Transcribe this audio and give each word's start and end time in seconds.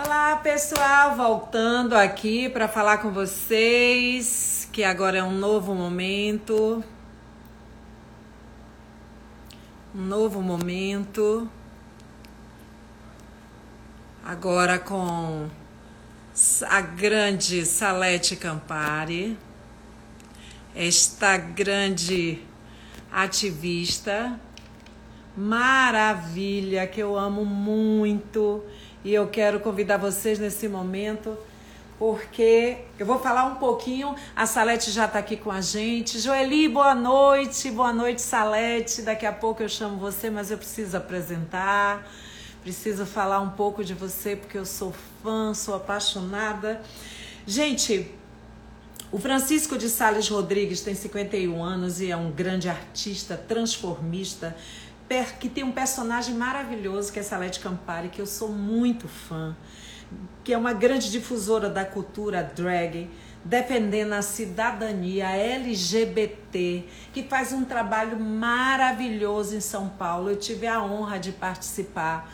Olá, 0.00 0.36
pessoal, 0.36 1.16
voltando 1.16 1.94
aqui 1.94 2.48
para 2.48 2.68
falar 2.68 2.98
com 2.98 3.10
vocês, 3.10 4.68
que 4.72 4.84
agora 4.84 5.18
é 5.18 5.24
um 5.24 5.32
novo 5.32 5.74
momento. 5.74 6.84
Um 9.92 10.02
novo 10.02 10.40
momento. 10.40 11.50
Agora 14.24 14.78
com 14.78 15.48
a 16.70 16.80
grande 16.80 17.66
Salete 17.66 18.36
Campari, 18.36 19.36
esta 20.76 21.36
grande 21.36 22.40
ativista 23.10 24.38
maravilha 25.36 26.86
que 26.86 27.00
eu 27.00 27.16
amo 27.16 27.44
muito 27.44 28.62
e 29.08 29.14
eu 29.14 29.26
quero 29.26 29.58
convidar 29.58 29.96
vocês 29.96 30.38
nesse 30.38 30.68
momento 30.68 31.34
porque 31.98 32.76
eu 32.98 33.06
vou 33.06 33.18
falar 33.18 33.46
um 33.46 33.54
pouquinho. 33.54 34.14
A 34.36 34.44
Salete 34.44 34.90
já 34.90 35.06
está 35.06 35.18
aqui 35.18 35.34
com 35.34 35.50
a 35.50 35.62
gente. 35.62 36.20
Joeli, 36.20 36.68
boa 36.68 36.94
noite. 36.94 37.70
Boa 37.70 37.90
noite, 37.90 38.20
Salete. 38.20 39.00
Daqui 39.00 39.24
a 39.24 39.32
pouco 39.32 39.62
eu 39.62 39.68
chamo 39.68 39.96
você, 39.96 40.28
mas 40.28 40.50
eu 40.50 40.58
preciso 40.58 40.94
apresentar. 40.94 42.06
Preciso 42.62 43.06
falar 43.06 43.40
um 43.40 43.48
pouco 43.48 43.82
de 43.82 43.94
você, 43.94 44.36
porque 44.36 44.58
eu 44.58 44.66
sou 44.66 44.94
fã, 45.22 45.54
sou 45.54 45.74
apaixonada. 45.76 46.82
Gente, 47.46 48.12
o 49.10 49.18
Francisco 49.18 49.78
de 49.78 49.88
Sales 49.88 50.28
Rodrigues 50.28 50.82
tem 50.82 50.94
51 50.94 51.64
anos 51.64 51.98
e 52.02 52.10
é 52.10 52.16
um 52.16 52.30
grande 52.30 52.68
artista 52.68 53.38
transformista 53.38 54.54
que 55.38 55.48
tem 55.48 55.64
um 55.64 55.72
personagem 55.72 56.34
maravilhoso 56.34 57.12
que 57.12 57.18
é 57.18 57.22
Salete 57.22 57.60
Campari, 57.60 58.08
que 58.08 58.20
eu 58.20 58.26
sou 58.26 58.50
muito 58.50 59.08
fã, 59.08 59.56
que 60.44 60.52
é 60.52 60.58
uma 60.58 60.72
grande 60.72 61.10
difusora 61.10 61.70
da 61.70 61.84
cultura 61.84 62.42
drag, 62.42 63.08
defendendo 63.44 64.12
a 64.12 64.22
cidadania 64.22 65.30
LGBT, 65.30 66.84
que 67.12 67.22
faz 67.22 67.52
um 67.52 67.64
trabalho 67.64 68.20
maravilhoso 68.20 69.56
em 69.56 69.60
São 69.60 69.88
Paulo. 69.88 70.30
Eu 70.30 70.36
tive 70.36 70.66
a 70.66 70.82
honra 70.82 71.18
de 71.18 71.32
participar 71.32 72.30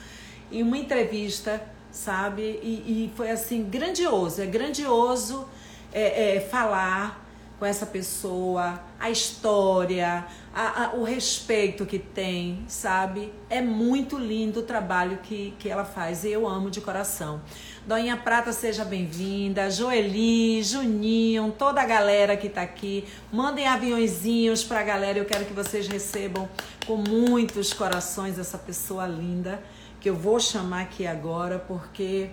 em 0.51 0.63
uma 0.63 0.77
entrevista, 0.77 1.63
sabe? 1.93 2.43
E, 2.63 3.05
e 3.07 3.13
foi 3.15 3.31
assim, 3.31 3.63
grandioso, 3.63 4.43
é 4.43 4.47
grandioso 4.47 5.49
é, 5.93 6.37
é, 6.37 6.41
falar 6.41 7.24
com 7.59 7.65
essa 7.65 7.87
pessoa, 7.87 8.81
a 8.99 9.11
história, 9.11 10.27
a, 10.53 10.85
a, 10.85 10.95
o 10.95 11.05
respeito 11.05 11.87
que 11.87 11.99
tem, 11.99 12.65
sabe? 12.67 13.33
É 13.49 13.61
muito 13.61 14.19
lindo 14.19 14.61
o 14.61 14.63
trabalho 14.63 15.19
que, 15.23 15.55
que 15.59 15.69
ela 15.69 15.85
faz 15.85 16.25
e 16.25 16.31
eu 16.31 16.49
amo 16.49 16.71
de 16.71 16.81
coração. 16.81 17.41
Doinha 17.87 18.17
Prata, 18.17 18.53
seja 18.53 18.85
bem-vinda. 18.85 19.71
Joeli, 19.71 20.63
Juninho, 20.63 21.55
toda 21.57 21.81
a 21.83 21.87
galera 21.87 22.37
que 22.37 22.49
tá 22.49 22.63
aqui. 22.63 23.05
Mandem 23.33 23.67
aviãozinhos 23.67 24.65
pra 24.65 24.83
galera. 24.83 25.19
Eu 25.19 25.25
quero 25.25 25.45
que 25.45 25.53
vocês 25.53 25.87
recebam 25.87 26.49
com 26.87 26.97
muitos 26.97 27.73
corações 27.73 28.39
essa 28.39 28.59
pessoa 28.59 29.07
linda 29.07 29.63
que 30.01 30.11
eu 30.11 30.15
vou 30.15 30.39
chamar 30.39 30.83
aqui 30.83 31.07
agora 31.07 31.59
porque 31.59 32.29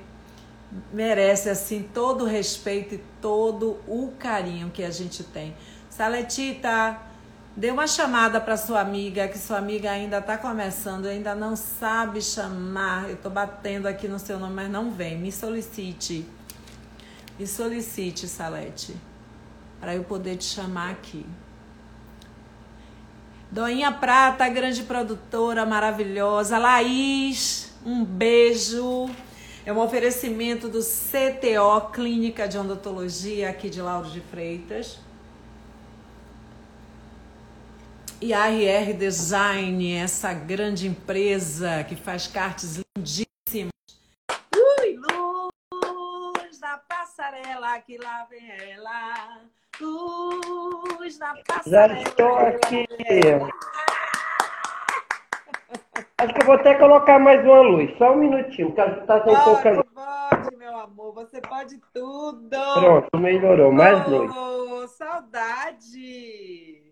merece 0.91 1.49
assim 1.49 1.83
todo 1.93 2.23
o 2.23 2.27
respeito 2.27 2.95
e 2.95 3.03
todo 3.21 3.79
o 3.87 4.13
carinho 4.17 4.69
que 4.69 4.83
a 4.83 4.89
gente 4.89 5.23
tem. 5.23 5.55
Saletita, 5.89 6.97
dê 7.55 7.69
uma 7.69 7.87
chamada 7.87 8.39
para 8.39 8.55
sua 8.55 8.79
amiga, 8.79 9.27
que 9.27 9.37
sua 9.37 9.57
amiga 9.57 9.91
ainda 9.91 10.19
está 10.19 10.37
começando, 10.37 11.05
ainda 11.05 11.35
não 11.35 11.55
sabe 11.55 12.21
chamar. 12.21 13.09
Eu 13.09 13.15
estou 13.15 13.31
batendo 13.31 13.87
aqui 13.87 14.07
no 14.07 14.19
seu 14.19 14.39
nome, 14.39 14.53
mas 14.53 14.69
não 14.69 14.91
vem. 14.91 15.17
Me 15.17 15.31
solicite. 15.31 16.25
Me 17.37 17.45
solicite, 17.47 18.27
Salete, 18.27 18.95
para 19.79 19.95
eu 19.95 20.03
poder 20.03 20.37
te 20.37 20.45
chamar 20.45 20.91
aqui. 20.91 21.25
Doinha 23.49 23.91
Prata, 23.91 24.47
grande 24.47 24.83
produtora 24.83 25.65
maravilhosa. 25.65 26.57
Laís, 26.57 27.73
um 27.85 28.05
beijo. 28.05 29.09
É 29.63 29.71
um 29.71 29.79
oferecimento 29.79 30.67
do 30.67 30.79
CTO, 30.79 31.91
Clínica 31.91 32.47
de 32.47 32.57
Odontologia, 32.57 33.51
aqui 33.51 33.69
de 33.69 33.79
Lauro 33.79 34.09
de 34.09 34.19
Freitas. 34.19 34.99
E 38.19 38.33
a 38.33 38.47
RR 38.47 38.93
Design, 38.93 39.93
essa 39.93 40.33
grande 40.33 40.87
empresa 40.87 41.83
que 41.83 41.95
faz 41.95 42.25
cartes 42.25 42.79
lindíssimas. 42.97 43.71
Ui, 44.55 44.97
luz 44.97 46.59
na 46.59 46.79
passarela, 46.79 47.79
que 47.81 47.97
lá 47.99 48.25
vem 48.29 48.49
ela. 48.71 49.41
Luz 49.79 51.19
na 51.19 51.35
passarela. 51.47 51.95
Já 51.95 52.01
estou 52.01 52.35
aqui. 52.35 52.87
Acho 56.17 56.33
que 56.33 56.41
eu 56.41 56.45
vou 56.45 56.55
até 56.55 56.75
colocar 56.75 57.19
mais 57.19 57.43
uma 57.43 57.61
luz, 57.61 57.91
só 57.97 58.13
um 58.13 58.17
minutinho, 58.17 58.71
porque 58.71 59.01
está 59.01 59.23
sem 59.23 59.43
pouca 59.43 59.71
luz. 59.71 59.85
Pode, 59.93 60.55
meu 60.55 60.77
amor, 60.77 61.13
você 61.13 61.41
pode 61.41 61.79
tudo. 61.93 62.49
Pronto, 62.49 63.17
melhorou, 63.17 63.71
mais 63.71 64.07
oh, 64.07 64.09
luz. 64.09 64.91
Saudade! 64.91 66.83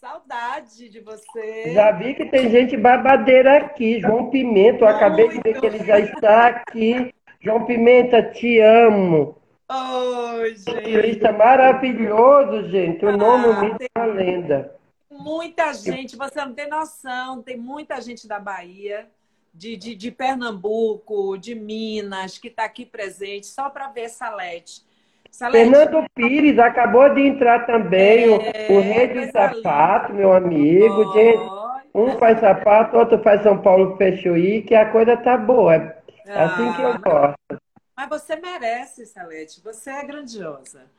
Saudade 0.00 0.88
de 0.88 1.00
você. 1.00 1.72
Já 1.74 1.92
vi 1.92 2.14
que 2.14 2.24
tem 2.24 2.50
gente 2.50 2.76
babadeira 2.76 3.58
aqui. 3.58 4.00
João 4.00 4.30
Pimenta, 4.30 4.84
eu 4.84 4.88
acabei 4.88 5.28
de 5.28 5.40
ver 5.40 5.60
que 5.60 5.66
ele 5.66 5.84
já 5.84 6.00
está 6.00 6.46
aqui. 6.46 7.14
João 7.38 7.66
Pimenta, 7.66 8.22
te 8.22 8.58
amo. 8.60 9.36
Oi, 9.68 10.54
gente. 10.56 10.82
Turista 10.82 11.32
maravilhoso, 11.32 12.70
gente. 12.70 13.04
O 13.04 13.14
nome 13.14 13.48
Ah, 13.48 13.60
me 13.60 13.76
é 13.78 13.98
uma 13.98 14.06
lenda. 14.06 14.79
Muita 15.20 15.72
gente, 15.74 16.16
você 16.16 16.44
não 16.44 16.54
tem 16.54 16.68
noção, 16.68 17.42
tem 17.42 17.56
muita 17.56 18.00
gente 18.00 18.26
da 18.26 18.38
Bahia, 18.40 19.10
de, 19.52 19.76
de, 19.76 19.94
de 19.94 20.10
Pernambuco, 20.10 21.36
de 21.36 21.54
Minas, 21.54 22.38
que 22.38 22.48
está 22.48 22.64
aqui 22.64 22.86
presente, 22.86 23.46
só 23.46 23.68
para 23.68 23.88
ver 23.88 24.08
Salete. 24.08 24.82
Salete, 25.30 25.70
Fernando 25.70 26.06
Pires 26.14 26.58
acabou 26.58 27.12
de 27.14 27.22
entrar 27.22 27.66
também, 27.66 28.28
o- 28.28 28.36
É, 28.54 28.72
o, 28.72 28.80
Rei 28.80 29.08
do 29.08 29.14
coisa 29.14 29.32
Sapato, 29.32 30.12
meu 30.12 30.32
amigo. 30.32 31.04
Gente, 31.04 31.50
um 31.94 32.18
faz 32.18 32.38
sapato, 32.40 32.96
outro 32.96 33.18
faz 33.22 33.42
São 33.42 33.60
Paulo 33.60 33.96
Fechoí, 33.96 34.62
que 34.62 34.74
a 34.74 34.90
coisa 34.90 35.16
tá 35.16 35.36
boa. 35.36 35.74
É 35.74 36.42
assim 36.42 36.72
que 36.72 36.82
eu 36.82 36.92
Ah, 36.92 36.98
gosto. 36.98 37.60
Mas 37.96 38.08
você 38.08 38.36
merece, 38.36 39.06
Salete. 39.06 39.60
Você 39.62 39.90
é 39.90 40.04
grandiosa. 40.04 40.90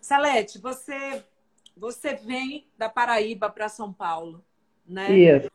Salete, 0.00 0.58
você 0.58 1.24
você 1.78 2.14
vem 2.14 2.66
da 2.76 2.88
Paraíba 2.88 3.48
para 3.48 3.68
São 3.68 3.92
Paulo, 3.92 4.44
né? 4.86 5.10
Isso. 5.10 5.48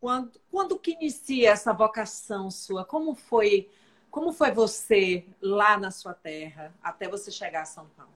Quando, 0.00 0.32
quando 0.50 0.78
que 0.78 0.92
inicia 0.92 1.50
essa 1.50 1.72
vocação 1.72 2.50
sua? 2.50 2.84
Como 2.84 3.14
foi, 3.14 3.68
como 4.10 4.32
foi 4.32 4.50
você 4.50 5.24
lá 5.40 5.78
na 5.78 5.90
sua 5.90 6.12
terra 6.12 6.72
até 6.82 7.08
você 7.08 7.30
chegar 7.30 7.62
a 7.62 7.66
São 7.66 7.86
Paulo? 7.96 8.12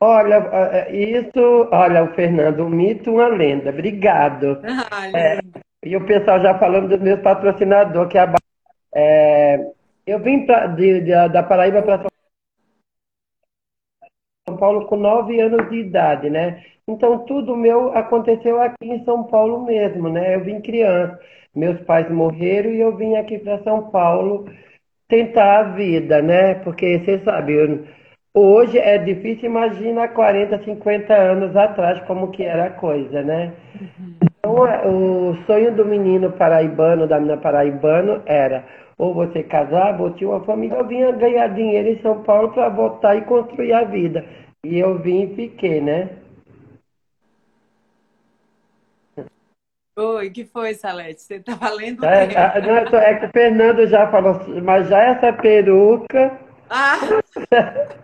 Olha, 0.00 0.88
isso, 0.90 1.68
olha, 1.70 2.04
o 2.04 2.14
Fernando, 2.14 2.64
um 2.64 2.68
mito, 2.68 3.12
uma 3.12 3.28
lenda. 3.28 3.70
Obrigado. 3.70 4.58
Ah, 4.90 5.08
É. 5.08 5.40
E 5.84 5.96
o 5.96 6.06
pessoal 6.06 6.40
já 6.40 6.58
falando 6.58 6.88
dos 6.88 7.00
meus 7.00 7.20
patrocinadores, 7.20 8.10
que 8.10 8.16
é 8.18 8.20
a 8.22 8.34
é, 8.94 9.72
eu 10.06 10.18
vim 10.20 10.46
pra, 10.46 10.66
de- 10.68 11.00
de- 11.00 11.28
da 11.30 11.42
Paraíba 11.42 11.82
para 11.82 12.02
São 12.02 12.11
Paulo 14.50 14.86
com 14.86 14.96
nove 14.96 15.40
anos 15.40 15.70
de 15.70 15.76
idade, 15.76 16.28
né? 16.28 16.62
Então 16.88 17.18
tudo 17.20 17.56
meu 17.56 17.96
aconteceu 17.96 18.60
aqui 18.60 18.74
em 18.82 19.04
São 19.04 19.24
Paulo 19.24 19.64
mesmo, 19.64 20.08
né? 20.08 20.34
Eu 20.34 20.40
vim 20.40 20.60
criança, 20.60 21.18
meus 21.54 21.80
pais 21.82 22.10
morreram 22.10 22.70
e 22.70 22.80
eu 22.80 22.96
vim 22.96 23.14
aqui 23.14 23.38
para 23.38 23.62
São 23.62 23.90
Paulo 23.90 24.46
tentar 25.08 25.60
a 25.60 25.62
vida, 25.74 26.20
né? 26.22 26.54
Porque 26.56 26.98
você 27.00 27.20
sabe, 27.24 27.52
eu- 27.54 27.84
hoje 28.34 28.78
é 28.78 28.98
difícil, 28.98 29.46
imagina 29.46 30.08
40, 30.08 30.58
50 30.64 31.14
anos 31.14 31.54
atrás 31.56 32.00
como 32.06 32.30
que 32.32 32.42
era 32.42 32.66
a 32.66 32.70
coisa, 32.70 33.22
né? 33.22 33.52
Então, 34.22 34.66
é, 34.66 34.86
o 34.86 35.36
sonho 35.46 35.74
do 35.74 35.84
menino 35.84 36.32
paraibano, 36.32 37.06
da 37.06 37.18
menina 37.18 37.36
paraibano, 37.38 38.22
era 38.26 38.64
ou 39.02 39.12
você 39.12 39.42
ou 40.04 40.14
tinha 40.14 40.30
uma 40.30 40.44
família, 40.44 40.76
eu 40.76 40.86
vinha 40.86 41.10
ganhar 41.10 41.48
dinheiro 41.48 41.88
em 41.88 42.00
São 42.02 42.22
Paulo 42.22 42.52
para 42.52 42.68
voltar 42.68 43.16
e 43.16 43.24
construir 43.24 43.72
a 43.72 43.82
vida. 43.82 44.24
E 44.64 44.78
eu 44.78 44.96
vim 44.96 45.22
e 45.24 45.34
fiquei, 45.34 45.80
né? 45.80 46.18
Oi, 49.98 50.30
que 50.30 50.44
foi, 50.44 50.74
Salete? 50.74 51.20
Você 51.20 51.40
tá 51.40 51.56
valendo 51.56 52.04
É, 52.04 52.32
é, 52.32 52.60
não, 52.62 52.76
é 52.76 52.88
só- 52.88 52.96
é 52.98 53.18
que 53.18 53.26
o 53.26 53.30
Fernando 53.32 53.84
já 53.88 54.08
falou, 54.08 54.34
mas 54.62 54.88
já 54.88 55.00
essa 55.02 55.32
peruca, 55.32 56.38
Ah! 56.70 56.94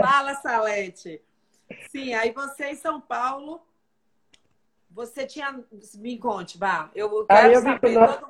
Fala, 0.00 0.34
Salete. 0.36 1.20
Sim, 1.90 2.14
aí 2.14 2.32
você 2.32 2.70
em 2.70 2.76
São 2.76 2.98
Paulo, 2.98 3.60
você 4.94 5.26
tinha. 5.26 5.54
Me 5.98 6.18
conte, 6.18 6.58
vá. 6.58 6.90
Eu 6.94 7.24
quero 7.26 7.52
eu 7.52 7.60
vim 7.60 7.66
saber. 7.66 7.80
com 7.80 8.00
no- 8.00 8.06
todo- 8.06 8.26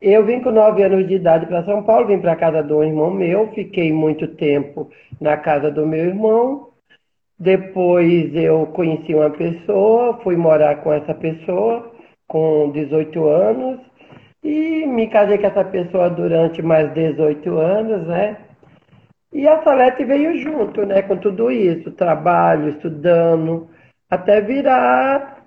Eu 0.00 0.26
vim 0.26 0.40
com 0.40 0.50
nove 0.50 0.82
anos 0.82 1.06
de 1.06 1.14
idade 1.14 1.46
para 1.46 1.64
São 1.64 1.82
Paulo, 1.84 2.08
vim 2.08 2.18
para 2.20 2.32
a 2.32 2.36
casa 2.36 2.62
de 2.62 2.72
um 2.72 2.82
irmão 2.82 3.10
meu, 3.10 3.52
fiquei 3.52 3.92
muito 3.92 4.26
tempo 4.28 4.90
na 5.20 5.36
casa 5.36 5.70
do 5.70 5.86
meu 5.86 6.04
irmão. 6.06 6.70
Depois 7.38 8.34
eu 8.34 8.66
conheci 8.66 9.14
uma 9.14 9.30
pessoa, 9.30 10.18
fui 10.22 10.36
morar 10.36 10.76
com 10.82 10.92
essa 10.92 11.14
pessoa 11.14 11.92
com 12.28 12.70
18 12.70 13.26
anos 13.28 13.80
e 14.42 14.86
me 14.86 15.08
casei 15.08 15.38
com 15.38 15.46
essa 15.46 15.64
pessoa 15.64 16.08
durante 16.08 16.62
mais 16.62 16.92
18 16.94 17.56
anos, 17.58 18.06
né? 18.06 18.36
E 19.32 19.46
a 19.48 19.62
Salete 19.62 20.04
veio 20.04 20.36
junto, 20.38 20.84
né, 20.84 21.02
com 21.02 21.16
tudo 21.16 21.50
isso, 21.50 21.90
trabalho, 21.92 22.68
estudando, 22.70 23.68
até 24.10 24.40
virar 24.40 25.41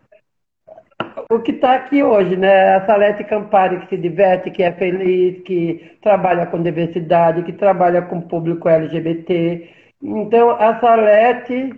o 1.32 1.40
que 1.40 1.52
está 1.52 1.76
aqui 1.76 2.04
hoje, 2.04 2.36
né? 2.36 2.76
A 2.76 2.86
Salete 2.86 3.24
Campari 3.24 3.80
que 3.82 3.90
se 3.90 3.98
diverte, 3.98 4.52
que 4.52 4.64
é 4.64 4.72
feliz, 4.72 5.42
que 5.44 5.98
trabalha 6.02 6.46
com 6.46 6.62
diversidade, 6.62 7.44
que 7.44 7.54
trabalha 7.54 8.02
com 8.02 8.22
público 8.22 8.70
LGBT. 8.70 9.70
Então, 10.02 10.52
a 10.52 10.80
Salete, 10.80 11.74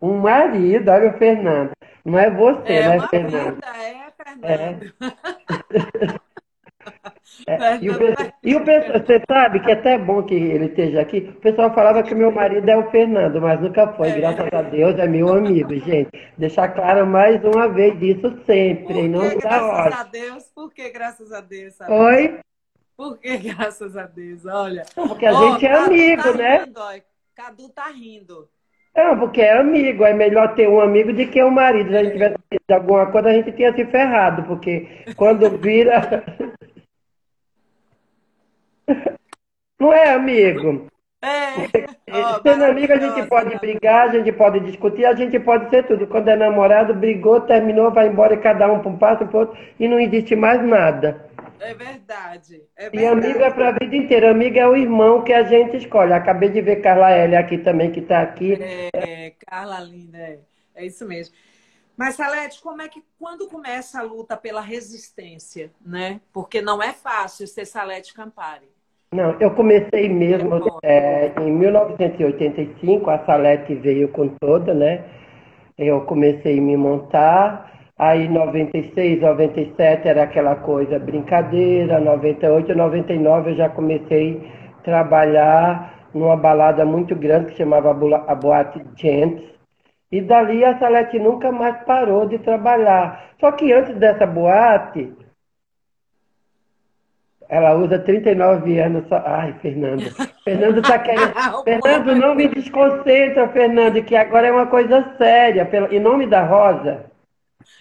um 0.00 0.18
marido, 0.18 0.90
olha 0.90 1.10
o 1.10 1.18
Fernando. 1.18 1.72
Não 2.04 2.18
é 2.18 2.30
você, 2.30 2.72
é 2.72 2.88
né, 2.88 3.08
Fernando? 3.08 3.54
Vida, 3.54 3.66
é, 3.76 4.12
Fernando. 4.24 4.94
É. 6.10 6.24
É, 7.46 7.78
e, 7.78 7.90
o, 7.90 7.94
e 8.42 8.54
o 8.54 8.64
pessoal, 8.64 9.00
você 9.00 9.22
sabe 9.28 9.60
que 9.60 9.70
é 9.70 9.74
até 9.74 9.98
bom 9.98 10.22
que 10.22 10.34
ele 10.34 10.66
esteja 10.66 11.00
aqui. 11.00 11.18
O 11.36 11.40
pessoal 11.40 11.74
falava 11.74 12.02
que 12.02 12.14
meu 12.14 12.30
marido 12.30 12.68
é 12.68 12.76
o 12.76 12.90
Fernando, 12.90 13.40
mas 13.40 13.60
nunca 13.60 13.92
foi. 13.94 14.10
É. 14.10 14.16
Graças 14.16 14.52
a 14.52 14.62
Deus 14.62 14.98
é 14.98 15.06
meu 15.06 15.32
amigo, 15.32 15.74
gente. 15.74 16.10
Deixar 16.36 16.68
claro 16.68 17.06
mais 17.06 17.42
uma 17.42 17.66
vez 17.68 17.98
disso 17.98 18.30
sempre, 18.46 19.00
em 19.00 19.08
nome 19.08 19.36
da 19.36 19.48
Graças 19.48 20.00
a 20.00 20.02
Deus, 20.04 20.44
por 20.54 20.72
que 20.72 20.90
graças 20.90 21.32
a 21.32 21.40
Deus? 21.40 21.74
Sabe? 21.74 21.92
Oi? 21.92 22.38
Por 22.96 23.18
que 23.18 23.36
graças 23.54 23.96
a 23.96 24.06
Deus? 24.06 24.44
Olha. 24.46 24.84
Porque 24.94 25.26
a 25.26 25.32
oh, 25.32 25.52
gente 25.52 25.66
é 25.66 25.70
Cadu 25.70 25.84
amigo, 25.86 26.22
tá 26.22 26.32
né? 26.34 26.58
Rindo, 26.64 26.80
ó. 26.80 26.92
Cadu 27.34 27.68
tá 27.70 27.88
rindo. 27.88 28.48
Não, 28.96 29.18
porque 29.18 29.40
é 29.40 29.58
amigo, 29.58 30.04
é 30.04 30.12
melhor 30.12 30.54
ter 30.54 30.68
um 30.68 30.80
amigo 30.80 31.12
do 31.12 31.26
que 31.26 31.42
um 31.42 31.50
marido. 31.50 31.90
Se 31.90 31.96
a 31.96 32.04
gente 32.04 32.12
tivesse 32.12 32.36
feito 32.48 32.70
alguma 32.70 33.06
coisa, 33.10 33.28
a 33.28 33.32
gente 33.32 33.50
tinha 33.50 33.74
se 33.74 33.84
ferrado, 33.86 34.44
porque 34.44 34.86
quando 35.16 35.50
vira. 35.58 36.22
Não 39.78 39.92
é, 39.92 40.14
amigo? 40.14 40.86
É. 41.20 41.86
Oh, 42.12 42.42
Sendo 42.42 42.64
amigo, 42.64 42.92
a 42.92 42.98
gente 42.98 43.26
pode 43.28 43.58
brigar, 43.58 44.08
a 44.08 44.12
gente 44.12 44.30
pode 44.30 44.60
discutir, 44.60 45.06
a 45.06 45.14
gente 45.14 45.40
pode 45.40 45.70
ser 45.70 45.86
tudo. 45.86 46.06
Quando 46.06 46.28
é 46.28 46.36
namorado, 46.36 46.94
brigou, 46.94 47.40
terminou, 47.40 47.90
vai 47.90 48.08
embora 48.08 48.34
e 48.34 48.40
cada 48.40 48.70
um 48.70 48.80
para 48.80 48.90
um 48.90 48.98
passo 48.98 49.26
para 49.26 49.38
outro 49.40 49.58
e 49.80 49.88
não 49.88 49.98
existe 49.98 50.36
mais 50.36 50.62
nada. 50.62 51.28
É 51.60 51.72
verdade. 51.72 52.62
É 52.76 52.90
verdade. 52.90 53.02
E 53.02 53.06
amigo 53.06 53.40
é 53.40 53.50
para 53.50 53.70
a 53.70 53.72
vida 53.72 53.96
inteira. 53.96 54.30
Amigo 54.30 54.58
é 54.58 54.68
o 54.68 54.76
irmão 54.76 55.22
que 55.22 55.32
a 55.32 55.44
gente 55.44 55.78
escolhe. 55.78 56.12
Acabei 56.12 56.50
de 56.50 56.60
ver 56.60 56.82
Carla 56.82 57.10
L 57.10 57.36
aqui 57.36 57.56
também, 57.56 57.90
que 57.90 58.00
está 58.00 58.20
aqui. 58.20 58.58
É, 58.60 59.32
Carla 59.46 59.80
linda, 59.80 60.18
é. 60.18 60.38
é 60.74 60.86
isso 60.86 61.06
mesmo. 61.06 61.34
Mas, 61.96 62.16
Salete, 62.16 62.60
como 62.60 62.82
é 62.82 62.88
que 62.88 63.02
quando 63.18 63.48
começa 63.48 64.00
a 64.00 64.02
luta 64.02 64.36
pela 64.36 64.60
resistência, 64.60 65.72
né? 65.80 66.20
Porque 66.32 66.60
não 66.60 66.82
é 66.82 66.92
fácil 66.92 67.46
ser 67.46 67.64
Salete 67.64 68.12
Campari. 68.12 68.73
Não, 69.14 69.36
eu 69.38 69.52
comecei 69.52 70.08
mesmo 70.08 70.60
é, 70.82 71.30
em 71.40 71.52
1985, 71.52 73.08
a 73.08 73.18
Salete 73.20 73.72
veio 73.76 74.08
com 74.08 74.26
toda, 74.40 74.74
né? 74.74 75.04
Eu 75.78 76.00
comecei 76.00 76.58
a 76.58 76.60
me 76.60 76.76
montar, 76.76 77.70
aí 77.96 78.28
96, 78.28 79.20
97 79.20 80.08
era 80.08 80.24
aquela 80.24 80.56
coisa 80.56 80.98
brincadeira, 80.98 82.00
98, 82.00 82.74
99 82.74 83.52
eu 83.52 83.54
já 83.54 83.68
comecei 83.68 84.50
a 84.78 84.82
trabalhar 84.82 86.08
numa 86.12 86.36
balada 86.36 86.84
muito 86.84 87.14
grande 87.14 87.52
que 87.52 87.58
chamava 87.58 87.92
a 87.92 88.34
Boate 88.34 88.84
Gents, 88.96 89.44
e 90.10 90.20
dali 90.22 90.64
a 90.64 90.76
Salete 90.80 91.20
nunca 91.20 91.52
mais 91.52 91.76
parou 91.84 92.26
de 92.26 92.38
trabalhar. 92.40 93.26
Só 93.38 93.52
que 93.52 93.72
antes 93.72 93.94
dessa 93.94 94.26
boate, 94.26 95.12
ela 97.54 97.72
usa 97.76 98.00
39 98.00 98.80
anos 98.80 99.06
só. 99.08 99.22
Ai, 99.24 99.52
Fernando. 99.62 100.10
Fernando 100.42 100.80
está 100.80 100.98
querendo. 100.98 101.62
Fernando, 101.62 102.16
não 102.16 102.34
me 102.34 102.48
desconcentra, 102.48 103.48
Fernando, 103.50 104.02
que 104.02 104.16
agora 104.16 104.48
é 104.48 104.52
uma 104.52 104.66
coisa 104.66 105.14
séria. 105.16 105.70
Em 105.88 106.00
nome 106.00 106.26
da 106.26 106.44
Rosa. 106.44 107.08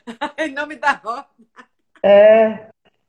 em 0.37 0.53
nome 0.53 0.75
da 0.75 0.91
Rosa. 0.91 1.25
É. 2.03 2.67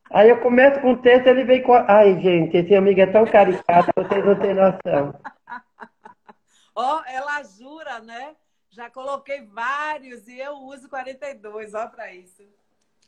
Aí 0.09 0.27
eu 0.27 0.41
começo 0.41 0.81
com 0.81 0.93
o 0.93 0.97
texto, 0.97 1.27
ele 1.27 1.43
vem 1.43 1.61
com. 1.61 1.73
Ai, 1.73 2.19
gente, 2.19 2.57
esse 2.57 2.73
amigo 2.73 2.99
é 2.99 3.05
tão 3.05 3.25
caricato, 3.25 3.91
vocês 3.95 4.25
não 4.25 4.35
têm 4.35 4.55
noção. 4.55 5.13
Ó, 6.73 6.97
oh, 6.97 7.03
ela 7.07 7.43
jura, 7.43 7.99
né? 7.99 8.35
Já 8.71 8.89
coloquei 8.89 9.45
vários 9.45 10.27
e 10.27 10.39
eu 10.39 10.55
uso 10.55 10.89
42, 10.89 11.73
ó, 11.75 11.87
para 11.87 12.11
isso. 12.13 12.43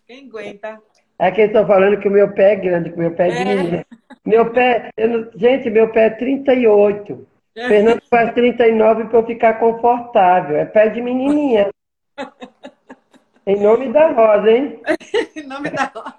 Quem 0.06 0.28
aguenta? 0.28 0.82
Aqui 1.20 1.42
estão 1.42 1.66
falando 1.66 2.00
que 2.00 2.08
o 2.08 2.12
meu 2.12 2.32
pé 2.32 2.54
é 2.54 2.56
grande, 2.56 2.92
que 2.92 2.96
o 2.96 3.00
meu 3.00 3.12
pé 3.12 3.30
é, 3.30 3.78
é. 3.78 3.86
Meu 4.26 4.52
pé, 4.52 4.90
não, 5.00 5.30
gente, 5.36 5.70
meu 5.70 5.90
pé 5.90 6.08
é 6.08 6.10
38. 6.12 7.28
É. 7.56 7.68
Fernando 7.68 8.02
faz 8.10 8.34
39 8.34 9.06
para 9.06 9.20
eu 9.20 9.26
ficar 9.26 9.54
confortável. 9.56 10.58
É 10.58 10.66
pé 10.66 10.90
de 10.90 11.02
menininha. 11.02 11.70
em 13.48 13.60
nome 13.60 13.92
da 13.92 14.12
Rosa, 14.12 14.52
hein? 14.52 14.80
em 15.36 15.48
nome 15.48 15.70
da 15.72 15.92
Rosa. 15.96 16.16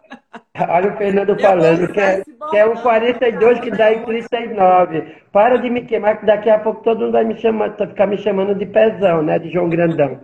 Olha 0.68 0.92
o 0.92 0.96
Fernando 0.96 1.38
falando 1.38 1.92
que 1.92 2.00
é, 2.00 2.24
que 2.50 2.56
é 2.56 2.66
um 2.66 2.74
42 2.76 3.60
que 3.60 3.70
dá 3.70 3.92
em 3.92 4.04
39. 4.04 5.14
Para 5.30 5.56
de 5.58 5.70
me 5.70 5.82
queimar, 5.82 6.18
que 6.18 6.26
daqui 6.26 6.50
a 6.50 6.58
pouco 6.58 6.82
todo 6.82 7.00
mundo 7.00 7.12
vai 7.12 7.22
me 7.22 7.38
chamar, 7.38 7.76
ficar 7.76 8.06
me 8.08 8.18
chamando 8.18 8.56
de 8.56 8.66
pezão, 8.66 9.22
né? 9.22 9.38
De 9.38 9.50
João 9.50 9.68
Grandão. 9.68 10.20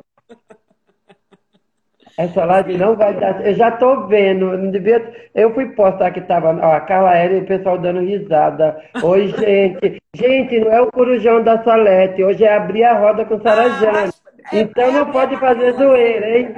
Essa 2.16 2.44
live 2.44 2.78
não 2.78 2.96
vai 2.96 3.12
dar. 3.18 3.44
Eu 3.44 3.54
já 3.54 3.72
tô 3.72 4.06
vendo. 4.06 4.56
Não 4.56 4.70
devia... 4.70 5.30
Eu 5.34 5.52
fui 5.52 5.66
postar 5.70 6.12
que 6.12 6.20
tava. 6.20 6.54
Ó, 6.54 6.72
a 6.72 6.80
Carla 6.80 7.10
Aérea 7.10 7.38
e 7.38 7.42
o 7.42 7.46
pessoal 7.46 7.76
dando 7.76 8.00
risada. 8.00 8.80
Oi, 9.02 9.28
gente. 9.36 10.02
gente, 10.14 10.60
não 10.60 10.72
é 10.72 10.80
o 10.80 10.92
corujão 10.92 11.42
da 11.42 11.62
Salete. 11.64 12.22
Hoje 12.22 12.44
é 12.44 12.54
abrir 12.54 12.84
a 12.84 12.98
roda 12.98 13.24
com 13.24 13.40
Sarajane. 13.40 14.12
Ah, 14.44 14.56
é, 14.56 14.60
então 14.60 14.84
é, 14.84 14.92
não 14.92 15.08
é, 15.08 15.12
pode 15.12 15.36
fazer 15.38 15.72
zoeira, 15.72 16.38
hein? 16.38 16.56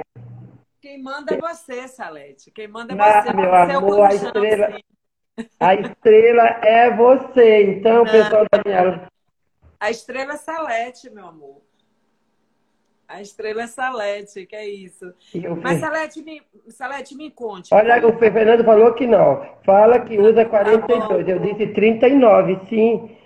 Quem 0.79 1.01
manda 1.01 1.33
é 1.33 1.37
você, 1.37 1.87
Salete. 1.87 2.51
Quem 2.51 2.67
manda 2.67 2.93
é 2.93 2.97
ah, 2.99 3.21
você. 3.21 3.33
meu 3.33 3.49
você 3.49 3.71
amor, 3.71 3.99
é 3.99 4.05
a 4.05 4.13
estrela. 4.13 4.79
A 5.59 5.75
estrela 5.75 6.43
é 6.63 6.95
você. 6.95 7.63
Então, 7.63 8.03
não. 8.03 8.11
pessoal 8.11 8.45
da 8.51 8.61
minha. 8.63 9.09
A 9.79 9.89
estrela 9.89 10.33
é 10.33 10.37
Salete, 10.37 11.09
meu 11.09 11.27
amor. 11.27 11.66
A 13.07 13.21
estrela 13.21 13.63
é 13.63 13.67
Salete, 13.67 14.45
que 14.45 14.55
é 14.55 14.67
isso. 14.67 15.13
Mas 15.61 15.79
Salete 15.79 16.21
me, 16.21 16.41
Salete, 16.67 17.15
me 17.15 17.31
conte. 17.31 17.73
Olha, 17.73 18.05
o 18.05 18.17
Fernando 18.17 18.65
falou 18.65 18.93
que 18.93 19.07
não. 19.07 19.57
Fala 19.63 20.01
que 20.01 20.19
usa 20.19 20.43
42. 20.43 21.25
Tá 21.25 21.31
eu 21.31 21.39
disse 21.39 21.67
39, 21.67 22.59
sim. 22.67 23.17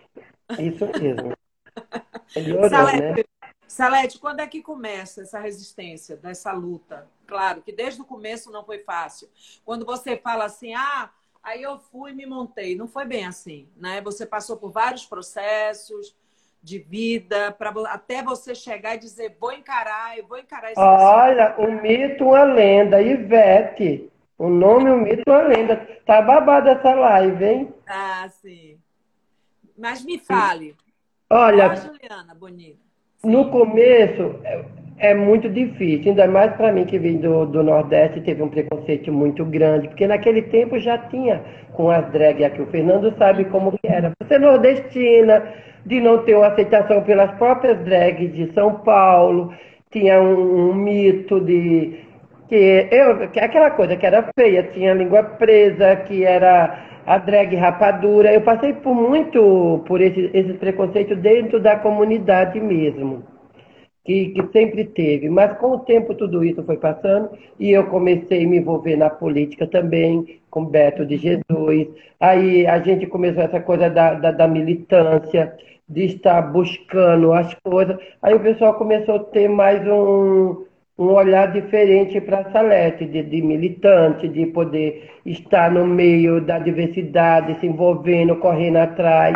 Isso 0.59 0.85
mesmo. 1.01 1.33
Melhorou, 2.35 2.69
Salete, 2.69 3.01
né? 3.01 3.23
Salete, 3.67 4.19
quando 4.19 4.41
é 4.41 4.47
que 4.47 4.61
começa 4.61 5.21
essa 5.21 5.39
resistência, 5.39 6.15
dessa 6.17 6.51
luta? 6.51 7.07
Claro 7.25 7.61
que 7.61 7.71
desde 7.71 8.01
o 8.01 8.05
começo 8.05 8.51
não 8.51 8.63
foi 8.63 8.79
fácil. 8.79 9.29
Quando 9.65 9.85
você 9.85 10.17
fala 10.17 10.45
assim, 10.45 10.73
ah, 10.75 11.09
aí 11.41 11.63
eu 11.63 11.79
fui 11.79 12.11
e 12.11 12.15
me 12.15 12.25
montei. 12.25 12.75
Não 12.75 12.87
foi 12.87 13.05
bem 13.05 13.25
assim, 13.25 13.67
né? 13.77 14.01
Você 14.01 14.25
passou 14.25 14.57
por 14.57 14.71
vários 14.71 15.05
processos, 15.05 16.13
de 16.63 16.79
vida, 16.79 17.51
para 17.51 17.71
até 17.89 18.21
você 18.21 18.53
chegar 18.53 18.95
e 18.95 18.99
dizer, 18.99 19.35
vou 19.39 19.51
encarar, 19.51 20.17
eu 20.17 20.27
vou 20.27 20.37
encarar 20.37 20.71
esse 20.71 20.79
Olha, 20.79 21.55
um 21.57 21.81
mito, 21.81 22.25
uma 22.25 22.43
lenda, 22.43 23.01
Ivete. 23.01 24.09
O 24.37 24.49
nome, 24.49 24.89
um 24.89 24.97
mito, 24.97 25.23
uma 25.27 25.41
lenda. 25.41 25.75
Tá 26.05 26.21
babada 26.21 26.71
essa 26.71 26.93
live, 26.93 27.45
hein? 27.45 27.73
Ah, 27.87 28.27
sim. 28.29 28.77
Mas 29.77 30.03
me 30.03 30.19
fale. 30.19 30.75
Olha, 31.29 31.75
Juliana, 31.75 32.35
bonita. 32.35 32.79
No 33.23 33.49
começo 33.51 34.39
é, 35.01 35.15
muito 35.15 35.49
difícil, 35.49 36.11
ainda 36.11 36.27
mais 36.27 36.53
para 36.53 36.71
mim 36.71 36.85
que 36.85 36.99
vim 36.99 37.17
do, 37.17 37.47
do 37.47 37.63
Nordeste, 37.63 38.21
teve 38.21 38.43
um 38.43 38.49
preconceito 38.49 39.11
muito 39.11 39.43
grande, 39.43 39.87
porque 39.87 40.05
naquele 40.05 40.43
tempo 40.43 40.77
já 40.77 40.95
tinha 40.97 41.41
com 41.73 41.89
as 41.89 42.07
drag 42.11 42.43
aqui. 42.43 42.61
O 42.61 42.67
Fernando 42.67 43.11
sabe 43.17 43.45
como 43.45 43.71
que 43.71 43.87
era. 43.87 44.11
Você 44.21 44.35
é 44.35 44.39
nordestina, 44.39 45.43
de 45.87 45.99
não 45.99 46.19
ter 46.19 46.35
uma 46.35 46.47
aceitação 46.47 47.01
pelas 47.01 47.31
próprias 47.31 47.79
drags 47.79 48.31
de 48.31 48.53
São 48.53 48.75
Paulo, 48.75 49.51
tinha 49.89 50.21
um, 50.21 50.69
um 50.69 50.75
mito 50.75 51.39
de 51.39 51.99
que 52.47 52.87
eu, 52.91 53.27
que 53.29 53.39
aquela 53.39 53.71
coisa 53.71 53.95
que 53.95 54.05
era 54.05 54.29
feia, 54.37 54.63
tinha 54.71 54.93
língua 54.93 55.23
presa, 55.23 55.95
que 55.95 56.23
era 56.23 56.77
a 57.07 57.17
drag 57.17 57.55
rapadura. 57.55 58.31
Eu 58.31 58.41
passei 58.41 58.73
por 58.73 58.93
muito 58.93 59.83
por 59.87 59.99
esse, 59.99 60.29
esse 60.31 60.53
preconceito 60.53 61.15
dentro 61.15 61.59
da 61.59 61.75
comunidade 61.77 62.59
mesmo. 62.59 63.30
Que, 64.03 64.29
que, 64.29 64.47
sempre 64.51 64.85
teve. 64.85 65.29
Mas 65.29 65.57
com 65.59 65.71
o 65.71 65.79
tempo 65.79 66.15
tudo 66.15 66.43
isso 66.43 66.63
foi 66.63 66.77
passando 66.77 67.29
e 67.59 67.71
eu 67.71 67.85
comecei 67.85 68.43
a 68.43 68.47
me 68.47 68.57
envolver 68.57 68.95
na 68.95 69.09
política 69.09 69.67
também, 69.67 70.39
com 70.49 70.65
Beto 70.65 71.05
de 71.05 71.17
Jesus. 71.17 71.87
Aí 72.19 72.65
a 72.65 72.79
gente 72.79 73.05
começou 73.05 73.43
essa 73.43 73.59
coisa 73.59 73.89
da, 73.89 74.15
da, 74.15 74.31
da 74.31 74.47
militância, 74.47 75.55
de 75.91 76.05
estar 76.05 76.41
buscando 76.41 77.33
as 77.33 77.53
coisas. 77.55 77.97
Aí 78.21 78.33
o 78.33 78.39
pessoal 78.39 78.75
começou 78.75 79.15
a 79.15 79.23
ter 79.25 79.49
mais 79.49 79.85
um, 79.85 80.65
um 80.97 81.07
olhar 81.13 81.51
diferente 81.51 82.21
para 82.21 82.39
a 82.39 82.51
Salete, 82.51 83.05
de, 83.05 83.23
de, 83.23 83.41
militante, 83.41 84.27
de 84.29 84.45
poder 84.45 85.09
estar 85.25 85.69
no 85.69 85.85
meio 85.85 86.39
da 86.39 86.59
diversidade, 86.59 87.59
se 87.59 87.67
envolvendo, 87.67 88.37
correndo 88.37 88.77
atrás. 88.77 89.35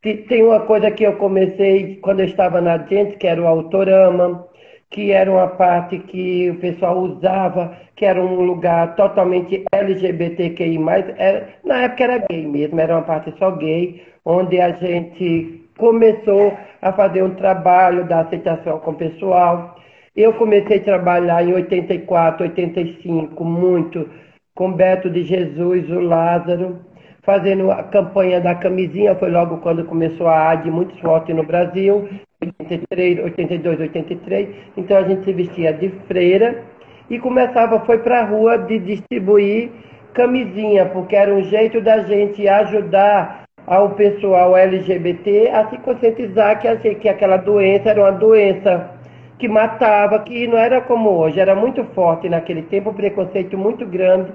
Tem 0.00 0.44
uma 0.44 0.60
coisa 0.60 0.90
que 0.92 1.04
eu 1.04 1.16
comecei 1.16 1.96
quando 1.96 2.20
eu 2.20 2.26
estava 2.26 2.60
na 2.60 2.78
gente, 2.78 3.16
que 3.16 3.26
era 3.26 3.42
o 3.42 3.46
Autorama, 3.48 4.46
que 4.90 5.10
era 5.10 5.30
uma 5.30 5.48
parte 5.48 5.98
que 5.98 6.50
o 6.50 6.60
pessoal 6.60 6.98
usava, 6.98 7.76
que 7.96 8.04
era 8.04 8.20
um 8.22 8.42
lugar 8.42 8.94
totalmente 8.94 9.64
LGBTQI+, 9.72 10.78
era, 11.16 11.48
na 11.64 11.82
época 11.82 12.04
era 12.04 12.18
gay 12.30 12.46
mesmo, 12.46 12.80
era 12.80 12.94
uma 12.94 13.02
parte 13.02 13.34
só 13.38 13.50
gay, 13.50 14.00
onde 14.24 14.60
a 14.60 14.70
gente 14.72 15.68
começou 15.76 16.56
a 16.80 16.92
fazer 16.92 17.22
um 17.22 17.34
trabalho 17.34 18.06
da 18.06 18.20
aceitação 18.20 18.78
com 18.78 18.92
o 18.92 18.94
pessoal. 18.94 19.76
Eu 20.14 20.32
comecei 20.34 20.78
a 20.78 20.84
trabalhar 20.84 21.42
em 21.44 21.52
84, 21.52 22.44
85, 22.44 23.44
muito 23.44 24.08
com 24.54 24.72
Beto 24.72 25.08
de 25.08 25.22
Jesus, 25.24 25.88
o 25.90 26.00
Lázaro, 26.00 26.80
fazendo 27.28 27.70
a 27.70 27.82
campanha 27.82 28.40
da 28.40 28.54
camisinha, 28.54 29.14
foi 29.14 29.30
logo 29.30 29.58
quando 29.58 29.84
começou 29.84 30.28
a 30.28 30.52
AD 30.52 30.70
muito 30.70 30.98
forte 30.98 31.30
no 31.34 31.42
Brasil, 31.42 32.08
83, 32.40 33.22
82, 33.22 33.80
83. 33.80 34.48
Então 34.78 34.96
a 34.96 35.02
gente 35.02 35.26
se 35.26 35.34
vestia 35.34 35.74
de 35.74 35.90
freira 36.06 36.64
e 37.10 37.18
começava, 37.18 37.80
foi 37.80 37.98
para 37.98 38.20
a 38.20 38.24
rua 38.24 38.56
de 38.56 38.78
distribuir 38.78 39.70
camisinha, 40.14 40.86
porque 40.86 41.14
era 41.14 41.34
um 41.34 41.42
jeito 41.42 41.82
da 41.82 41.98
gente 41.98 42.48
ajudar 42.48 43.42
ao 43.66 43.90
pessoal 43.90 44.56
LGBT 44.56 45.50
a 45.50 45.68
se 45.68 45.76
conscientizar 45.80 46.58
que, 46.58 46.94
que 46.94 47.10
aquela 47.10 47.36
doença 47.36 47.90
era 47.90 48.00
uma 48.00 48.12
doença 48.12 48.90
que 49.38 49.46
matava, 49.46 50.18
que 50.20 50.46
não 50.46 50.56
era 50.56 50.80
como 50.80 51.10
hoje, 51.10 51.38
era 51.38 51.54
muito 51.54 51.84
forte 51.94 52.26
naquele 52.26 52.62
tempo, 52.62 52.88
um 52.88 52.94
preconceito 52.94 53.58
muito 53.58 53.84
grande 53.84 54.32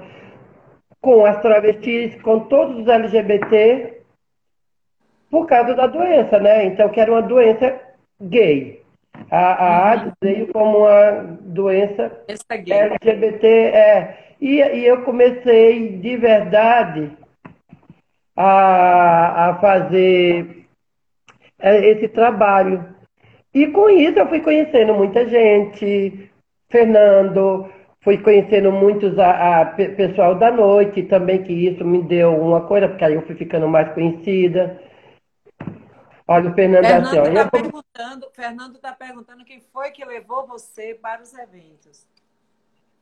com 1.04 1.26
as 1.26 1.40
travestis, 1.42 2.20
com 2.22 2.40
todos 2.40 2.80
os 2.80 2.88
LGBT, 2.88 4.00
por 5.30 5.46
causa 5.46 5.74
da 5.74 5.86
doença, 5.86 6.38
né? 6.40 6.64
Então, 6.64 6.88
que 6.88 6.98
era 6.98 7.12
uma 7.12 7.20
doença 7.20 7.78
gay. 8.20 8.82
A, 9.30 9.38
a 9.38 9.90
AIDS 9.90 10.12
veio 10.22 10.52
como 10.52 10.78
uma 10.78 11.38
doença 11.42 12.10
LGBT. 12.26 13.46
É. 13.46 14.18
E, 14.40 14.56
e 14.56 14.86
eu 14.86 15.02
comecei 15.02 15.98
de 15.98 16.16
verdade 16.16 17.12
a, 18.34 19.50
a 19.50 19.54
fazer 19.56 20.66
é, 21.58 21.86
esse 21.90 22.08
trabalho. 22.08 22.94
E 23.52 23.66
com 23.66 23.90
isso 23.90 24.18
eu 24.18 24.28
fui 24.28 24.40
conhecendo 24.40 24.94
muita 24.94 25.28
gente, 25.28 26.30
Fernando, 26.70 27.70
fui 28.04 28.18
conhecendo 28.18 28.70
muitos 28.70 29.18
a, 29.18 29.62
a, 29.62 29.66
pessoal 29.66 30.34
da 30.34 30.52
noite 30.52 31.02
também, 31.04 31.42
que 31.42 31.52
isso 31.52 31.84
me 31.84 32.02
deu 32.02 32.36
uma 32.36 32.60
coisa, 32.60 32.86
porque 32.86 33.04
aí 33.04 33.14
eu 33.14 33.22
fui 33.22 33.34
ficando 33.34 33.66
mais 33.66 33.92
conhecida. 33.94 34.78
Olha, 36.28 36.50
o 36.50 36.54
Fernando, 36.54 36.84
Fernando 36.84 37.18
assim, 37.18 37.32
está 37.32 37.50
perguntando, 37.50 38.26
Fernando 38.32 38.74
está 38.76 38.92
perguntando 38.92 39.44
quem 39.44 39.60
foi 39.72 39.90
que 39.90 40.04
levou 40.04 40.46
você 40.46 40.94
para 40.94 41.22
os 41.22 41.34
eventos. 41.34 42.06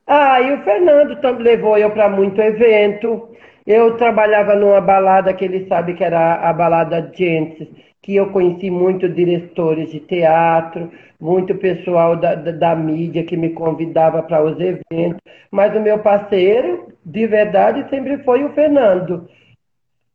Ah, 0.07 0.41
e 0.41 0.53
o 0.53 0.63
Fernando 0.63 1.21
também 1.21 1.43
levou 1.43 1.77
eu 1.77 1.91
para 1.91 2.09
muito 2.09 2.41
evento. 2.41 3.29
Eu 3.65 3.95
trabalhava 3.95 4.55
numa 4.55 4.81
balada 4.81 5.33
que 5.33 5.45
ele 5.45 5.67
sabe 5.67 5.93
que 5.93 6.03
era 6.03 6.49
a 6.49 6.51
balada 6.51 7.09
Gentes, 7.15 7.69
que 8.03 8.15
eu 8.15 8.29
conheci 8.31 8.69
muito 8.69 9.07
diretores 9.09 9.89
de 9.91 10.01
teatro, 10.01 10.91
muito 11.19 11.55
pessoal 11.55 12.17
da, 12.17 12.35
da, 12.35 12.51
da 12.51 12.75
mídia 12.75 13.23
que 13.23 13.37
me 13.37 13.51
convidava 13.51 14.21
para 14.21 14.43
os 14.43 14.59
eventos. 14.59 15.21
Mas 15.49 15.75
o 15.75 15.79
meu 15.79 15.97
parceiro, 15.99 16.89
de 17.03 17.25
verdade, 17.25 17.89
sempre 17.89 18.17
foi 18.19 18.43
o 18.43 18.53
Fernando 18.53 19.27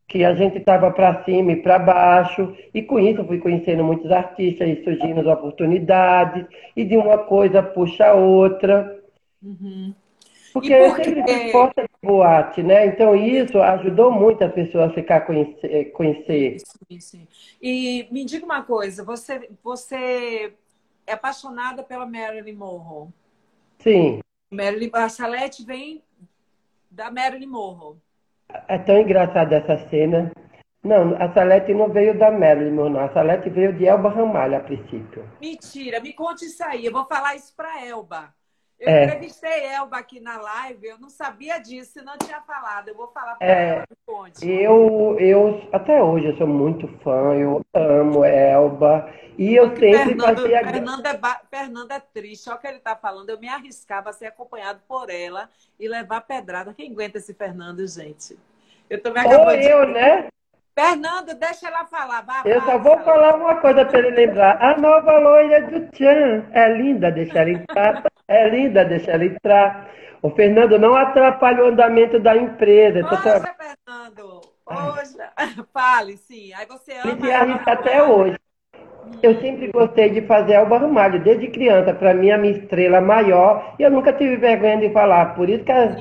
que 0.08 0.24
a 0.24 0.34
gente 0.34 0.56
estava 0.56 0.90
para 0.90 1.22
cima 1.24 1.52
e 1.52 1.56
para 1.56 1.78
baixo, 1.78 2.56
e 2.72 2.82
com 2.82 2.98
isso 2.98 3.20
eu 3.20 3.26
fui 3.26 3.38
conhecendo 3.38 3.84
muitos 3.84 4.10
artistas 4.10 4.66
e 4.66 4.82
surgindo 4.82 5.20
as 5.20 5.26
oportunidades, 5.26 6.46
e 6.74 6.82
de 6.82 6.96
uma 6.96 7.18
coisa 7.18 7.62
puxa 7.62 8.06
a 8.06 8.14
outra. 8.14 8.98
Uhum. 9.42 9.94
Porque 10.52 10.72
eu 10.72 10.94
sempre 10.94 11.22
fui 11.22 11.52
porta 11.52 11.82
de 11.82 12.06
boate, 12.06 12.62
né? 12.62 12.86
Então 12.86 13.14
isso 13.14 13.60
ajudou 13.60 14.10
muito 14.10 14.42
as 14.42 14.52
pessoas 14.52 14.90
a 14.90 14.94
ficar 14.94 15.22
conhecer. 15.22 15.72
Eh, 15.72 15.84
conhecer. 15.86 16.58
Sim, 16.60 17.00
sim. 17.00 17.28
E 17.60 18.08
me 18.10 18.24
diga 18.24 18.44
uma 18.44 18.62
coisa, 18.62 19.04
você, 19.04 19.50
você 19.62 20.52
é 21.06 21.12
apaixonada 21.12 21.82
pela 21.82 22.06
Marilyn 22.06 22.54
Monroe? 22.54 23.08
Sim. 23.78 24.20
Marilyn, 24.50 24.90
a 24.92 25.08
Salete 25.08 25.64
vem 25.64 26.02
da 26.90 27.10
Marilyn 27.10 27.46
Monroe. 27.46 27.96
É 28.66 28.78
tão 28.78 28.98
engraçada 28.98 29.56
essa 29.56 29.88
cena. 29.88 30.32
Não, 30.82 31.14
a 31.20 31.32
Salete 31.34 31.74
não 31.74 31.90
veio 31.90 32.18
da 32.18 32.30
Marilyn 32.30 32.72
Monroe, 32.72 33.04
a 33.04 33.12
Salete 33.12 33.50
veio 33.50 33.72
de 33.72 33.84
Elba 33.84 34.08
Ramalho 34.08 34.56
a 34.56 34.60
princípio. 34.60 35.28
Mentira, 35.40 36.00
me 36.00 36.12
conte 36.12 36.46
isso 36.46 36.64
aí. 36.64 36.86
Eu 36.86 36.92
vou 36.92 37.04
falar 37.04 37.34
isso 37.34 37.54
para 37.54 37.84
Elba. 37.84 38.32
Eu 38.80 38.88
é. 38.88 39.04
entrevistei 39.04 39.66
Elba 39.66 39.98
aqui 39.98 40.20
na 40.20 40.40
live, 40.40 40.86
eu 40.86 40.98
não 41.00 41.10
sabia 41.10 41.58
disso, 41.58 42.04
não 42.04 42.16
tinha 42.16 42.40
falado. 42.42 42.88
Eu 42.88 42.94
vou 42.94 43.08
falar 43.08 43.34
para 43.34 43.46
é. 43.46 43.68
ela, 43.70 43.86
conte. 44.06 44.48
Eu, 44.48 45.16
eu, 45.18 45.68
até 45.72 46.00
hoje, 46.00 46.26
eu 46.26 46.36
sou 46.36 46.46
muito 46.46 46.86
fã, 47.02 47.34
eu 47.34 47.60
amo 47.74 48.24
Elba. 48.24 49.12
E 49.36 49.54
eu 49.54 49.70
Porque 49.70 49.92
sempre 49.92 50.14
Fernando, 50.14 50.36
fazia... 50.36 50.64
Fernando 50.64 51.06
é, 51.06 51.20
Fernando 51.50 51.90
é 51.90 52.00
triste, 52.00 52.48
olha 52.48 52.56
o 52.56 52.60
que 52.60 52.66
ele 52.68 52.76
está 52.78 52.94
falando. 52.94 53.30
Eu 53.30 53.40
me 53.40 53.48
arriscava 53.48 54.10
a 54.10 54.12
ser 54.12 54.26
acompanhado 54.26 54.80
por 54.86 55.10
ela 55.10 55.48
e 55.78 55.88
levar 55.88 56.20
pedrada. 56.20 56.72
Quem 56.72 56.92
aguenta 56.92 57.18
esse 57.18 57.34
Fernando, 57.34 57.84
gente? 57.86 58.38
Eu 58.88 59.02
tô 59.02 59.12
me 59.12 59.24
Ou 59.24 59.50
eu, 59.50 59.86
de... 59.86 59.92
né? 59.92 60.28
Fernando, 60.72 61.34
deixa 61.34 61.66
ela 61.66 61.84
falar. 61.86 62.20
Vá, 62.22 62.42
eu 62.44 62.60
só 62.62 62.78
vou 62.78 62.96
falar 63.00 63.34
uma 63.34 63.60
coisa 63.60 63.84
para 63.84 63.98
ele 63.98 64.10
lembrar. 64.10 64.62
A 64.62 64.76
nova 64.76 65.18
loira 65.18 65.62
do 65.62 65.88
Tchan. 65.88 66.46
É 66.52 66.68
linda, 66.72 67.10
deixa 67.10 67.40
ela 67.40 67.50
entrar. 67.50 68.04
É 68.28 68.48
linda, 68.50 68.84
deixa 68.84 69.12
ela 69.12 69.24
entrar. 69.24 69.88
O 70.20 70.30
Fernando 70.30 70.78
não 70.78 70.94
atrapalha 70.94 71.64
o 71.64 71.68
andamento 71.68 72.20
da 72.20 72.36
empresa. 72.36 73.00
Poxa. 73.08 73.40
Fernando. 73.40 74.40
Poxa. 74.64 75.32
Fale, 75.72 76.16
sim. 76.18 76.52
Aí 76.52 76.66
você 76.66 76.92
ama. 76.92 77.34
Arrisca 77.34 77.72
até 77.72 78.02
hoje. 78.02 78.36
Eu 79.22 79.40
sempre 79.40 79.68
gostei 79.72 80.10
de 80.10 80.26
fazer 80.26 80.56
Alba 80.56 80.78
Ramalho, 80.78 81.22
desde 81.22 81.48
criança. 81.48 81.94
Para 81.94 82.12
mim, 82.12 82.30
a 82.30 82.36
minha 82.36 82.58
estrela 82.58 83.00
maior. 83.00 83.74
E 83.78 83.82
eu 83.82 83.90
nunca 83.90 84.12
tive 84.12 84.36
vergonha 84.36 84.76
de 84.76 84.92
falar. 84.92 85.34
Por 85.34 85.48
isso 85.48 85.64
que 85.64 85.72
as, 85.72 85.96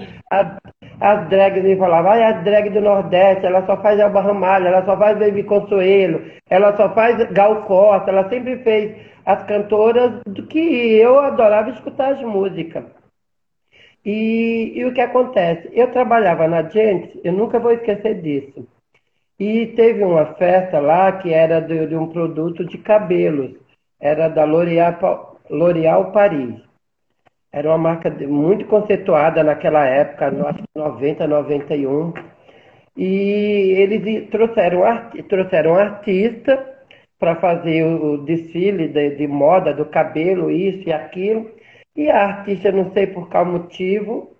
as 1.00 1.30
drags 1.30 1.64
me 1.64 1.76
falavam, 1.76 2.12
ah, 2.12 2.30
a 2.30 2.32
drag 2.32 2.70
do 2.70 2.82
Nordeste, 2.82 3.46
ela 3.46 3.66
só 3.66 3.78
faz 3.82 4.00
Alba 4.00 4.22
Ramalho, 4.22 4.68
ela 4.68 4.84
só 4.86 4.98
faz 4.98 5.18
Baby 5.18 5.44
Consuelo, 5.44 6.22
ela 6.50 6.76
só 6.76 6.94
faz 6.94 7.24
Gal 7.32 7.64
Costa, 7.64 8.10
ela 8.10 8.28
sempre 8.30 8.58
fez 8.64 8.96
as 9.26 9.44
cantoras 9.44 10.22
do 10.26 10.48
que 10.48 10.60
eu 10.96 11.20
adorava 11.20 11.70
escutar 11.70 12.14
as 12.14 12.22
músicas. 12.22 12.86
E, 14.04 14.72
e 14.76 14.86
o 14.86 14.94
que 14.94 15.02
acontece? 15.02 15.70
Eu 15.74 15.92
trabalhava 15.92 16.48
na 16.48 16.64
Gente, 16.64 17.20
eu 17.24 17.34
nunca 17.34 17.60
vou 17.60 17.72
esquecer 17.74 18.22
disso. 18.22 18.66
E 19.40 19.68
teve 19.76 20.04
uma 20.04 20.26
festa 20.36 20.80
lá 20.80 21.12
que 21.12 21.32
era 21.32 21.60
de, 21.60 21.88
de 21.88 21.96
um 21.96 22.08
produto 22.08 22.66
de 22.66 22.78
cabelos, 22.78 23.52
era 24.00 24.30
da 24.30 24.46
L'Oréal 24.46 26.12
Paris. 26.12 26.67
Era 27.52 27.70
uma 27.70 27.78
marca 27.78 28.10
muito 28.10 28.66
conceituada 28.66 29.44
naquela 29.44 29.86
época, 29.86 30.28
acho 30.48 30.60
que 30.60 30.68
90, 30.76 31.28
91. 31.28 32.14
E 32.96 33.74
eles 33.78 34.30
trouxeram, 34.30 34.82
trouxeram 35.30 35.72
um 35.74 35.76
artista 35.76 36.78
para 37.20 37.36
fazer 37.36 37.84
o 37.84 38.18
desfile 38.20 38.88
de, 38.88 39.12
de, 39.16 39.28
moda 39.28 39.74
do 39.74 39.86
cabelo, 39.86 40.52
isso 40.52 40.90
e 40.90 40.94
aquilo. 40.94 41.50
E 41.96 42.10
a 42.10 42.26
artista, 42.26 42.72
não 42.72 42.92
sei 42.92 43.08
por 43.08 43.30
qual 43.30 43.46
motivo, 43.46 44.36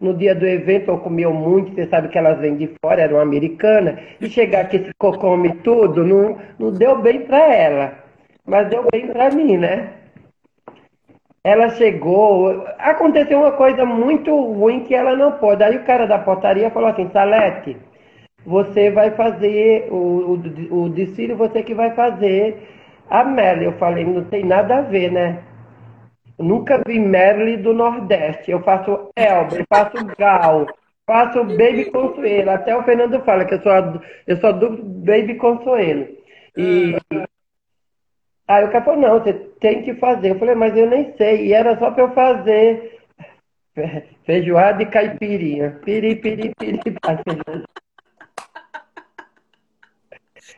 no 0.00 0.14
dia 0.14 0.34
do 0.34 0.46
evento 0.46 0.90
ou 0.90 0.98
comeu 0.98 1.32
muito, 1.32 1.74
você 1.74 1.86
sabe 1.86 2.08
que 2.08 2.18
elas 2.18 2.38
vêm 2.38 2.56
de 2.56 2.70
fora, 2.80 3.02
era 3.02 3.14
uma 3.14 3.22
americana, 3.22 3.98
e 4.20 4.28
chegar 4.28 4.62
aqui 4.62 4.78
se 4.78 4.92
come 4.98 5.54
tudo, 5.56 6.04
não, 6.04 6.38
não 6.58 6.72
deu 6.72 7.00
bem 7.00 7.20
para 7.22 7.54
ela, 7.54 8.04
mas 8.46 8.68
deu 8.68 8.86
bem 8.92 9.08
para 9.08 9.30
mim, 9.30 9.56
né? 9.56 9.97
Ela 11.44 11.70
chegou, 11.70 12.64
aconteceu 12.78 13.38
uma 13.38 13.52
coisa 13.52 13.84
muito 13.84 14.34
ruim 14.34 14.84
que 14.84 14.94
ela 14.94 15.16
não 15.16 15.32
pôde. 15.32 15.62
Aí 15.62 15.76
o 15.76 15.84
cara 15.84 16.06
da 16.06 16.18
portaria 16.18 16.70
falou 16.70 16.88
assim, 16.90 17.08
Salete, 17.10 17.76
você 18.44 18.90
vai 18.90 19.12
fazer 19.12 19.88
o, 19.90 20.34
o, 20.70 20.82
o 20.84 20.88
desfile, 20.90 21.34
você 21.34 21.62
que 21.62 21.74
vai 21.74 21.94
fazer 21.94 22.68
a 23.08 23.24
Melly. 23.24 23.64
Eu 23.64 23.72
falei, 23.72 24.04
não 24.04 24.24
tem 24.24 24.44
nada 24.44 24.78
a 24.78 24.82
ver, 24.82 25.10
né? 25.12 25.42
nunca 26.38 26.80
vi 26.86 26.98
Merle 26.98 27.56
do 27.56 27.74
Nordeste. 27.74 28.50
Eu 28.50 28.62
faço 28.62 29.10
Elba, 29.16 29.56
eu 29.56 29.64
faço 29.68 30.04
Gal. 30.16 30.66
Faço 31.06 31.42
Baby 31.42 31.86
Consuelo. 31.86 32.50
Até 32.50 32.76
o 32.76 32.82
Fernando 32.82 33.20
fala 33.24 33.44
que 33.44 33.54
eu 33.54 33.62
sou, 33.62 33.72
eu 34.26 34.36
sou 34.36 34.52
do 34.52 34.70
Baby 34.82 35.36
Consuelo. 35.36 36.06
E 36.56 36.96
ah. 37.14 37.26
Aí 38.48 38.64
o 38.64 38.70
cara 38.70 38.84
falou, 38.84 39.00
não, 39.00 39.20
você 39.20 39.32
tem 39.32 39.82
que 39.82 39.94
fazer. 39.94 40.30
Eu 40.30 40.38
falei, 40.38 40.54
mas 40.54 40.76
eu 40.76 40.88
nem 40.88 41.14
sei. 41.16 41.46
E 41.46 41.52
era 41.52 41.78
só 41.78 41.90
para 41.90 42.04
eu 42.04 42.12
fazer 42.12 42.98
feijoada 44.24 44.82
e 44.82 44.86
caipirinha. 44.86 45.78
Piri, 45.84 46.16
piri, 46.16 46.52
piri. 46.58 46.80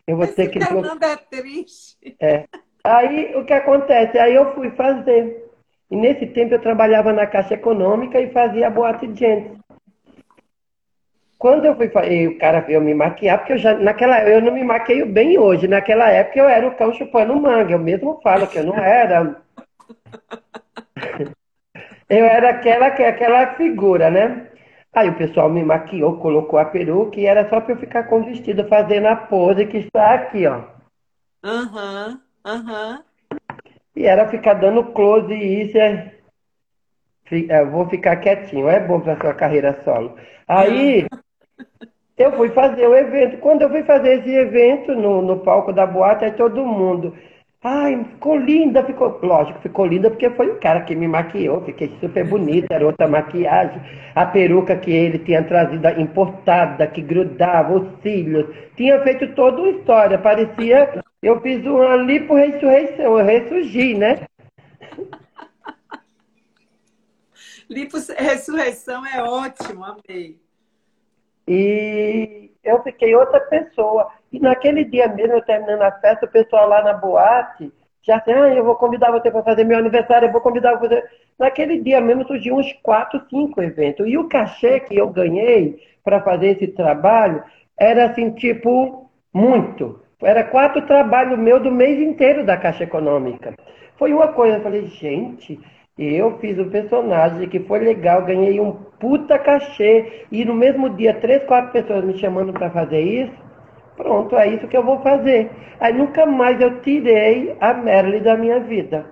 Eu 0.07 0.17
vou 0.17 0.25
Esse 0.25 0.35
ter 0.35 0.49
que. 0.49 0.61
Fernando 0.61 1.03
é 1.03 1.17
triste. 1.17 2.17
É. 2.21 2.45
Aí 2.83 3.37
o 3.37 3.45
que 3.45 3.53
acontece? 3.53 4.19
Aí 4.19 4.35
eu 4.35 4.55
fui 4.55 4.71
fazer. 4.71 5.49
E 5.91 5.97
nesse 5.97 6.27
tempo 6.27 6.55
eu 6.55 6.61
trabalhava 6.61 7.13
na 7.13 7.27
Caixa 7.27 7.55
Econômica 7.55 8.21
e 8.21 8.33
fazia 8.33 8.71
boate 8.71 9.07
de 9.07 9.19
gente. 9.19 9.60
Quando 11.41 11.65
eu 11.65 11.75
fui 11.75 11.89
fazer, 11.89 12.29
o 12.29 12.39
cara 12.39 12.61
veio 12.61 12.83
me 12.83 12.93
maquiar, 12.93 13.39
porque 13.39 13.55
eu 13.55 13.57
já, 13.57 13.73
naquela 13.73 14.29
eu 14.29 14.43
não 14.43 14.53
me 14.53 14.63
maqueio 14.63 15.07
bem 15.07 15.39
hoje. 15.39 15.67
Naquela 15.67 16.11
época 16.11 16.39
eu 16.39 16.47
era 16.47 16.69
o 16.69 16.75
cão 16.77 16.93
chupando 16.93 17.35
manga. 17.35 17.73
Eu 17.73 17.79
mesmo 17.79 18.21
falo 18.23 18.47
que 18.47 18.59
eu 18.59 18.65
não 18.65 18.77
era. 18.77 19.41
eu 22.11 22.25
era 22.27 22.51
aquela, 22.51 22.89
aquela 22.89 23.55
figura, 23.55 24.11
né? 24.11 24.49
Aí 24.93 25.09
o 25.09 25.17
pessoal 25.17 25.49
me 25.49 25.65
maquiou, 25.65 26.19
colocou 26.19 26.59
a 26.59 26.67
peruca 26.67 27.19
e 27.19 27.25
era 27.25 27.49
só 27.49 27.59
para 27.59 27.73
eu 27.73 27.79
ficar 27.79 28.03
com 28.03 28.21
o 28.21 28.25
vestido 28.25 28.69
fazendo 28.69 29.07
a 29.07 29.17
pose 29.17 29.65
que 29.65 29.79
está 29.79 30.13
aqui, 30.13 30.47
ó. 30.47 30.61
Aham, 31.43 32.09
uhum, 32.11 32.21
aham. 32.45 32.97
Uhum. 32.97 33.03
E 33.97 34.05
era 34.05 34.29
ficar 34.29 34.55
dando 34.55 34.93
close 34.93 35.33
e 35.33 35.63
isso 35.63 35.79
é. 35.79 36.13
Eu 37.31 37.71
vou 37.71 37.89
ficar 37.89 38.17
quietinho, 38.17 38.69
é 38.69 38.79
bom 38.79 39.01
para 39.01 39.19
sua 39.19 39.33
carreira 39.33 39.81
solo. 39.85 40.17
Aí 40.47 41.07
eu 42.21 42.33
fui 42.33 42.51
fazer 42.51 42.87
o 42.87 42.95
evento. 42.95 43.39
Quando 43.39 43.63
eu 43.63 43.71
fui 43.71 43.83
fazer 43.83 44.21
esse 44.21 44.31
evento 44.31 44.95
no, 44.95 45.23
no 45.23 45.39
palco 45.39 45.73
da 45.73 45.87
boate, 45.87 46.25
aí 46.25 46.33
todo 46.33 46.67
mundo. 46.67 47.17
Ai, 47.63 48.05
ficou 48.05 48.37
linda, 48.37 48.85
ficou. 48.85 49.19
Lógico, 49.23 49.61
ficou 49.61 49.87
linda 49.87 50.11
porque 50.11 50.31
foi 50.31 50.51
o 50.51 50.61
cara 50.61 50.83
que 50.83 50.95
me 50.95 51.09
maquiou, 51.09 51.65
fiquei 51.65 51.95
super 52.01 52.27
bonita, 52.27 52.75
era 52.75 52.87
outra 52.87 53.09
maquiagem. 53.09 53.81
A 54.15 54.27
peruca 54.27 54.77
que 54.77 54.91
ele 54.91 55.19
tinha 55.19 55.43
trazido 55.45 55.89
importada, 56.01 56.87
que 56.87 57.03
grudava 57.03 57.75
os 57.75 58.03
cílios, 58.03 58.47
tinha 58.77 59.01
feito 59.03 59.35
toda 59.35 59.61
uma 59.61 59.71
história. 59.71 60.19
Parecia. 60.19 61.03
Eu 61.23 61.41
fiz 61.43 61.65
uma 61.67 61.97
lipo 61.97 62.35
ressurreição, 62.35 63.19
eu 63.19 63.25
ressurgi, 63.25 63.95
né? 63.95 64.21
lipo 67.69 67.99
ressurreição 68.19 69.07
é 69.07 69.23
ótimo, 69.23 69.85
amei. 69.85 70.39
E 71.53 72.53
eu 72.63 72.81
fiquei 72.83 73.15
outra 73.17 73.41
pessoa. 73.41 74.09
E 74.33 74.39
naquele 74.39 74.85
dia 74.85 75.09
mesmo, 75.09 75.35
eu 75.35 75.43
terminando 75.43 75.83
a 75.83 75.91
festa, 75.91 76.27
o 76.27 76.31
pessoal 76.31 76.69
lá 76.69 76.81
na 76.83 76.93
boate 76.93 77.73
já 78.03 78.17
assim, 78.17 78.33
ah, 78.33 78.49
eu 78.49 78.65
vou 78.65 78.77
convidar 78.77 79.11
você 79.11 79.31
para 79.31 79.43
fazer 79.43 79.65
meu 79.65 79.79
aniversário, 79.79 80.27
eu 80.27 80.33
vou 80.33 80.41
convidar 80.41 80.77
você. 80.77 81.05
Naquele 81.39 81.81
dia 81.81 82.01
mesmo 82.01 82.27
surgiu 82.27 82.57
uns 82.57 82.73
quatro, 82.83 83.21
cinco 83.29 83.63
eventos. 83.63 84.07
E 84.07 84.17
o 84.17 84.29
cachê 84.29 84.81
que 84.81 84.97
eu 84.97 85.09
ganhei 85.09 85.83
para 86.03 86.23
fazer 86.23 86.49
esse 86.49 86.69
trabalho 86.69 87.43
era 87.79 88.07
assim, 88.07 88.31
tipo, 88.31 89.11
muito. 89.33 90.01
Era 90.23 90.45
quatro 90.45 90.83
trabalhos 90.87 91.39
meu 91.39 91.61
do 91.61 91.71
mês 91.71 92.01
inteiro 92.01 92.45
da 92.45 92.57
Caixa 92.57 92.85
Econômica. 92.85 93.55
Foi 93.97 94.13
uma 94.13 94.29
coisa, 94.29 94.57
eu 94.59 94.63
falei, 94.63 94.87
gente, 94.87 95.61
eu 96.03 96.39
fiz 96.39 96.59
um 96.59 96.71
personagem 96.71 97.49
que 97.49 97.61
foi 97.61 97.81
legal, 97.81 98.25
ganhei 98.25 98.59
um 98.59 98.73
puta 98.99 99.39
cachê. 99.39 100.25
E 100.33 100.45
no 100.45 100.55
mesmo 100.55 100.89
dia, 100.91 101.15
três, 101.15 101.45
quatro 101.45 101.73
pessoas 101.73 102.05
me 102.05 102.17
chamando 102.19 102.53
para 102.53 102.71
fazer 102.71 103.01
isso. 103.01 103.51
Pronto, 103.97 104.37
é 104.37 104.49
isso 104.49 104.67
que 104.67 104.77
eu 104.77 104.83
vou 104.83 105.01
fazer. 105.01 105.51
Aí 105.79 105.93
nunca 105.93 106.25
mais 106.25 106.61
eu 106.61 106.81
tirei 106.81 107.55
a 107.61 107.75
Merle 107.75 108.21
da 108.21 108.37
minha 108.37 108.61
vida. 108.61 109.07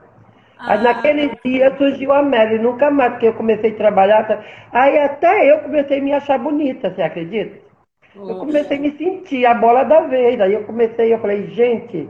Ah. 0.58 0.72
Aí 0.72 0.82
naquele 0.82 1.30
dia 1.44 1.74
surgiu 1.76 2.12
a 2.12 2.22
Merle, 2.22 2.58
nunca 2.58 2.90
mais, 2.90 3.12
porque 3.12 3.28
eu 3.28 3.34
comecei 3.34 3.72
a 3.72 3.76
trabalhar. 3.76 4.44
Aí 4.72 4.98
até 4.98 5.50
eu 5.50 5.58
comecei 5.58 5.98
a 5.98 6.02
me 6.02 6.12
achar 6.12 6.38
bonita, 6.38 6.90
você 6.90 7.02
acredita? 7.02 7.68
Eu 8.16 8.36
comecei 8.36 8.78
a 8.78 8.80
me 8.80 8.90
sentir 8.96 9.44
a 9.46 9.54
bola 9.54 9.84
da 9.84 10.00
vez. 10.00 10.40
Aí 10.40 10.54
eu 10.54 10.64
comecei, 10.64 11.12
eu 11.12 11.18
falei, 11.18 11.48
gente, 11.48 12.08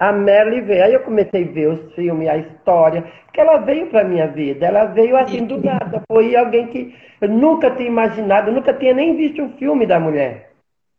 a 0.00 0.12
Merle 0.12 0.62
veio. 0.62 0.82
Aí 0.82 0.94
eu 0.94 1.00
comecei 1.00 1.44
a 1.44 1.52
ver 1.52 1.68
os 1.68 1.94
filmes, 1.94 2.26
a 2.26 2.38
história, 2.38 3.02
porque 3.24 3.40
ela 3.40 3.58
veio 3.58 3.88
para 3.88 4.02
minha 4.02 4.26
vida. 4.26 4.66
Ela 4.66 4.86
veio 4.86 5.14
assim 5.16 5.44
do 5.44 5.62
nada. 5.62 6.02
Foi 6.10 6.34
alguém 6.34 6.68
que 6.68 6.96
eu 7.20 7.28
nunca 7.28 7.70
tinha 7.70 7.86
imaginado, 7.86 8.50
nunca 8.50 8.72
tinha 8.72 8.94
nem 8.94 9.14
visto 9.14 9.42
um 9.42 9.52
filme 9.58 9.86
da 9.86 10.00
mulher. 10.00 10.52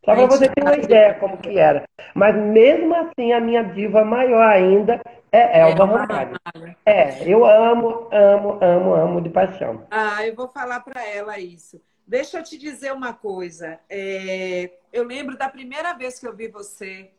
Só 0.04 0.14
para 0.14 0.26
você 0.26 0.48
ter 0.48 0.62
uma 0.62 0.76
ideia 0.76 1.14
como 1.14 1.36
que 1.36 1.58
era. 1.58 1.82
Mas 2.14 2.34
mesmo 2.36 2.94
assim, 2.94 3.32
a 3.32 3.40
minha 3.40 3.62
diva 3.62 4.04
maior 4.04 4.42
ainda 4.42 5.00
é 5.30 5.60
Elba 5.60 5.84
Ramalho. 5.84 6.40
É, 6.84 7.28
eu 7.28 7.44
amo, 7.44 8.08
amo, 8.12 8.58
amo, 8.60 8.94
amo 8.94 9.20
de 9.20 9.30
paixão. 9.30 9.84
Ah, 9.90 10.24
eu 10.26 10.34
vou 10.34 10.48
falar 10.48 10.80
para 10.80 11.04
ela 11.06 11.38
isso. 11.38 11.80
Deixa 12.06 12.38
eu 12.38 12.42
te 12.42 12.58
dizer 12.58 12.92
uma 12.92 13.12
coisa. 13.12 13.78
É, 13.88 14.70
eu 14.92 15.04
lembro 15.04 15.36
da 15.36 15.48
primeira 15.48 15.92
vez 15.92 16.18
que 16.18 16.26
eu 16.26 16.34
vi 16.34 16.48
você 16.48 17.10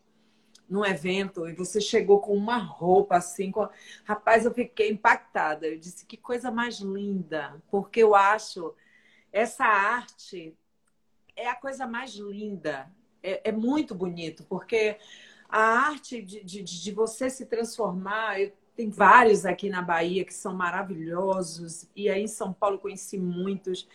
num 0.68 0.84
evento 0.84 1.48
e 1.48 1.52
você 1.52 1.80
chegou 1.80 2.20
com 2.20 2.34
uma 2.34 2.58
roupa 2.58 3.16
assim. 3.16 3.50
Com... 3.50 3.68
Rapaz, 4.04 4.44
eu 4.44 4.52
fiquei 4.52 4.90
impactada. 4.90 5.66
Eu 5.66 5.78
disse 5.78 6.06
que 6.06 6.16
coisa 6.16 6.50
mais 6.50 6.78
linda, 6.78 7.62
porque 7.70 8.00
eu 8.00 8.14
acho 8.14 8.74
essa 9.32 9.64
arte 9.64 10.56
é 11.36 11.48
a 11.48 11.54
coisa 11.56 11.86
mais 11.86 12.12
linda. 12.14 12.90
É, 13.22 13.48
é 13.48 13.52
muito 13.52 13.94
bonito, 13.94 14.44
porque 14.44 14.96
a 15.48 15.60
arte 15.60 16.22
de, 16.22 16.42
de, 16.44 16.62
de 16.62 16.92
você 16.92 17.28
se 17.28 17.46
transformar. 17.46 18.40
Eu, 18.40 18.52
tem 18.76 18.90
vários 18.90 19.46
aqui 19.46 19.70
na 19.70 19.80
Bahia 19.80 20.24
que 20.24 20.34
são 20.34 20.52
maravilhosos, 20.52 21.88
e 21.94 22.08
aí 22.08 22.22
em 22.22 22.28
São 22.28 22.52
Paulo 22.52 22.78
conheci 22.78 23.16
muitos. 23.18 23.88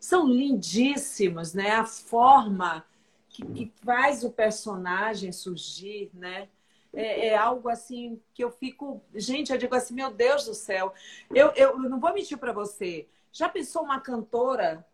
São 0.00 0.26
lindíssimos, 0.26 1.52
né? 1.52 1.72
A 1.72 1.84
forma 1.84 2.84
que, 3.32 3.44
que 3.46 3.72
faz 3.84 4.22
o 4.22 4.30
personagem 4.30 5.32
surgir, 5.32 6.10
né? 6.12 6.48
É, 6.94 7.28
é, 7.28 7.36
algo 7.36 7.70
assim 7.70 8.20
que 8.34 8.44
eu 8.44 8.50
fico. 8.50 9.02
Gente, 9.14 9.50
eu 9.50 9.56
digo 9.56 9.74
assim, 9.74 9.94
meu 9.94 10.10
Deus 10.10 10.44
do 10.44 10.54
céu. 10.54 10.92
Eu, 11.30 11.48
eu, 11.56 11.70
eu 11.70 11.78
não 11.78 11.98
vou 11.98 12.12
mentir 12.12 12.36
para 12.36 12.52
você. 12.52 13.08
Já 13.32 13.48
pensou 13.48 13.82
uma 13.82 13.98
cantora 13.98 14.86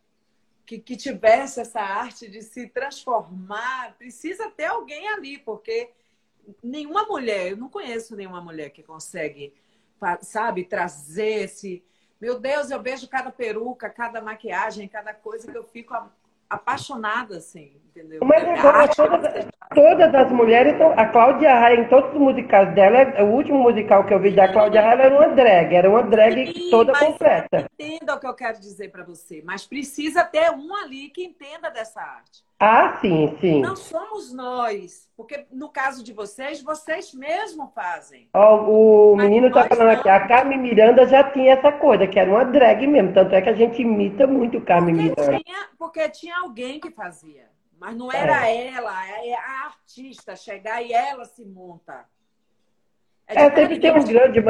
que, 0.65 0.79
que 0.79 0.97
tivesse 0.97 1.61
essa 1.61 1.81
arte 1.81 2.31
de 2.31 2.41
se 2.43 2.69
transformar, 2.69 3.97
precisa 3.99 4.49
ter 4.49 4.67
alguém 4.67 5.09
ali, 5.09 5.39
porque 5.39 5.91
nenhuma 6.63 7.05
mulher, 7.05 7.51
eu 7.51 7.57
não 7.57 7.69
conheço 7.69 8.15
nenhuma 8.15 8.41
mulher 8.41 8.71
que 8.71 8.83
consegue, 8.83 9.53
sabe, 10.21 10.65
trazer 10.65 11.45
esse. 11.45 11.83
Meu 12.21 12.39
Deus, 12.39 12.71
eu 12.71 12.81
vejo 12.81 13.09
cada 13.09 13.33
peruca, 13.33 13.91
cada 13.91 14.21
maquiagem, 14.21 14.87
cada 14.87 15.13
coisa 15.13 15.51
que 15.51 15.59
eu 15.59 15.65
fico 15.65 15.95
apaixonada, 16.49 17.39
assim, 17.39 17.73
entendeu? 17.99 18.21
Mas 18.25 18.43
agora 18.45 18.89
todas, 18.89 19.47
todas 19.75 20.15
as 20.15 20.33
mulheres, 20.33 20.75
a 20.97 21.07
Cláudia 21.07 21.55
Raia, 21.55 21.81
em 21.81 21.89
todos 21.89 22.13
os 22.13 22.21
musicais 22.21 22.75
dela, 22.75 23.23
o 23.23 23.35
último 23.35 23.59
musical 23.59 24.05
que 24.05 24.15
eu 24.15 24.21
vi 24.21 24.31
da 24.31 24.49
Cláudia 24.49 24.81
Raia 24.81 25.03
era 25.03 25.15
uma 25.15 25.29
drag, 25.29 25.75
era 25.75 25.91
uma 25.91 26.03
drag 26.03 26.53
Sim, 26.53 26.71
toda 26.71 26.93
completa. 26.99 27.67
Entenda 27.79 28.15
o 28.15 28.21
que 28.21 28.27
eu 28.27 28.35
quero 28.35 28.61
dizer 28.61 28.91
para 28.91 29.05
você, 29.05 29.43
mas 29.45 29.67
precisa 29.67 30.25
ter 30.25 30.51
um 30.51 30.75
ali 30.77 31.11
que 31.11 31.25
entenda 31.25 31.71
dessa 31.71 32.01
arte. 32.01 32.47
Ah, 32.61 32.99
sim, 33.01 33.37
sim. 33.41 33.61
Não 33.61 33.77
somos 33.77 34.33
nós, 34.33 35.09
porque 35.17 35.47
no 35.53 35.69
caso 35.69 36.03
de 36.03 36.13
vocês, 36.13 36.61
vocês 36.61 37.15
mesmo 37.15 37.71
fazem. 37.73 38.29
Oh, 38.35 39.13
o 39.13 39.17
Mas 39.17 39.29
menino 39.29 39.47
está 39.47 39.65
falando 39.65 39.93
não. 39.93 39.95
aqui, 39.95 40.09
a 40.09 40.27
Carmen 40.27 40.59
Miranda 40.59 41.07
já 41.07 41.23
tinha 41.31 41.53
essa 41.53 41.71
coisa, 41.71 42.09
que 42.09 42.19
era 42.19 42.29
uma 42.29 42.45
drag 42.45 42.85
mesmo, 42.85 43.13
tanto 43.13 43.33
é 43.33 43.43
que 43.43 43.49
a 43.49 43.55
gente 43.55 43.81
imita 43.81 44.27
muito 44.27 44.61
Carmen 44.61 44.97
porque 44.97 45.21
Miranda. 45.21 45.45
Tinha, 45.45 45.69
porque 45.79 46.09
tinha 46.09 46.37
alguém 46.41 46.81
que 46.81 46.91
fazia, 46.91 47.45
mas 47.81 47.97
não 47.97 48.13
era 48.13 48.49
é. 48.49 48.69
ela, 48.69 49.07
é 49.25 49.35
a 49.35 49.67
artista 49.67 50.35
chegar 50.35 50.83
e 50.83 50.93
ela 50.93 51.25
se 51.25 51.45
monta. 51.45 52.05
É, 53.29 53.43
é 53.45 53.55
sempre 53.55 53.79
tem 53.79 53.93
um 53.93 54.05
grande. 54.05 54.43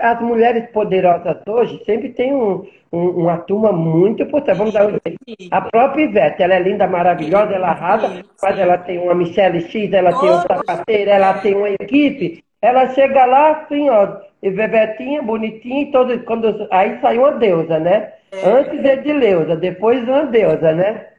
As 0.00 0.20
mulheres 0.20 0.70
poderosas 0.70 1.38
hoje 1.46 1.82
sempre 1.84 2.10
tem 2.10 2.34
um, 2.34 2.68
um, 2.92 3.08
uma 3.22 3.38
turma 3.38 3.72
muito 3.72 4.22
importante. 4.22 4.58
Vamos 4.58 4.74
dar 4.74 4.86
um 4.86 4.90
exemplo. 4.90 5.18
A 5.50 5.60
própria 5.62 6.04
Ivete, 6.04 6.42
ela 6.42 6.54
é 6.54 6.58
linda, 6.58 6.86
maravilhosa, 6.86 7.54
ela 7.54 7.70
arrasa, 7.70 8.22
mas 8.42 8.58
ela 8.58 8.76
tem 8.76 8.98
uma 8.98 9.14
Michelle 9.14 9.62
X, 9.62 9.92
ela 9.92 10.18
tem 10.20 10.30
um 10.30 10.40
sapateiro, 10.42 11.10
ela 11.10 11.34
tem 11.34 11.54
uma 11.54 11.70
equipe. 11.70 12.44
Ela 12.60 12.88
chega 12.90 13.24
lá 13.24 13.50
assim, 13.50 13.88
ó, 13.90 14.18
e 14.42 14.50
Vevetinha, 14.50 15.22
bonitinha, 15.22 15.82
e 15.82 15.90
todo, 15.90 16.18
quando, 16.24 16.68
aí 16.70 16.98
sai 17.00 17.18
uma 17.18 17.32
deusa, 17.32 17.78
né? 17.78 18.12
É. 18.30 18.46
Antes 18.46 18.84
é 18.84 18.96
de 18.96 19.12
Leusa, 19.12 19.56
depois 19.56 20.02
uma 20.06 20.26
deusa, 20.26 20.72
né? 20.72 21.13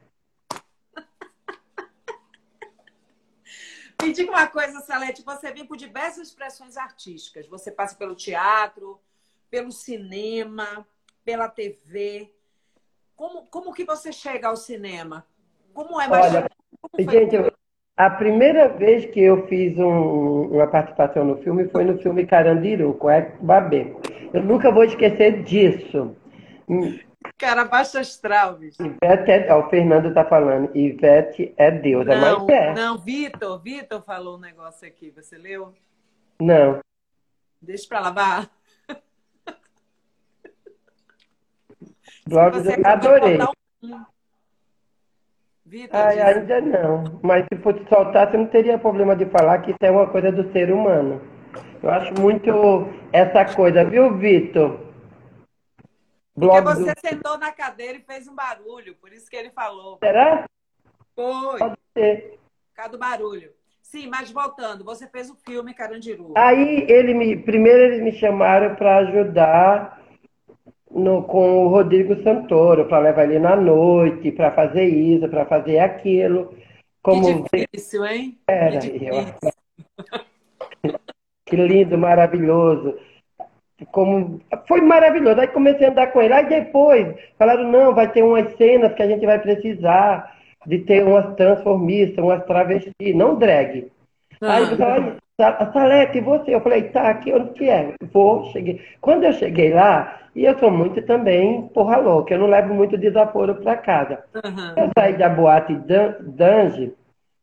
Me 4.02 4.12
diga 4.12 4.30
uma 4.30 4.46
coisa, 4.46 4.80
Salete, 4.80 5.22
você 5.24 5.52
vem 5.52 5.66
por 5.66 5.76
diversas 5.76 6.28
expressões 6.28 6.76
artísticas. 6.76 7.46
Você 7.48 7.70
passa 7.70 7.96
pelo 7.96 8.14
teatro, 8.14 9.00
pelo 9.50 9.72
cinema, 9.72 10.86
pela 11.24 11.48
TV. 11.48 12.30
como, 13.16 13.46
como 13.46 13.72
que 13.72 13.84
você 13.84 14.12
chega 14.12 14.48
ao 14.48 14.56
cinema? 14.56 15.26
Como 15.72 16.00
é 16.00 16.08
mais 16.08 16.34
Olha, 16.34 16.48
gente, 16.98 17.36
a 17.96 18.10
primeira 18.10 18.68
vez 18.68 19.06
que 19.06 19.20
eu 19.20 19.46
fiz 19.48 19.76
um, 19.78 20.42
uma 20.52 20.66
participação 20.66 21.24
no 21.24 21.38
filme 21.42 21.68
foi 21.68 21.84
no 21.84 21.98
filme 21.98 22.26
Carandiru, 22.26 22.94
com 22.94 23.10
Hector 23.10 23.44
Babê. 23.44 23.94
Eu 24.32 24.42
nunca 24.42 24.70
vou 24.70 24.84
esquecer 24.84 25.42
disso. 25.42 26.14
Cara, 27.38 27.64
baixa 27.64 28.00
astral, 28.00 28.56
bicho. 28.56 28.82
Ivete 28.82 29.30
é, 29.30 29.52
ó, 29.52 29.66
o 29.66 29.70
Fernando 29.70 30.12
tá 30.14 30.24
falando, 30.24 30.70
Ivete 30.74 31.54
é 31.56 31.70
deusa, 31.70 32.14
não, 32.14 32.46
mas 32.46 32.48
é. 32.48 32.72
Não, 32.74 32.98
Vitor, 32.98 33.60
Vitor 33.62 34.02
falou 34.02 34.36
um 34.36 34.40
negócio 34.40 34.86
aqui, 34.86 35.10
você 35.10 35.36
leu? 35.36 35.72
Não. 36.40 36.80
Deixa 37.60 37.88
pra 37.88 38.00
lavar. 38.00 38.50
Blogs 42.26 42.66
eu 42.66 42.86
adorei. 42.86 43.38
Um... 43.82 44.04
Vitor, 45.64 45.98
Ai, 45.98 46.20
ainda 46.20 46.60
não. 46.60 47.18
Mas 47.22 47.44
se 47.52 47.58
fosse 47.60 47.84
soltar, 47.88 48.30
você 48.30 48.36
não 48.36 48.46
teria 48.46 48.78
problema 48.78 49.16
de 49.16 49.26
falar 49.26 49.58
que 49.62 49.72
isso 49.72 49.78
é 49.82 49.90
uma 49.90 50.06
coisa 50.06 50.30
do 50.30 50.52
ser 50.52 50.70
humano. 50.72 51.20
Eu 51.82 51.90
acho 51.90 52.14
muito 52.20 52.88
essa 53.12 53.44
coisa, 53.54 53.84
viu, 53.84 54.16
Vitor? 54.16 54.85
Porque 56.38 56.60
você 56.60 56.94
do... 56.94 57.00
sentou 57.00 57.38
na 57.38 57.50
cadeira 57.50 57.96
e 57.96 58.02
fez 58.02 58.28
um 58.28 58.34
barulho, 58.34 58.94
por 58.96 59.10
isso 59.12 59.28
que 59.30 59.36
ele 59.36 59.50
falou. 59.50 59.98
Será? 59.98 60.46
Foi. 61.14 61.58
Pode 61.58 61.78
ser. 61.96 62.38
Por 62.68 62.76
causa 62.76 62.92
do 62.92 62.98
barulho. 62.98 63.50
Sim, 63.80 64.08
mas 64.08 64.30
voltando, 64.30 64.84
você 64.84 65.06
fez 65.06 65.30
o 65.30 65.34
filme 65.36 65.72
Carandiru. 65.72 66.34
Aí 66.36 66.84
ele 66.88 67.14
me, 67.14 67.36
primeiro 67.36 67.84
eles 67.84 68.02
me 68.02 68.12
chamaram 68.12 68.74
para 68.74 68.98
ajudar 68.98 70.02
no, 70.90 71.22
com 71.22 71.64
o 71.64 71.68
Rodrigo 71.68 72.22
Santoro, 72.22 72.86
para 72.86 72.98
levar 72.98 73.24
ele 73.24 73.38
na 73.38 73.56
noite, 73.56 74.32
para 74.32 74.52
fazer 74.52 74.84
isso, 74.84 75.28
para 75.28 75.46
fazer 75.46 75.78
aquilo. 75.78 76.54
Como 77.00 77.44
que 77.44 77.66
difícil, 77.72 78.04
hein? 78.04 78.38
Era, 78.46 78.80
que, 78.80 79.06
eu... 79.06 79.24
que 81.46 81.56
lindo, 81.56 81.96
maravilhoso. 81.96 82.98
Como... 83.92 84.40
Foi 84.66 84.80
maravilhoso. 84.80 85.40
Aí 85.40 85.48
comecei 85.48 85.86
a 85.86 85.90
andar 85.90 86.06
com 86.08 86.22
ele. 86.22 86.32
Aí 86.32 86.46
depois 86.46 87.14
falaram, 87.38 87.70
não, 87.70 87.94
vai 87.94 88.10
ter 88.10 88.22
umas 88.22 88.50
cenas 88.56 88.94
que 88.94 89.02
a 89.02 89.08
gente 89.08 89.26
vai 89.26 89.38
precisar 89.38 90.34
de 90.66 90.78
ter 90.78 91.04
umas 91.04 91.34
transformistas, 91.36 92.24
umas 92.24 92.44
travestis, 92.44 93.14
não 93.14 93.36
drag. 93.36 93.90
Ah. 94.40 94.54
Aí 94.54 94.62
eu 94.62 94.76
falei, 94.76 95.16
Salete, 95.72 96.18
e 96.18 96.20
você? 96.22 96.54
Eu 96.54 96.60
falei, 96.60 96.84
tá, 96.84 97.08
aqui 97.08 97.32
onde 97.32 97.50
que 97.50 97.68
é? 97.68 97.94
Vou, 98.12 98.44
cheguei. 98.52 98.80
Quando 99.00 99.24
eu 99.24 99.32
cheguei 99.34 99.72
lá, 99.72 100.20
e 100.34 100.44
eu 100.44 100.58
sou 100.58 100.70
muito 100.70 101.02
também 101.02 101.68
porra 101.68 101.98
louca, 101.98 102.34
eu 102.34 102.38
não 102.38 102.46
levo 102.46 102.72
muito 102.72 102.96
desaforo 102.96 103.54
para 103.56 103.76
casa. 103.76 104.24
Uhum. 104.34 104.84
Eu 104.84 104.90
saí 104.96 105.16
da 105.16 105.28
boate 105.28 105.74
Dange, 106.20 106.92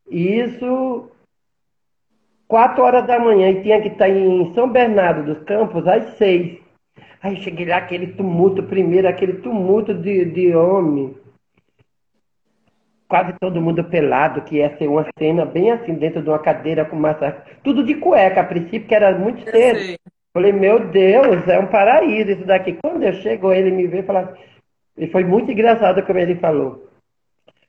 e 0.09 0.39
isso 0.39 1.09
quatro 2.47 2.83
horas 2.83 3.05
da 3.05 3.19
manhã, 3.19 3.49
e 3.49 3.61
tinha 3.61 3.81
que 3.81 3.89
estar 3.89 4.09
em 4.09 4.53
São 4.53 4.69
Bernardo 4.69 5.33
dos 5.33 5.43
Campos 5.45 5.87
às 5.87 6.17
seis. 6.17 6.59
Aí 7.21 7.37
cheguei 7.37 7.65
lá, 7.65 7.77
aquele 7.77 8.07
tumulto 8.07 8.63
primeiro, 8.63 9.07
aquele 9.07 9.33
tumulto 9.33 9.93
de, 9.93 10.25
de 10.25 10.55
homem 10.55 11.15
quase 13.07 13.33
todo 13.39 13.61
mundo 13.61 13.83
pelado, 13.83 14.41
que 14.41 14.55
ia 14.55 14.75
ser 14.77 14.87
uma 14.87 15.05
cena 15.19 15.45
bem 15.45 15.69
assim, 15.69 15.93
dentro 15.93 16.21
de 16.23 16.29
uma 16.29 16.39
cadeira 16.39 16.83
com 16.83 16.95
massa. 16.95 17.43
Tudo 17.63 17.83
de 17.83 17.93
cueca, 17.93 18.41
a 18.41 18.43
princípio, 18.43 18.87
que 18.87 18.95
era 18.95 19.15
muito 19.17 19.47
cedo. 19.51 19.99
Falei, 20.33 20.51
meu 20.51 20.87
Deus, 20.87 21.47
é 21.47 21.59
um 21.59 21.67
paraíso 21.67 22.31
isso 22.31 22.45
daqui. 22.45 22.75
Quando 22.81 23.03
eu 23.03 23.13
chego, 23.13 23.53
ele 23.53 23.69
me 23.69 23.85
veio 23.85 24.01
e 24.01 24.05
falou 24.07 24.33
e 24.97 25.07
foi 25.07 25.23
muito 25.23 25.51
engraçado 25.51 26.03
como 26.03 26.19
ele 26.19 26.35
falou. 26.35 26.87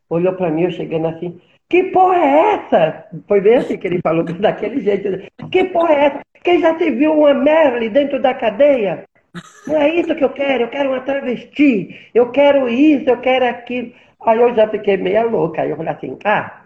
Olhou 0.09 0.35
para 0.35 0.51
mim, 0.51 0.65
eu 0.65 0.71
chegando 0.71 1.09
assim, 1.09 1.41
que 1.75 1.83
porra 1.91 2.17
é 2.17 2.55
essa? 2.55 3.05
Foi 3.27 3.41
bem 3.41 3.57
assim 3.57 3.77
que 3.77 3.89
ele 3.89 4.01
falou, 4.01 4.23
daquele 4.39 4.81
jeito. 4.81 5.29
Que 5.51 5.65
porra 5.65 5.93
é 5.93 6.05
essa? 6.07 6.21
Quem 6.45 6.61
já 6.61 6.73
te 6.75 6.89
viu 6.89 7.19
uma 7.19 7.35
Merle 7.35 7.89
dentro 7.89 8.23
da 8.23 8.33
cadeia? 8.33 9.05
Não 9.67 9.77
é 9.77 9.89
isso 9.89 10.15
que 10.15 10.23
eu 10.23 10.31
quero, 10.31 10.65
eu 10.65 10.69
quero 10.69 10.91
uma 10.91 11.01
travesti, 11.01 12.09
eu 12.15 12.31
quero 12.31 12.69
isso, 12.69 13.11
eu 13.11 13.17
quero 13.17 13.47
aquilo. 13.47 13.93
Aí 14.25 14.39
eu 14.39 14.55
já 14.55 14.69
fiquei 14.69 14.97
meia 14.97 15.25
louca. 15.25 15.63
Aí 15.63 15.71
eu 15.71 15.77
falei 15.77 15.93
assim, 15.93 16.17
ah, 16.25 16.61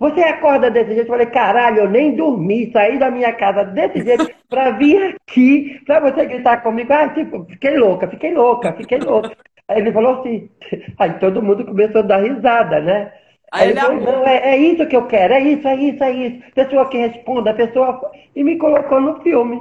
você 0.00 0.22
acorda 0.22 0.68
desse 0.72 0.88
jeito? 0.88 1.02
Eu 1.02 1.12
falei, 1.12 1.26
caralho, 1.26 1.82
eu 1.82 1.88
nem 1.88 2.16
dormi, 2.16 2.72
saí 2.72 2.98
da 2.98 3.12
minha 3.12 3.32
casa 3.34 3.64
desse 3.64 4.02
jeito 4.02 4.28
pra 4.48 4.72
vir 4.72 5.14
aqui, 5.28 5.80
pra 5.86 6.00
você 6.00 6.26
gritar 6.26 6.62
comigo. 6.64 6.92
Ah, 6.92 7.08
tipo, 7.10 7.44
fiquei 7.44 7.76
louca, 7.76 8.08
fiquei 8.08 8.34
louca, 8.34 8.72
fiquei 8.72 8.98
louca. 8.98 9.36
Aí 9.68 9.78
ele 9.78 9.92
falou 9.92 10.18
assim, 10.18 10.50
aí 10.98 11.12
todo 11.20 11.42
mundo 11.42 11.64
começou 11.64 12.00
a 12.00 12.04
dar 12.04 12.22
risada, 12.22 12.80
né? 12.80 13.12
Aí, 13.52 13.62
aí 13.62 13.70
ele 13.70 13.80
falou, 13.80 14.00
não, 14.00 14.26
é, 14.26 14.36
é, 14.54 14.56
isso 14.58 14.86
que 14.86 14.96
eu 14.96 15.06
quero, 15.06 15.34
é 15.34 15.40
isso, 15.40 15.66
é 15.66 15.74
isso, 15.76 16.04
é 16.04 16.10
isso. 16.12 16.52
Pessoa 16.54 16.88
que 16.88 16.98
responda, 16.98 17.50
a 17.50 17.54
pessoa. 17.54 18.10
E 18.36 18.44
me 18.44 18.58
colocou 18.58 19.00
no 19.00 19.20
filme. 19.22 19.60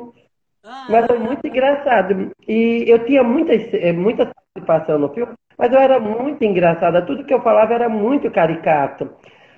Ah, 0.63 0.87
Mas 0.89 1.05
foi 1.05 1.17
muito 1.19 1.47
engraçado. 1.47 2.31
E 2.47 2.83
eu 2.87 3.05
tinha 3.05 3.23
muita, 3.23 3.53
eh, 3.53 3.93
muita 3.93 4.25
participação 4.25 4.99
no 4.99 5.13
filme, 5.13 5.33
mas 5.57 5.71
eu 5.71 5.79
era 5.79 5.99
muito 5.99 6.43
engraçada. 6.43 7.01
Tudo 7.05 7.23
que 7.23 7.33
eu 7.33 7.41
falava 7.41 7.73
era 7.73 7.87
muito 7.89 8.29
caricato. 8.31 9.09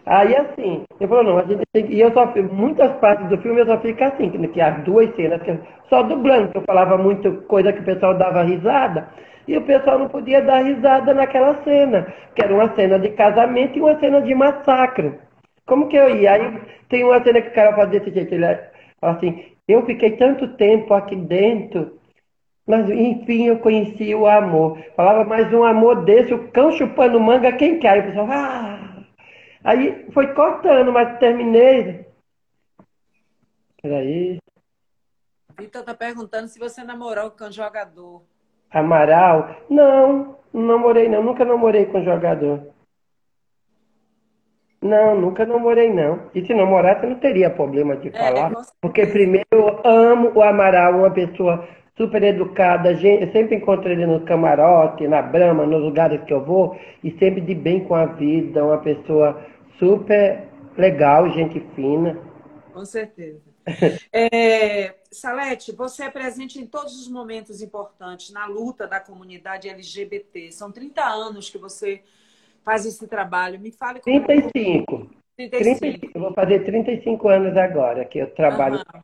Aí 0.06 0.36
assim, 0.36 0.84
eu 1.00 1.08
falou, 1.08 1.24
não, 1.24 1.38
a 1.40 1.44
gente 1.46 1.64
tem 1.74 1.86
que. 1.86 1.94
E 1.94 2.02
eu 2.02 2.12
só 2.14 2.32
muitas 2.52 2.92
partes 3.00 3.28
do 3.30 3.38
filme 3.40 3.62
eu 3.62 3.66
só 3.66 3.80
fico 3.80 4.04
assim, 4.04 4.30
que 4.30 4.62
as 4.62 4.84
duas 4.84 5.14
cenas, 5.16 5.42
só 5.90 6.04
dublando, 6.04 6.50
que 6.52 6.58
eu 6.58 6.64
falava 6.64 6.98
muito 6.98 7.42
coisa 7.44 7.74
que 7.74 7.82
o 7.82 7.86
pessoal 7.86 8.18
dava 8.18 8.44
risada, 8.44 9.10
e 9.52 9.58
o 9.58 9.66
pessoal 9.66 10.00
não 10.00 10.08
podia 10.10 10.42
dar 10.42 10.64
risada 10.64 11.14
naquela 11.14 11.62
cena, 11.64 12.14
que 12.36 12.44
era 12.44 12.54
uma 12.54 12.74
cena 12.76 13.00
de 13.00 13.10
casamento 13.10 13.78
e 13.78 13.82
uma 13.82 14.00
cena 14.00 14.22
de 14.22 14.34
massacre. 14.36 15.20
Como 15.66 15.88
que 15.88 15.98
eu 15.98 16.16
ia? 16.16 16.34
Aí 16.34 16.62
tem 16.88 17.04
uma 17.04 17.22
cena 17.24 17.42
que 17.42 17.50
o 17.50 17.54
cara 17.54 17.76
faz 17.76 17.90
desse 17.90 18.12
jeito, 18.12 18.34
ele 18.34 18.46
fala 19.00 19.18
assim, 19.18 19.46
eu 19.68 19.86
fiquei 19.86 20.12
tanto 20.18 20.48
tempo 20.56 20.94
aqui 20.94 21.16
dentro 21.16 22.00
mas, 22.70 22.88
enfim, 22.88 23.48
eu 23.48 23.58
conheci 23.58 24.14
o 24.14 24.28
amor. 24.28 24.78
Falava, 24.96 25.24
mais 25.24 25.52
um 25.52 25.64
amor 25.64 26.06
desse, 26.06 26.32
o 26.36 26.52
cão 26.52 26.72
chupando 26.72 27.20
manga, 27.20 27.52
quem 27.52 27.80
quer? 27.80 27.90
Aí 27.90 28.00
o 28.02 28.04
pessoal, 28.04 28.28
ah! 28.30 29.06
Aí 29.64 30.06
foi 30.12 30.36
cortando, 30.36 30.92
mas 30.92 31.18
terminei. 31.18 32.06
Peraí. 33.82 34.38
Vitor 35.58 35.84
tá 35.84 35.96
perguntando 35.96 36.48
se 36.48 36.60
você 36.60 36.84
namorou 36.84 37.32
com 37.32 37.50
jogador. 37.50 38.22
Amaral? 38.72 39.56
Não, 39.70 40.36
não 40.54 40.68
namorei 40.68 41.08
não, 41.10 41.24
nunca 41.24 41.46
namorei 41.46 41.86
com 41.86 42.04
jogador. 42.04 42.68
Não, 44.82 45.20
nunca 45.20 45.46
namorei 45.46 45.92
não. 45.92 46.22
E 46.34 46.46
se 46.46 46.54
namorasse, 46.54 47.06
não 47.06 47.16
teria 47.16 47.50
problema 47.50 47.98
de 47.98 48.10
é, 48.10 48.12
falar. 48.12 48.54
Porque 48.82 49.06
primeiro 49.08 49.46
eu 49.52 49.82
amo 49.84 50.32
o 50.34 50.42
Amaral, 50.42 51.00
uma 51.00 51.12
pessoa 51.12 51.68
super 51.98 52.24
educada, 52.24 52.94
eu 52.94 53.32
sempre 53.34 53.58
encontro 53.58 53.92
ele 53.92 54.06
no 54.06 54.22
camarote, 54.22 55.06
na 55.06 55.22
brama, 55.22 55.66
nos 55.66 55.82
lugares 55.82 56.24
que 56.24 56.34
eu 56.34 56.46
vou, 56.46 56.80
e 57.04 57.12
sempre 57.20 57.42
de 57.42 57.54
bem 57.54 57.84
com 57.84 57.94
a 57.94 58.06
vida, 58.06 58.64
uma 58.64 58.78
pessoa 58.78 59.46
super 59.78 60.48
legal, 60.78 61.30
gente 61.32 61.60
fina. 61.76 62.18
Com 62.72 62.86
certeza. 62.86 63.49
É, 64.12 64.96
Salete, 65.12 65.72
você 65.72 66.04
é 66.04 66.10
presente 66.10 66.60
em 66.60 66.66
todos 66.66 67.00
os 67.00 67.08
momentos 67.08 67.62
importantes 67.62 68.32
na 68.32 68.46
luta 68.46 68.88
da 68.88 69.00
comunidade 69.00 69.70
LGBT. 69.70 70.52
São 70.52 70.72
30 70.72 71.04
anos 71.04 71.50
que 71.50 71.58
você 71.58 72.02
faz 72.64 72.86
esse 72.86 73.08
trabalho. 73.08 73.60
Me 73.60 73.72
fale 73.72 74.00
como 74.00 74.26
35. 74.26 75.10
35. 75.36 75.50
35. 75.50 76.12
Eu 76.14 76.22
vou 76.22 76.34
fazer 76.34 76.66
35 76.66 77.28
anos 77.30 77.58
agora 77.58 78.06
que 78.06 78.20
eu 78.20 78.30
trabalho 78.34 78.78
uhum. 78.78 79.02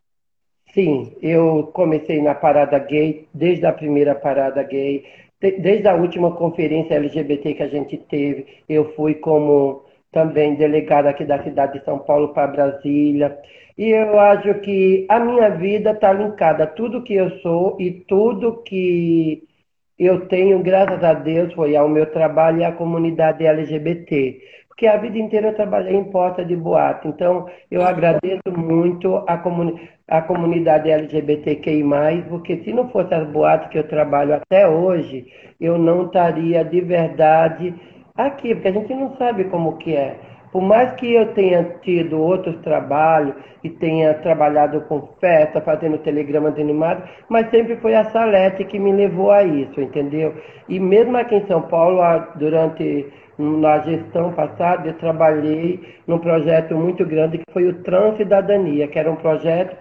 Sim, 0.76 1.16
eu 1.22 1.70
comecei 1.72 2.20
na 2.20 2.34
parada 2.34 2.78
gay, 2.78 3.26
desde 3.32 3.64
a 3.64 3.72
primeira 3.72 4.14
parada 4.14 4.62
gay, 4.62 5.06
desde 5.40 5.88
a 5.88 5.94
última 5.94 6.36
conferência 6.36 6.96
LGBT 6.96 7.54
que 7.54 7.62
a 7.62 7.68
gente 7.68 7.96
teve, 7.96 8.46
eu 8.68 8.94
fui 8.94 9.14
como 9.14 9.86
também 10.12 10.54
delegada 10.54 11.08
aqui 11.08 11.24
da 11.24 11.42
cidade 11.42 11.78
de 11.78 11.84
São 11.86 11.98
Paulo 11.98 12.34
para 12.34 12.46
Brasília. 12.48 13.38
E 13.78 13.90
eu 13.90 14.18
acho 14.18 14.54
que 14.60 15.06
a 15.08 15.20
minha 15.20 15.50
vida 15.50 15.90
está 15.92 16.12
linkada, 16.12 16.66
tudo 16.66 17.02
que 17.02 17.14
eu 17.14 17.30
sou 17.40 17.76
e 17.80 17.90
tudo 17.90 18.62
que 18.62 19.42
eu 19.98 20.26
tenho, 20.28 20.62
graças 20.62 21.02
a 21.04 21.14
Deus, 21.14 21.52
foi 21.54 21.76
ao 21.76 21.88
meu 21.88 22.06
trabalho 22.06 22.60
e 22.60 22.64
à 22.64 22.72
comunidade 22.72 23.44
LGBT 23.44 24.40
porque 24.76 24.86
a 24.86 24.98
vida 24.98 25.18
inteira 25.18 25.48
eu 25.48 25.54
trabalhei 25.54 25.96
em 25.96 26.04
porta 26.04 26.44
de 26.44 26.54
boate. 26.54 27.08
Então, 27.08 27.48
eu 27.70 27.80
agradeço 27.80 28.42
muito 28.54 29.24
a, 29.26 29.38
comuni 29.38 29.88
a 30.06 30.20
comunidade 30.20 30.90
LGBTQI, 30.90 31.82
porque 32.28 32.58
se 32.58 32.74
não 32.74 32.90
fosse 32.90 33.14
as 33.14 33.26
boates 33.26 33.70
que 33.70 33.78
eu 33.78 33.88
trabalho 33.88 34.34
até 34.34 34.68
hoje, 34.68 35.26
eu 35.58 35.78
não 35.78 36.04
estaria 36.04 36.62
de 36.62 36.82
verdade 36.82 37.74
aqui, 38.14 38.54
porque 38.54 38.68
a 38.68 38.72
gente 38.72 38.94
não 38.94 39.16
sabe 39.16 39.44
como 39.44 39.78
que 39.78 39.96
é. 39.96 40.18
Por 40.52 40.62
mais 40.62 40.92
que 40.92 41.14
eu 41.14 41.32
tenha 41.34 41.64
tido 41.82 42.20
outros 42.20 42.56
trabalhos 42.58 43.34
e 43.62 43.70
tenha 43.70 44.14
trabalhado 44.14 44.80
com 44.82 45.08
festa, 45.20 45.60
fazendo 45.60 45.98
telegramas 45.98 46.58
animados, 46.58 47.04
mas 47.28 47.50
sempre 47.50 47.76
foi 47.76 47.94
a 47.94 48.04
Salete 48.10 48.64
que 48.64 48.78
me 48.78 48.92
levou 48.92 49.30
a 49.30 49.42
isso, 49.42 49.80
entendeu? 49.80 50.34
E 50.68 50.78
mesmo 50.78 51.16
aqui 51.16 51.36
em 51.36 51.46
São 51.46 51.62
Paulo, 51.62 52.00
durante 52.36 53.06
na 53.38 53.80
gestão 53.80 54.32
passada, 54.32 54.88
eu 54.88 54.94
trabalhei 54.94 55.80
num 56.06 56.18
projeto 56.18 56.74
muito 56.74 57.04
grande 57.04 57.38
que 57.38 57.52
foi 57.52 57.66
o 57.68 57.82
Transcidadania, 57.82 58.88
que 58.88 58.98
era 58.98 59.10
um 59.10 59.16
projeto 59.16 59.76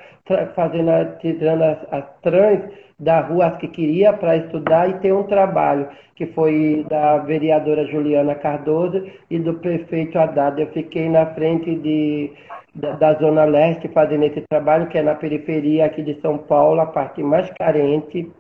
fazendo, 0.56 0.92
tirando 1.20 1.62
as, 1.62 1.78
as 1.92 2.04
trans 2.22 2.62
da 2.98 3.20
rua 3.20 3.52
que 3.52 3.68
queria 3.68 4.14
para 4.14 4.38
estudar 4.38 4.90
e 4.90 5.00
ter 5.00 5.14
um 5.14 5.24
trabalho, 5.24 5.90
que 6.16 6.26
foi 6.28 6.86
da 6.90 7.18
vereadora 7.18 7.86
Juliana 7.86 8.36
Cardoso 8.36 9.06
e 9.30 9.38
do 9.38 9.56
prefeito 9.56 10.18
Haddad. 10.18 10.62
Eu 10.62 10.72
fiquei 10.72 11.10
na 11.10 11.26
frente 11.26 11.76
de, 11.76 12.32
da, 12.74 12.94
da 12.94 13.14
Zona 13.16 13.44
Leste 13.44 13.90
fazendo 13.90 14.24
esse 14.24 14.42
trabalho, 14.50 14.88
que 14.88 14.98
é 14.98 15.02
na 15.02 15.16
periferia 15.16 15.86
aqui 15.86 16.02
de 16.02 16.20
São 16.22 16.38
Paulo, 16.38 16.80
a 16.80 16.86
parte 16.86 17.22
mais 17.22 17.50
carente. 17.52 18.32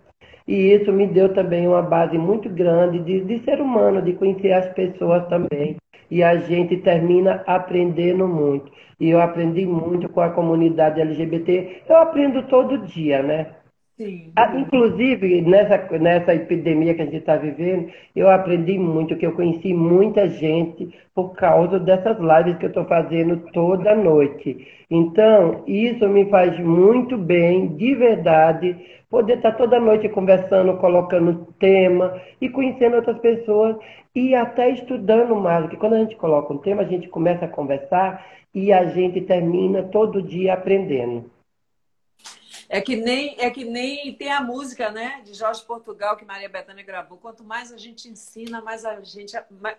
E 0.47 0.73
isso 0.73 0.91
me 0.93 1.07
deu 1.07 1.33
também 1.33 1.67
uma 1.67 1.81
base 1.81 2.17
muito 2.17 2.47
grande 2.49 2.99
de, 2.99 3.21
de 3.21 3.43
ser 3.43 3.59
humano, 3.59 4.01
de 4.01 4.13
conhecer 4.13 4.53
as 4.53 4.69
pessoas 4.73 5.27
também. 5.27 5.75
E 6.09 6.23
a 6.23 6.37
gente 6.37 6.77
termina 6.77 7.43
aprendendo 7.47 8.27
muito. 8.27 8.71
E 8.99 9.09
eu 9.09 9.19
aprendi 9.19 9.65
muito 9.65 10.07
com 10.07 10.21
a 10.21 10.29
comunidade 10.29 11.01
LGBT. 11.01 11.81
Eu 11.89 11.97
aprendo 11.97 12.43
todo 12.43 12.77
dia, 12.77 13.21
né? 13.23 13.47
Sim. 13.97 14.33
Ah, 14.35 14.53
inclusive, 14.57 15.41
nessa, 15.41 15.77
nessa 15.97 16.35
epidemia 16.35 16.93
que 16.93 17.01
a 17.01 17.05
gente 17.05 17.17
está 17.17 17.37
vivendo, 17.37 17.89
eu 18.13 18.29
aprendi 18.29 18.77
muito, 18.77 19.15
que 19.15 19.25
eu 19.25 19.31
conheci 19.31 19.73
muita 19.73 20.27
gente 20.27 20.93
por 21.13 21.33
causa 21.33 21.79
dessas 21.79 22.17
lives 22.19 22.57
que 22.57 22.65
eu 22.65 22.69
estou 22.69 22.83
fazendo 22.85 23.37
toda 23.53 23.95
noite. 23.95 24.67
Então, 24.91 25.63
isso 25.65 26.09
me 26.09 26.29
faz 26.29 26.59
muito 26.59 27.17
bem, 27.17 27.67
de 27.77 27.95
verdade, 27.95 28.75
poder 29.09 29.37
estar 29.37 29.51
tá 29.51 29.57
toda 29.57 29.79
noite 29.79 30.09
conversando, 30.09 30.75
colocando 30.75 31.47
tema 31.57 32.21
e 32.41 32.49
conhecendo 32.49 32.97
outras 32.97 33.17
pessoas 33.19 33.77
e 34.13 34.35
até 34.35 34.71
estudando 34.71 35.33
mais. 35.37 35.61
Porque 35.61 35.77
quando 35.77 35.93
a 35.93 35.99
gente 35.99 36.17
coloca 36.17 36.53
um 36.53 36.57
tema, 36.57 36.81
a 36.81 36.85
gente 36.85 37.07
começa 37.07 37.45
a 37.45 37.49
conversar 37.49 38.25
e 38.53 38.73
a 38.73 38.85
gente 38.87 39.21
termina 39.21 39.83
todo 39.83 40.21
dia 40.21 40.53
aprendendo. 40.53 41.33
É 42.67 42.81
que 42.81 42.95
nem 42.95 43.35
é 43.39 43.49
que 43.49 43.63
nem 43.63 44.13
tem 44.13 44.31
a 44.31 44.41
música, 44.41 44.89
né, 44.89 45.21
de 45.23 45.33
Jorge 45.33 45.63
Portugal 45.63 46.17
que 46.17 46.25
Maria 46.25 46.49
Bethânia 46.49 46.83
gravou. 46.83 47.17
Quanto 47.17 47.43
mais 47.43 47.71
a 47.71 47.77
gente 47.77 48.09
ensina, 48.09 48.61
mais 48.61 48.83
a 48.85 48.99
gente 49.01 49.35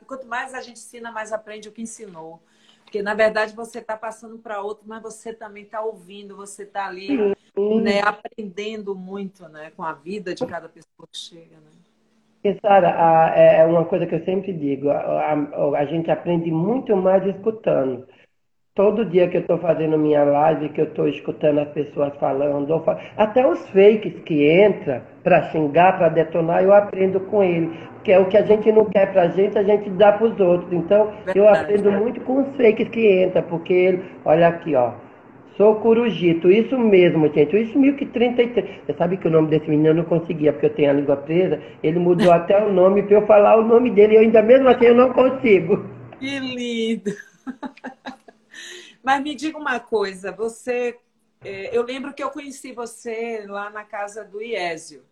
quanto 0.06 0.26
mais 0.26 0.54
a 0.54 0.60
gente 0.60 0.76
ensina, 0.76 1.10
mais 1.10 1.32
aprende 1.32 1.68
o 1.68 1.72
que 1.72 1.82
ensinou. 1.82 2.40
Porque 2.84 3.02
na 3.02 3.14
verdade 3.14 3.54
você 3.54 3.80
está 3.80 3.96
passando 3.96 4.38
para 4.38 4.62
outro, 4.62 4.84
mas 4.86 5.02
você 5.02 5.32
também 5.32 5.64
está 5.64 5.80
ouvindo, 5.80 6.36
você 6.36 6.62
está 6.62 6.86
ali, 6.86 7.34
né, 7.82 8.00
aprendendo 8.00 8.94
muito, 8.94 9.48
né, 9.48 9.72
com 9.76 9.82
a 9.82 9.92
vida 9.92 10.32
de 10.32 10.46
cada 10.46 10.68
pessoa 10.68 11.08
que 11.10 11.18
chega, 11.18 11.56
né? 11.56 11.72
E, 12.44 12.56
Sara, 12.60 13.34
é 13.34 13.64
uma 13.64 13.84
coisa 13.84 14.06
que 14.06 14.14
eu 14.14 14.24
sempre 14.24 14.52
digo, 14.52 14.88
a, 14.88 15.32
a, 15.32 15.78
a 15.78 15.84
gente 15.86 16.08
aprende 16.12 16.48
muito 16.52 16.94
mais 16.94 17.26
escutando. 17.26 18.06
Todo 18.76 19.06
dia 19.06 19.26
que 19.26 19.38
eu 19.38 19.40
estou 19.40 19.56
fazendo 19.56 19.96
minha 19.96 20.22
live, 20.22 20.68
que 20.68 20.82
eu 20.82 20.84
estou 20.84 21.08
escutando 21.08 21.60
as 21.60 21.68
pessoas 21.70 22.14
falando, 22.20 22.84
até 23.16 23.48
os 23.48 23.66
fakes 23.70 24.12
que 24.26 24.52
entram 24.66 25.00
para 25.24 25.44
xingar, 25.44 25.96
para 25.96 26.10
detonar, 26.10 26.62
eu 26.62 26.74
aprendo 26.74 27.18
com 27.20 27.42
ele. 27.42 27.70
Que 28.04 28.12
é 28.12 28.18
o 28.18 28.26
que 28.26 28.36
a 28.36 28.42
gente 28.42 28.70
não 28.70 28.84
quer 28.84 29.10
para 29.10 29.22
a 29.22 29.28
gente, 29.28 29.56
a 29.56 29.62
gente 29.62 29.88
dá 29.88 30.12
para 30.12 30.26
os 30.26 30.38
outros. 30.38 30.70
Então, 30.70 31.06
Verdade, 31.24 31.38
eu 31.38 31.48
aprendo 31.48 31.90
muito 31.90 32.20
com 32.20 32.42
os 32.42 32.54
fakes 32.54 32.86
que 32.90 33.24
entram, 33.24 33.42
porque 33.44 33.72
ele, 33.72 34.02
olha 34.26 34.48
aqui, 34.48 34.74
ó. 34.74 34.92
Sou 35.56 35.76
Curujito, 35.76 36.50
isso 36.50 36.78
mesmo, 36.78 37.32
gente. 37.32 37.58
Isso 37.58 37.78
1033. 37.78 38.52
Você 38.84 38.92
sabe 38.92 39.16
que 39.16 39.26
o 39.26 39.30
nome 39.30 39.48
desse 39.48 39.70
menino 39.70 39.88
eu 39.88 39.94
não 39.94 40.04
conseguia, 40.04 40.52
porque 40.52 40.66
eu 40.66 40.74
tenho 40.74 40.90
a 40.90 40.92
língua 40.92 41.16
presa. 41.16 41.58
Ele 41.82 41.98
mudou 41.98 42.28
até 42.30 42.62
o 42.62 42.70
nome 42.70 43.04
para 43.04 43.16
eu 43.16 43.26
falar 43.26 43.56
o 43.56 43.66
nome 43.66 43.90
dele. 43.90 44.16
Eu 44.16 44.20
ainda 44.20 44.42
mesmo 44.42 44.68
assim 44.68 44.84
eu 44.84 44.94
não 44.94 45.14
consigo. 45.14 45.82
Que 46.20 46.38
lindo! 46.40 47.10
Mas 49.06 49.22
me 49.22 49.36
diga 49.36 49.56
uma 49.56 49.78
coisa, 49.78 50.32
você, 50.32 50.98
é, 51.44 51.70
eu 51.72 51.84
lembro 51.84 52.12
que 52.12 52.20
eu 52.20 52.28
conheci 52.28 52.72
você 52.72 53.46
lá 53.46 53.70
na 53.70 53.84
casa 53.84 54.24
do 54.24 54.42
Iésio, 54.42 55.04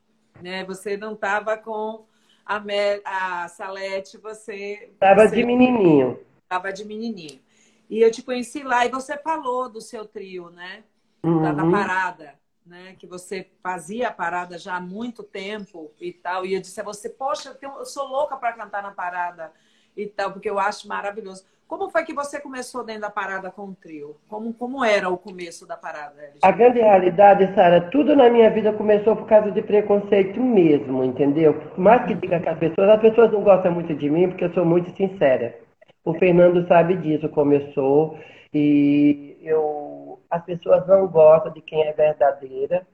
né? 0.43 0.65
Você 0.65 0.97
não 0.97 1.13
estava 1.13 1.57
com 1.57 2.05
a, 2.45 2.59
Mel, 2.59 3.01
a 3.05 3.47
Salete, 3.47 4.19
você 4.19 4.91
estava 4.95 5.29
de 5.29 5.45
menininho. 5.45 6.19
Estava 6.43 6.73
de 6.73 6.85
menininho. 6.85 7.41
E 7.89 8.01
eu 8.01 8.11
te 8.11 8.21
conheci 8.21 8.65
lá 8.65 8.85
e 8.85 8.89
você 8.89 9.17
falou 9.17 9.69
do 9.69 9.81
seu 9.81 10.05
trio, 10.05 10.51
né? 10.51 10.83
Uhum. 11.23 11.43
Da, 11.43 11.53
da 11.53 11.71
parada. 11.71 12.35
Né, 12.67 12.97
que 12.99 13.07
você 13.07 13.51
fazia 13.63 14.09
a 14.09 14.11
parada 14.11 14.57
já 14.57 14.77
há 14.77 14.81
muito 14.81 15.23
tempo 15.23 15.93
e 16.01 16.15
tal. 16.15 16.47
E 16.47 16.55
eu 16.55 16.61
disse 16.63 16.81
a 16.81 16.83
você, 16.83 17.11
poxa, 17.11 17.57
eu 17.61 17.85
sou 17.85 18.09
louca 18.09 18.39
para 18.39 18.55
cantar 18.55 18.83
na 18.83 18.91
parada 18.91 19.53
e 19.95 20.07
tal, 20.07 20.33
porque 20.33 20.49
eu 20.49 20.59
acho 20.59 20.89
maravilhoso. 20.89 21.45
Como 21.67 21.91
foi 21.91 22.05
que 22.05 22.13
você 22.13 22.41
começou 22.41 22.85
dentro 22.85 23.03
da 23.03 23.11
parada 23.11 23.51
com 23.51 23.63
o 23.63 23.75
trio? 23.75 24.17
Como, 24.29 24.53
como 24.53 24.85
era 24.85 25.09
o 25.09 25.17
começo 25.17 25.67
da 25.67 25.77
parada? 25.77 26.33
A 26.43 26.51
grande 26.51 26.79
realidade, 26.79 27.55
Sara, 27.55 27.81
tudo 27.91 28.15
na 28.15 28.29
minha 28.29 28.51
vida 28.51 28.73
começou 28.73 29.17
por 29.17 29.27
causa 29.27 29.51
de 29.51 29.63
preconceito 29.63 30.41
mesmo, 30.41 31.03
entendeu? 31.03 31.61
Mais 31.77 32.07
que 32.07 32.15
diga 32.15 32.39
que 32.41 32.49
as 32.49 32.59
pessoas, 32.59 32.89
as 32.91 33.01
pessoas 33.01 33.33
não 33.33 33.43
gostam 33.43 33.73
muito 33.73 33.95
de 33.95 34.11
mim 34.11 34.29
porque 34.29 34.45
eu 34.45 34.53
sou 34.53 34.65
muito 34.65 34.95
sincera. 34.97 35.59
O 36.05 36.13
Fernando 36.15 36.67
sabe 36.69 36.97
disso, 36.99 37.29
começou 37.31 38.19
e 38.53 39.39
eu, 39.43 40.21
as 40.31 40.45
pessoas 40.45 40.87
não 40.87 41.09
gostam 41.09 41.53
de 41.53 41.63
quem 41.63 41.83
é 41.83 41.93
verdadeira 41.93 42.87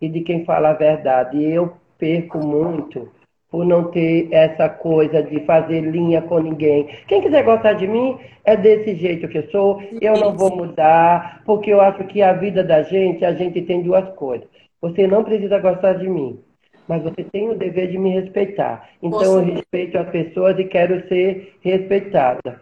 e 0.00 0.08
de 0.08 0.20
quem 0.20 0.44
fala 0.44 0.70
a 0.70 0.74
verdade. 0.74 1.36
E 1.36 1.52
eu 1.52 1.76
perco 1.98 2.38
muito 2.38 3.10
por 3.54 3.64
não 3.64 3.84
ter 3.84 4.26
essa 4.32 4.68
coisa 4.68 5.22
de 5.22 5.38
fazer 5.44 5.80
linha 5.80 6.20
com 6.20 6.40
ninguém. 6.40 6.88
Quem 7.06 7.22
quiser 7.22 7.44
gostar 7.44 7.74
de 7.74 7.86
mim 7.86 8.18
é 8.44 8.56
desse 8.56 8.96
jeito 8.96 9.28
que 9.28 9.38
eu 9.38 9.48
sou, 9.50 9.80
eu 10.00 10.14
não 10.14 10.36
vou 10.36 10.56
mudar, 10.56 11.40
porque 11.46 11.72
eu 11.72 11.80
acho 11.80 12.02
que 12.08 12.20
a 12.20 12.32
vida 12.32 12.64
da 12.64 12.82
gente, 12.82 13.24
a 13.24 13.32
gente 13.32 13.62
tem 13.62 13.80
duas 13.80 14.12
coisas. 14.16 14.48
Você 14.82 15.06
não 15.06 15.22
precisa 15.22 15.60
gostar 15.60 15.92
de 15.92 16.08
mim, 16.08 16.40
mas 16.88 17.04
você 17.04 17.22
tem 17.22 17.48
o 17.48 17.56
dever 17.56 17.92
de 17.92 17.96
me 17.96 18.10
respeitar. 18.10 18.90
Então 19.00 19.22
eu 19.22 19.44
respeito 19.44 19.98
as 19.98 20.10
pessoas 20.10 20.58
e 20.58 20.64
quero 20.64 21.06
ser 21.06 21.54
respeitada. 21.60 22.60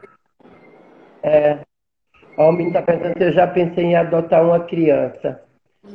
É, 1.23 1.57
o 2.37 2.53
menino 2.53 2.69
está 2.69 2.83
pensando 2.83 3.17
se 3.17 3.25
eu 3.25 3.33
já 3.33 3.47
pensei 3.47 3.85
em 3.85 3.97
adotar 3.97 4.45
uma 4.45 4.61
criança. 4.61 5.41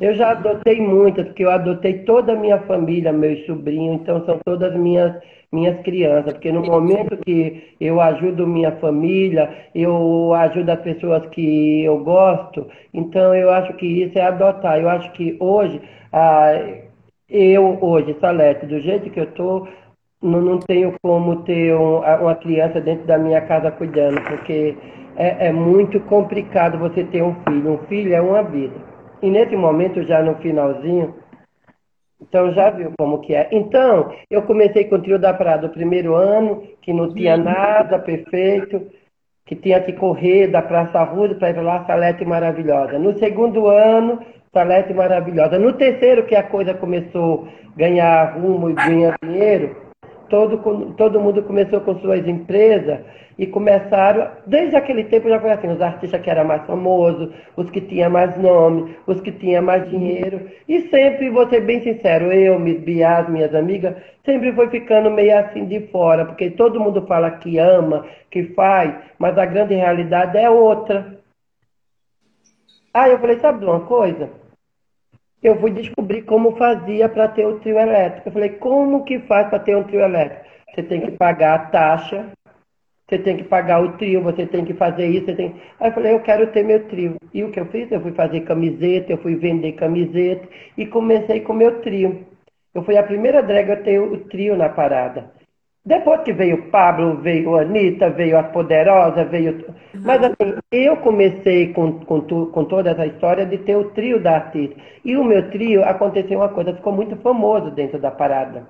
Eu 0.02 0.14
já 0.16 0.32
adotei 0.32 0.82
muitas, 0.82 1.26
porque 1.28 1.46
eu 1.46 1.50
adotei 1.50 2.00
toda 2.00 2.34
a 2.34 2.36
minha 2.36 2.60
família, 2.60 3.12
meus 3.12 3.46
sobrinhos, 3.46 4.02
então 4.02 4.24
são 4.26 4.40
todas 4.46 4.76
minhas 4.76 5.16
minhas 5.52 5.80
crianças, 5.82 6.34
porque 6.34 6.52
no 6.52 6.62
momento 6.62 7.16
que 7.18 7.76
eu 7.80 8.02
ajudo 8.02 8.46
minha 8.46 8.72
família, 8.78 9.50
eu 9.74 10.34
ajudo 10.34 10.70
as 10.70 10.82
pessoas 10.82 11.26
que 11.28 11.84
eu 11.84 12.04
gosto, 12.04 12.68
então 12.94 13.34
eu 13.34 13.50
acho 13.50 13.74
que 13.76 13.86
isso 13.86 14.20
é 14.20 14.24
adotar. 14.24 14.78
Eu 14.78 14.90
acho 14.90 15.10
que 15.14 15.38
hoje, 15.40 15.82
ah, 16.12 16.52
eu 17.30 17.78
hoje, 17.82 18.16
Salete, 18.20 18.66
do 18.66 18.80
jeito 18.82 19.10
que 19.10 19.20
eu 19.20 19.24
estou, 19.24 19.68
não, 20.22 20.42
não 20.42 20.60
tenho 20.60 20.94
como 21.02 21.44
ter 21.44 21.74
um, 21.76 22.00
uma 22.00 22.36
criança 22.36 22.82
dentro 22.82 23.06
da 23.08 23.18
minha 23.18 23.42
casa 23.42 23.72
cuidando, 23.72 24.22
porque 24.24 24.76
é, 25.16 25.48
é 25.48 25.52
muito 25.54 26.00
complicado 26.02 26.78
você 26.78 27.04
ter 27.06 27.24
um 27.24 27.36
filho. 27.44 27.74
Um 27.74 27.78
filho 27.88 28.14
é 28.14 28.22
uma 28.22 28.44
vida. 28.44 28.87
E 29.22 29.30
nesse 29.30 29.56
momento, 29.56 30.04
já 30.04 30.22
no 30.22 30.36
finalzinho, 30.36 31.16
então 32.22 32.52
já 32.54 32.70
viu 32.70 32.92
como 32.98 33.20
que 33.20 33.34
é. 33.34 33.48
Então, 33.52 34.12
eu 34.30 34.42
comecei 34.44 34.86
com 34.86 34.96
o 34.96 35.02
trio 35.02 35.20
da 35.20 35.34
Prada 35.34 35.68
o 35.68 35.72
primeiro 35.72 36.16
ano, 36.16 36.64
que 36.82 36.92
não 36.92 37.14
tinha 37.14 37.36
uhum. 37.36 37.44
nada 37.44 38.00
perfeito, 38.00 38.88
que 39.46 39.56
tinha 39.56 39.82
que 39.82 39.94
correr 39.94 40.48
da 40.48 40.62
Praça 40.62 41.04
Ruda 41.04 41.36
para 41.36 41.50
ir 41.50 41.54
para 41.54 41.64
lá, 41.64 41.86
Salete 41.86 42.26
Maravilhosa. 42.26 43.00
No 43.00 43.18
segundo 43.18 43.68
ano, 43.68 44.20
Salete 44.54 44.94
Maravilhosa. 44.94 45.58
No 45.58 45.74
terceiro, 45.74 46.26
que 46.26 46.36
a 46.36 46.44
coisa 46.44 46.74
começou 46.74 47.48
a 47.74 47.78
ganhar 47.78 48.38
rumo 48.38 48.70
e 48.70 48.74
ganhar 48.74 49.16
dinheiro, 49.24 49.87
todo, 50.30 50.94
todo 50.94 51.20
mundo 51.20 51.44
começou 51.44 51.82
com 51.82 51.98
suas 52.00 52.28
empresas 52.28 53.00
e 53.38 53.46
começaram, 53.46 54.32
desde 54.48 54.76
aquele 54.76 55.04
tempo 55.04 55.30
já 55.30 55.40
foi 55.40 55.52
assim, 55.52 55.68
os 55.68 55.82
artistas 55.82 56.20
que 56.22 56.30
eram 56.30 56.46
mais 56.46 56.66
famosos, 56.66 57.30
os 57.56 57.70
que 57.70 57.82
tinham 57.82 58.10
mais 58.10 58.36
nome, 58.38 58.98
os 59.06 59.22
que 59.22 59.32
tinham 59.32 59.62
mais 59.62 59.88
dinheiro, 59.90 60.50
e 60.68 60.90
sempre, 60.90 61.30
vou 61.30 61.48
ser 61.48 61.62
bem 61.62 61.82
sincero, 61.82 62.32
eu, 62.32 62.60
Miss 62.60 62.80
Bias, 62.80 63.30
minhas 63.30 63.54
amigas, 63.54 63.96
sempre 64.26 64.52
foi 64.54 64.70
ficando 64.70 65.12
meio 65.12 65.38
assim 65.38 65.66
de 65.66 65.82
fora, 65.88 66.26
porque 66.26 66.50
todo 66.50 66.80
mundo 66.80 67.06
fala 67.06 67.30
que 67.32 67.60
ama, 67.60 68.06
que 68.32 68.44
faz, 68.56 68.94
mas 69.20 69.38
a 69.38 69.46
grande 69.46 69.76
realidade 69.76 70.38
é 70.38 70.50
outra. 70.50 71.18
Aí 72.94 73.12
eu 73.12 73.20
falei, 73.20 73.40
sabe 73.40 73.60
de 73.60 73.66
uma 73.66 73.82
coisa? 73.82 74.32
Eu 75.42 75.60
fui 75.60 75.72
descobrir 75.72 76.24
como 76.24 76.56
fazia 76.58 77.08
para 77.08 77.28
ter 77.28 77.46
o 77.46 77.60
trio 77.60 77.80
elétrico. 77.80 78.28
Eu 78.28 78.34
falei, 78.34 78.50
como 78.50 79.04
que 79.04 79.20
faz 79.20 79.48
para 79.50 79.60
ter 79.60 79.76
um 79.76 79.84
trio 79.84 80.02
elétrico? 80.02 80.46
Você 80.74 80.84
tem 80.84 81.02
que 81.02 81.12
pagar 81.12 81.56
a 81.56 81.60
taxa 81.68 82.32
você 83.10 83.20
tem 83.20 83.38
que 83.38 83.44
pagar 83.46 83.82
o 83.82 83.94
trio, 83.94 84.22
você 84.22 84.46
tem 84.46 84.66
que 84.66 84.74
fazer 84.74 85.08
isso, 85.08 85.28
você 85.28 85.36
tem. 85.36 85.56
Aí 85.80 85.90
eu 85.90 85.94
falei, 85.94 86.14
eu 86.14 86.20
quero 86.20 86.52
ter 86.52 86.62
meu 86.64 86.86
trio. 86.90 87.16
E 87.34 87.42
o 87.42 87.52
que 87.52 87.60
eu 87.60 87.66
fiz? 87.68 87.90
Eu 87.90 88.02
fui 88.02 88.12
fazer 88.12 88.42
camiseta, 88.42 89.14
eu 89.14 89.18
fui 89.20 89.36
vender 89.36 89.74
camiseta 89.74 90.46
e 90.78 90.86
comecei 90.86 91.40
com 91.40 91.54
meu 91.54 91.80
trio. 91.82 92.26
Eu 92.74 92.84
fui 92.84 92.98
a 92.98 93.04
primeira 93.04 93.42
drag 93.42 93.72
a 93.72 93.78
ter 93.78 94.00
o 94.00 94.26
trio 94.26 94.58
na 94.58 94.68
parada. 94.68 95.32
Depois 95.88 96.20
que 96.24 96.34
veio 96.34 96.58
o 96.58 96.70
Pablo, 96.70 97.22
veio 97.22 97.56
a 97.56 97.62
Anitta, 97.62 98.10
veio 98.10 98.38
as 98.38 98.52
Poderosas, 98.52 99.26
veio. 99.30 99.74
Mas 99.94 100.22
assim, 100.22 100.56
eu 100.70 100.98
comecei 100.98 101.72
com, 101.72 102.02
com, 102.02 102.20
tu, 102.20 102.48
com 102.48 102.66
toda 102.66 102.90
essa 102.90 103.06
história 103.06 103.46
de 103.46 103.58
ter 103.60 103.78
o 103.78 103.92
trio 103.92 104.22
da 104.22 104.36
artista. 104.36 104.76
E 105.06 105.16
o 105.16 105.24
meu 105.24 105.50
trio 105.50 105.86
aconteceu 105.86 106.40
uma 106.40 106.50
coisa, 106.50 106.76
ficou 106.76 106.92
muito 106.92 107.16
famoso 107.22 107.72
dentro 107.72 107.98
da 107.98 108.12
parada. 108.12 108.68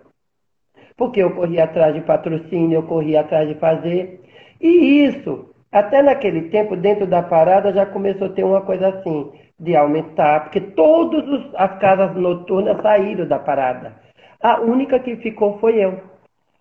Porque 0.95 1.19
eu 1.19 1.31
corri 1.31 1.59
atrás 1.59 1.95
de 1.95 2.01
patrocínio, 2.01 2.77
eu 2.77 2.83
corri 2.83 3.17
atrás 3.17 3.47
de 3.47 3.55
fazer. 3.55 4.21
E 4.61 5.03
isso, 5.03 5.49
até 5.71 6.03
naquele 6.03 6.49
tempo, 6.49 6.75
dentro 6.75 7.07
da 7.07 7.23
parada, 7.23 7.73
já 7.73 7.87
começou 7.87 8.27
a 8.27 8.31
ter 8.31 8.43
uma 8.43 8.61
coisa 8.61 8.89
assim, 8.89 9.31
de 9.59 9.75
aumentar, 9.75 10.41
porque 10.41 10.61
todas 10.61 11.23
as 11.55 11.79
casas 11.79 12.15
noturnas 12.15 12.79
saíram 12.83 13.27
da 13.27 13.39
parada. 13.39 13.95
A 14.39 14.61
única 14.61 14.99
que 14.99 15.15
ficou 15.15 15.57
foi 15.57 15.83
eu 15.83 15.99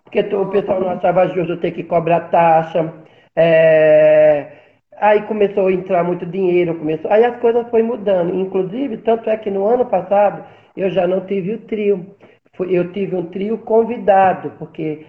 porque 0.07 0.21
o 0.35 0.47
pessoal 0.47 0.81
não 0.81 0.91
achava 0.91 1.27
justo 1.29 1.57
ter 1.57 1.73
que 1.73 1.83
cobrar 1.83 2.21
taxa. 2.31 2.95
É... 3.35 4.53
Aí 4.99 5.23
começou 5.23 5.67
a 5.67 5.73
entrar 5.73 6.05
muito 6.05 6.25
dinheiro, 6.25 6.79
começou. 6.79 7.11
Aí 7.11 7.25
as 7.25 7.39
coisas 7.41 7.69
foram 7.69 7.85
mudando. 7.85 8.35
Inclusive, 8.35 8.99
tanto 8.99 9.29
é 9.29 9.37
que 9.37 9.51
no 9.51 9.67
ano 9.67 9.85
passado 9.85 10.45
eu 10.77 10.89
já 10.91 11.07
não 11.07 11.27
tive 11.27 11.55
o 11.55 11.59
trio. 11.59 12.17
Eu 12.61 12.93
tive 12.93 13.17
um 13.17 13.27
trio 13.27 13.59
convidado, 13.59 14.53
porque 14.59 15.05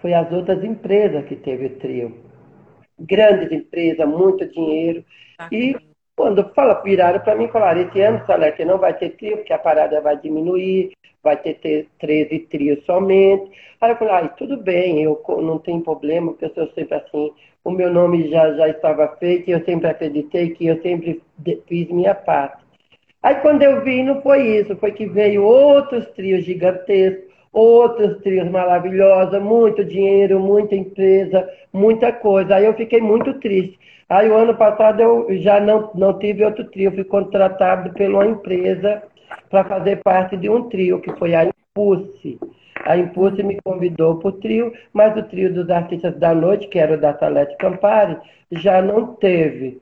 foi 0.00 0.14
as 0.14 0.32
outras 0.32 0.64
empresas 0.64 1.24
que 1.26 1.36
teve 1.36 1.66
o 1.66 1.78
trio. 1.78 2.24
Grandes 2.98 3.52
empresas, 3.52 4.08
muito 4.08 4.50
dinheiro. 4.50 5.04
Ah, 5.38 5.48
e 5.52 5.76
quando 6.16 6.52
fala, 6.54 6.82
viraram 6.82 7.20
para 7.20 7.36
mim 7.36 7.44
e 7.44 7.52
falaram, 7.52 7.82
esse 7.82 8.00
ano, 8.00 8.24
Salete, 8.26 8.64
não 8.64 8.78
vai 8.78 8.94
ter 8.94 9.10
trio, 9.10 9.36
porque 9.36 9.52
a 9.52 9.58
parada 9.58 10.00
vai 10.00 10.18
diminuir, 10.18 10.92
vai 11.22 11.36
ter, 11.36 11.54
ter 11.54 11.88
13 11.98 12.38
trios 12.50 12.84
somente. 12.84 13.50
Aí 13.80 13.90
eu 13.90 13.96
falei, 13.96 14.28
tudo 14.36 14.56
bem, 14.56 15.02
eu 15.02 15.22
não 15.42 15.58
tenho 15.58 15.80
problema, 15.80 16.32
porque 16.32 16.46
eu 16.46 16.54
sou 16.54 16.72
sempre 16.74 16.94
assim, 16.94 17.32
o 17.64 17.70
meu 17.70 17.92
nome 17.92 18.30
já, 18.30 18.52
já 18.54 18.68
estava 18.68 19.08
feito, 19.18 19.48
e 19.48 19.52
eu 19.52 19.64
sempre 19.64 19.88
acreditei 19.88 20.50
que 20.50 20.66
eu 20.66 20.80
sempre 20.82 21.22
fiz 21.66 21.88
minha 21.90 22.14
parte. 22.14 22.62
Aí 23.22 23.34
quando 23.36 23.62
eu 23.62 23.82
vi, 23.82 24.02
não 24.02 24.22
foi 24.22 24.58
isso, 24.58 24.76
foi 24.76 24.92
que 24.92 25.06
veio 25.06 25.44
outros 25.44 26.06
trios 26.12 26.44
gigantescos, 26.44 27.28
outros 27.52 28.18
trios 28.22 28.48
maravilhosos, 28.50 29.40
muito 29.42 29.84
dinheiro, 29.84 30.40
muita 30.40 30.74
empresa, 30.74 31.48
muita 31.72 32.12
coisa. 32.12 32.54
Aí 32.54 32.64
eu 32.64 32.74
fiquei 32.74 33.00
muito 33.00 33.34
triste. 33.40 33.78
Aí 34.08 34.28
o 34.28 34.36
ano 34.36 34.56
passado 34.56 35.00
eu 35.00 35.36
já 35.38 35.60
não, 35.60 35.90
não 35.94 36.18
tive 36.18 36.44
outro 36.44 36.64
trio, 36.64 36.92
fui 36.92 37.04
contratado 37.04 37.92
pela 37.92 38.26
empresa 38.26 39.02
para 39.48 39.64
fazer 39.64 40.02
parte 40.02 40.36
de 40.36 40.48
um 40.48 40.68
trio, 40.68 41.00
que 41.00 41.12
foi 41.16 41.34
a 41.34 41.44
Impulse. 41.44 42.38
A 42.84 42.96
Impulse 42.96 43.42
me 43.42 43.60
convidou 43.62 44.18
para 44.18 44.28
o 44.28 44.32
trio, 44.32 44.72
mas 44.92 45.16
o 45.16 45.22
trio 45.22 45.52
dos 45.52 45.68
artistas 45.70 46.16
da 46.18 46.34
noite, 46.34 46.68
que 46.68 46.78
era 46.78 46.94
o 46.94 47.00
da 47.00 47.16
Salete 47.18 47.56
Campari, 47.56 48.16
já 48.50 48.80
não 48.80 49.14
teve. 49.14 49.80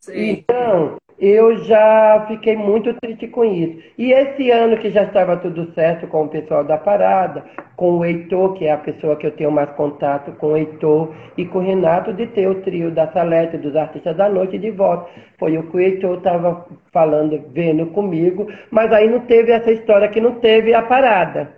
Sim. 0.00 0.30
Então, 0.30 0.96
eu 1.26 1.56
já 1.64 2.26
fiquei 2.28 2.54
muito 2.54 2.92
triste 3.00 3.28
com 3.28 3.44
isso. 3.44 3.82
E 3.96 4.12
esse 4.12 4.50
ano 4.50 4.76
que 4.76 4.90
já 4.90 5.04
estava 5.04 5.36
tudo 5.36 5.72
certo 5.72 6.06
com 6.06 6.24
o 6.24 6.28
pessoal 6.28 6.62
da 6.64 6.76
parada, 6.76 7.44
com 7.76 7.98
o 7.98 8.04
Heitor, 8.04 8.52
que 8.52 8.66
é 8.66 8.72
a 8.72 8.78
pessoa 8.78 9.16
que 9.16 9.26
eu 9.26 9.30
tenho 9.30 9.50
mais 9.50 9.70
contato 9.70 10.32
com 10.32 10.48
o 10.48 10.56
Heitor, 10.56 11.14
e 11.38 11.46
com 11.46 11.58
o 11.58 11.62
Renato, 11.62 12.12
de 12.12 12.26
ter 12.26 12.46
o 12.46 12.60
trio 12.62 12.90
da 12.90 13.10
Salete, 13.10 13.56
dos 13.56 13.74
artistas 13.74 14.14
da 14.16 14.28
noite, 14.28 14.58
de 14.58 14.70
volta. 14.70 15.08
Foi 15.38 15.56
o 15.56 15.62
que 15.70 15.76
o 15.76 15.80
Heitor 15.80 16.18
estava 16.18 16.66
falando, 16.92 17.42
vendo 17.52 17.86
comigo, 17.86 18.46
mas 18.70 18.92
aí 18.92 19.08
não 19.08 19.20
teve 19.20 19.50
essa 19.50 19.72
história 19.72 20.08
que 20.08 20.20
não 20.20 20.34
teve 20.40 20.74
a 20.74 20.82
parada. 20.82 21.52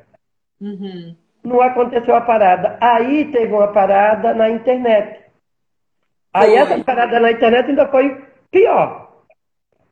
Uhum. 0.61 1.17
Não 1.43 1.61
aconteceu 1.61 2.15
a 2.15 2.21
parada. 2.21 2.77
Aí 2.81 3.25
teve 3.33 3.53
uma 3.53 3.69
parada 3.69 4.33
na 4.33 4.49
internet. 4.49 5.25
Aí 6.33 6.51
foi. 6.51 6.59
essa 6.59 6.85
parada 6.85 7.19
na 7.19 7.33
internet 7.33 7.69
ainda 7.69 7.89
foi 7.89 8.23
pior 8.51 9.06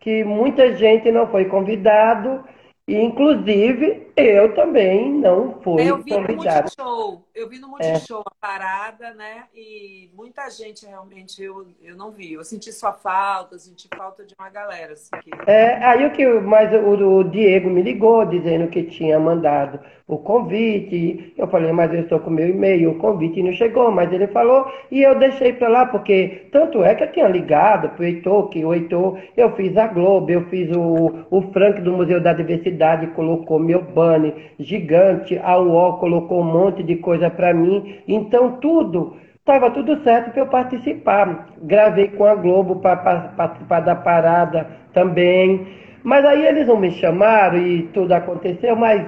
que 0.05 0.23
muita 0.23 0.77
gente 0.77 1.11
não 1.11 1.27
foi 1.27 1.47
convidado 1.47 2.45
e, 2.87 2.95
inclusive, 2.95 4.13
eu 4.15 4.55
também 4.55 5.11
não 5.11 5.59
fui 5.63 5.81
é, 5.81 5.91
eu 5.91 6.03
vi 6.03 6.11
convidado. 6.11 6.71
No 6.77 6.85
Multishow, 6.85 7.25
eu 7.35 7.49
vi 7.49 7.59
no 7.59 7.69
Multishow 7.69 8.19
é. 8.19 8.23
a 8.27 8.35
parada, 8.39 9.15
né? 9.15 9.45
E 9.55 10.11
muita 10.15 10.51
gente 10.51 10.85
realmente 10.85 11.43
eu, 11.43 11.67
eu 11.83 11.97
não 11.97 12.11
vi. 12.11 12.35
Eu 12.35 12.45
senti 12.45 12.71
sua 12.71 12.93
falta, 12.93 13.55
eu 13.55 13.59
senti 13.59 13.89
falta 13.97 14.27
de 14.27 14.35
uma 14.39 14.51
galera. 14.51 14.93
Assim, 14.93 15.09
que... 15.23 15.31
É, 15.51 15.83
aí 15.83 16.05
o 16.05 16.13
que 16.13 16.29
mas 16.41 16.71
o, 16.75 17.21
o, 17.21 17.25
Diego 17.25 17.71
me 17.71 17.81
ligou 17.81 18.27
dizendo 18.27 18.69
que 18.69 18.83
tinha 18.83 19.19
mandado 19.19 19.81
o 20.07 20.19
convite. 20.19 21.33
Eu 21.37 21.47
falei, 21.49 21.73
mas 21.73 21.93
eu 21.93 22.01
estou 22.01 22.21
com 22.21 22.31
meu 22.31 22.49
e-mail, 22.49 22.91
o 22.91 22.99
convite 22.99 23.43
não 23.43 23.53
chegou, 23.53 23.91
mas 23.91 24.13
ele 24.13 24.27
falou 24.29 24.67
e 24.91 25.03
eu 25.03 25.19
deixei 25.19 25.53
para 25.53 25.69
lá, 25.69 25.87
porque 25.87 26.47
tanto 26.53 26.83
é 26.83 26.95
que 26.95 27.05
eu 27.05 27.13
tinha 27.13 27.29
ligado 27.29 27.89
para 27.91 28.03
o 28.03 28.05
Heitor, 28.05 28.49
que 28.51 28.65
o 28.65 28.75
Heitor, 28.75 29.19
eu 29.37 29.53
fiz 29.57 29.77
a 29.77 29.87
Globo, 29.87 30.31
eu 30.31 30.43
fiz 30.47 30.71
o, 30.77 31.27
o 31.31 31.43
Frank 31.53 31.81
do 31.81 31.93
Museu 31.93 32.21
da 32.21 32.33
Diversidade, 32.33 33.07
colocou 33.09 33.59
meu 33.59 33.83
banner 33.83 34.35
gigante, 34.59 35.41
a 35.43 35.57
UOL 35.59 35.99
colocou 35.99 36.41
um 36.41 36.53
monte 36.53 36.83
de 36.83 36.97
coisa 36.97 37.31
para 37.31 37.55
mim, 37.55 37.97
então 38.07 38.59
tudo 38.61 39.17
estava 39.39 39.71
tudo 39.71 40.03
certo 40.03 40.31
para 40.31 40.41
eu 40.41 40.47
participar. 40.47 41.49
Gravei 41.63 42.09
com 42.09 42.25
a 42.25 42.35
Globo 42.35 42.77
para 42.77 42.97
participar 42.97 43.81
da 43.81 43.95
parada 43.95 44.67
também. 44.95 45.67
Mas 46.03 46.25
aí 46.25 46.47
eles 46.47 46.67
não 46.67 46.79
me 46.79 46.91
chamaram 46.91 47.59
e 47.59 47.83
tudo 47.95 48.13
aconteceu, 48.13 48.75
mas 48.75 49.07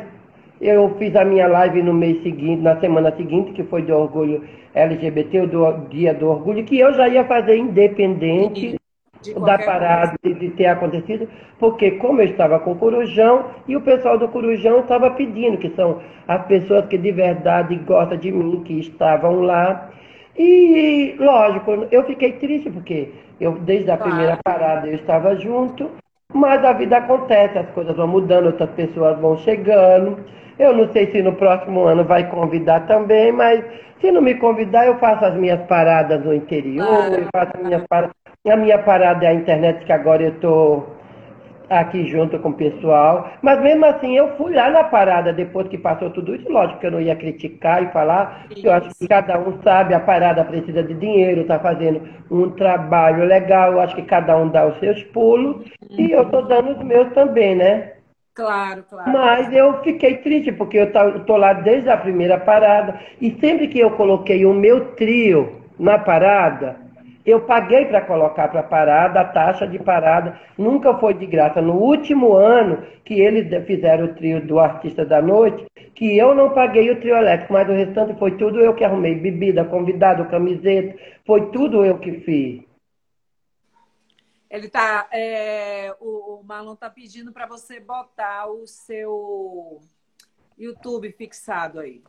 eu 0.61 0.95
fiz 0.99 1.15
a 1.15 1.25
minha 1.25 1.47
live 1.47 1.83
no 1.83 1.93
mês 1.93 2.23
seguinte, 2.23 2.63
na 2.63 2.79
semana 2.81 3.15
seguinte, 3.17 3.53
que 3.53 3.63
foi 3.65 3.83
do 3.83 3.95
orgulho 3.95 4.43
LGBT, 4.75 5.47
do 5.47 5.73
dia 5.89 6.15
do 6.15 6.29
orgulho, 6.29 6.65
que 6.65 6.79
eu 6.79 6.93
já 6.95 7.09
ia 7.09 7.25
fazer 7.25 7.57
independente 7.57 8.79
da 9.35 9.59
parada 9.59 10.15
de, 10.23 10.35
de, 10.35 10.51
ter 10.51 10.67
acontecido, 10.67 11.29
porque 11.59 11.93
como 11.93 12.21
eu 12.21 12.27
estava 12.27 12.59
com 12.61 12.73
o 12.73 12.77
Corujão, 12.77 13.47
e 13.67 13.77
o 13.77 13.81
pessoal 13.81 14.19
do 14.19 14.29
Corujão 14.29 14.81
estava 14.81 15.11
pedindo, 15.11 15.59
que 15.59 15.71
são 15.71 16.01
as 16.29 16.47
pessoas 16.47 16.87
que 16.87 16.97
de 16.97 17.11
verdade 17.11 17.77
gostam 17.77 18.19
de 18.19 18.31
mim, 18.31 18.63
que 18.63 18.79
estavam 18.79 19.41
lá. 19.41 19.91
E, 20.39 21.17
lógico, 21.19 21.87
eu 21.91 22.05
fiquei 22.05 22.33
triste, 22.33 22.71
porque 22.71 23.11
eu, 23.41 23.53
desde 23.53 23.91
a 23.91 23.97
primeira 23.97 24.39
parada 24.45 24.87
eu 24.87 24.95
estava 24.95 25.35
junto, 25.37 25.91
mas 26.37 26.65
a 26.65 26.73
vida 26.73 26.99
acontece, 26.99 27.59
as 27.59 27.69
coisas 27.71 27.97
vão 27.97 28.07
mudando, 28.07 28.47
outras 28.47 28.71
pessoas 28.71 29.19
vão 29.19 29.37
chegando. 29.39 30.19
Eu 30.59 30.75
não 30.75 30.91
sei 30.93 31.11
se 31.11 31.23
no 31.23 31.33
próximo 31.33 31.85
ano 31.85 32.05
vai 32.05 32.29
convidar 32.31 32.87
também, 32.87 33.33
mas 33.33 33.63
se 34.01 34.11
não 34.11 34.23
me 34.23 34.35
convidar, 34.35 34.87
eu 34.87 34.99
faço 34.99 35.25
as 35.25 35.35
minhas 35.35 35.61
paradas 35.67 36.25
no 36.25 36.35
interior, 36.35 37.13
eu 37.13 37.27
faço 37.35 37.53
as 37.57 37.63
minhas 37.63 37.83
paradas. 37.89 38.15
A 38.49 38.57
minha 38.57 38.79
parada 38.79 39.25
é 39.25 39.29
a 39.29 39.35
internet, 39.35 39.85
que 39.85 39.93
agora 39.93 40.23
eu 40.23 40.31
estou 40.31 40.96
aqui 41.69 42.07
junto 42.09 42.39
com 42.39 42.51
o 42.51 42.55
pessoal. 42.55 43.31
Mas 43.43 43.61
mesmo 43.61 43.85
assim, 43.87 44.17
eu 44.17 44.37
fui 44.37 44.55
lá 44.55 44.71
na 44.71 44.85
parada 44.85 45.33
depois 45.33 45.69
que 45.69 45.79
passou 45.79 46.11
tudo 46.11 46.35
isso. 46.35 46.51
Lógico 46.51 46.81
que 46.81 46.87
eu 46.87 46.93
não 46.93 47.01
ia 47.01 47.17
criticar 47.17 47.83
e 47.83 47.93
falar, 47.93 48.47
eu 48.57 48.73
acho 48.73 48.91
que 48.99 49.09
cada 49.09 49.39
um 49.39 49.61
sabe, 49.63 49.95
a 49.95 50.01
parada 50.01 50.45
precisa 50.45 50.83
de 50.83 50.95
dinheiro, 50.95 51.43
está 51.43 51.59
fazendo 51.59 52.03
um 52.31 52.51
trabalho 52.51 53.25
legal. 53.25 53.73
Eu 53.73 53.81
acho 53.81 53.95
que 53.95 54.03
cada 54.03 54.37
um 54.37 54.49
dá 54.49 54.67
os 54.67 54.79
seus 54.79 55.03
pulos 55.05 55.57
uhum. 55.57 55.97
e 55.99 56.13
eu 56.13 56.23
estou 56.23 56.43
dando 56.47 56.73
os 56.73 56.85
meus 56.85 57.13
também, 57.13 57.55
né? 57.55 57.93
Claro, 58.35 58.85
claro. 58.89 59.11
Mas 59.11 59.51
eu 59.51 59.83
fiquei 59.83 60.19
triste, 60.19 60.53
porque 60.53 60.77
eu 60.77 60.85
estou 60.85 61.39
lá 61.39 61.55
desde 61.55 61.89
a 61.89 61.97
primeira 61.97 62.39
parada. 62.39 63.01
E 63.19 63.31
sempre 63.41 63.67
que 63.67 63.79
eu 63.79 63.93
coloquei 63.93 64.45
o 64.45 64.53
meu 64.53 64.93
trio 64.93 65.63
na 65.79 65.99
parada, 65.99 66.77
eu 67.27 67.41
paguei 67.45 67.87
para 67.87 68.01
colocar 68.03 68.47
para 68.49 68.63
parada, 68.63 69.21
a 69.21 69.25
taxa 69.25 69.67
de 69.67 69.81
parada 69.81 70.41
nunca 70.57 70.97
foi 70.97 71.13
de 71.13 71.27
graça. 71.27 71.61
No 71.61 71.75
último 71.75 72.35
ano 72.35 72.87
que 73.05 73.21
eles 73.21 73.67
fizeram 73.67 74.05
o 74.05 74.15
trio 74.15 74.47
do 74.47 74.61
Artista 74.61 75.05
da 75.05 75.21
Noite, 75.21 75.67
que 75.93 76.17
eu 76.17 76.37
não 76.37 76.55
paguei 76.55 76.89
o 76.89 77.01
trio 77.01 77.17
elétrico, 77.17 77.53
mas 77.53 77.69
o 77.69 77.73
restante 77.73 78.17
foi 78.17 78.37
tudo 78.37 78.61
eu 78.61 78.75
que 78.75 78.85
arrumei. 78.85 79.17
Bebida, 79.17 79.65
convidado, 79.65 80.29
camiseta, 80.29 80.97
foi 81.27 81.51
tudo 81.51 81.85
eu 81.85 81.99
que 81.99 82.13
fiz. 82.21 82.65
Ele 84.49 84.69
tá. 84.69 85.09
É, 85.11 85.93
o, 85.99 86.39
o 86.41 86.45
Marlon 86.45 86.77
tá 86.77 86.89
pedindo 86.89 87.33
para 87.33 87.47
você 87.47 87.81
botar 87.81 88.47
o 88.47 88.69
seu 88.69 89.81
YouTube 90.57 91.11
fixado 91.11 91.81
aí. 91.81 92.05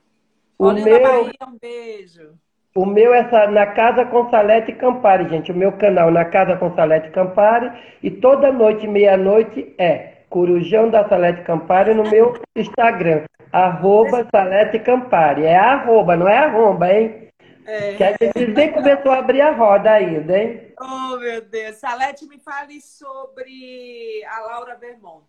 O 0.59 0.65
Olha 0.65 0.83
meu, 0.83 1.01
Bahia, 1.01 1.33
um 1.47 1.57
beijo. 1.57 2.37
O 2.77 2.85
meu 2.85 3.11
é 3.11 3.47
na 3.47 3.65
Casa 3.65 4.05
com 4.05 4.29
Salete 4.29 4.71
Campari, 4.71 5.27
gente. 5.27 5.51
O 5.51 5.55
meu 5.55 5.71
canal 5.71 6.11
na 6.11 6.23
Casa 6.23 6.55
com 6.57 6.75
Salete 6.75 7.09
Campari. 7.09 7.71
E 8.03 8.11
toda 8.11 8.51
noite, 8.51 8.87
meia-noite, 8.87 9.73
é 9.79 10.17
Corujão 10.29 10.87
da 10.87 11.09
Salete 11.09 11.41
Campari 11.41 11.95
no 11.95 12.07
meu 12.07 12.39
Instagram. 12.55 13.23
Arroba 13.51 14.27
Salete 14.29 14.77
Campari. 14.77 15.45
É 15.45 15.55
arroba, 15.55 16.15
não 16.15 16.27
é 16.27 16.37
arromba, 16.37 16.93
hein? 16.93 17.29
É. 17.65 17.95
Que 17.95 18.03
a 18.03 18.11
gente 18.11 18.51
nem 18.51 18.71
começou 18.71 19.11
a 19.11 19.17
abrir 19.17 19.41
a 19.41 19.53
roda 19.53 19.93
ainda, 19.93 20.37
hein? 20.37 20.71
Oh, 20.79 21.17
meu 21.17 21.41
Deus. 21.41 21.77
Salete, 21.77 22.27
me 22.27 22.37
fale 22.37 22.79
sobre 22.79 24.23
a 24.29 24.39
Laura 24.41 24.75
Vermont. 24.75 25.25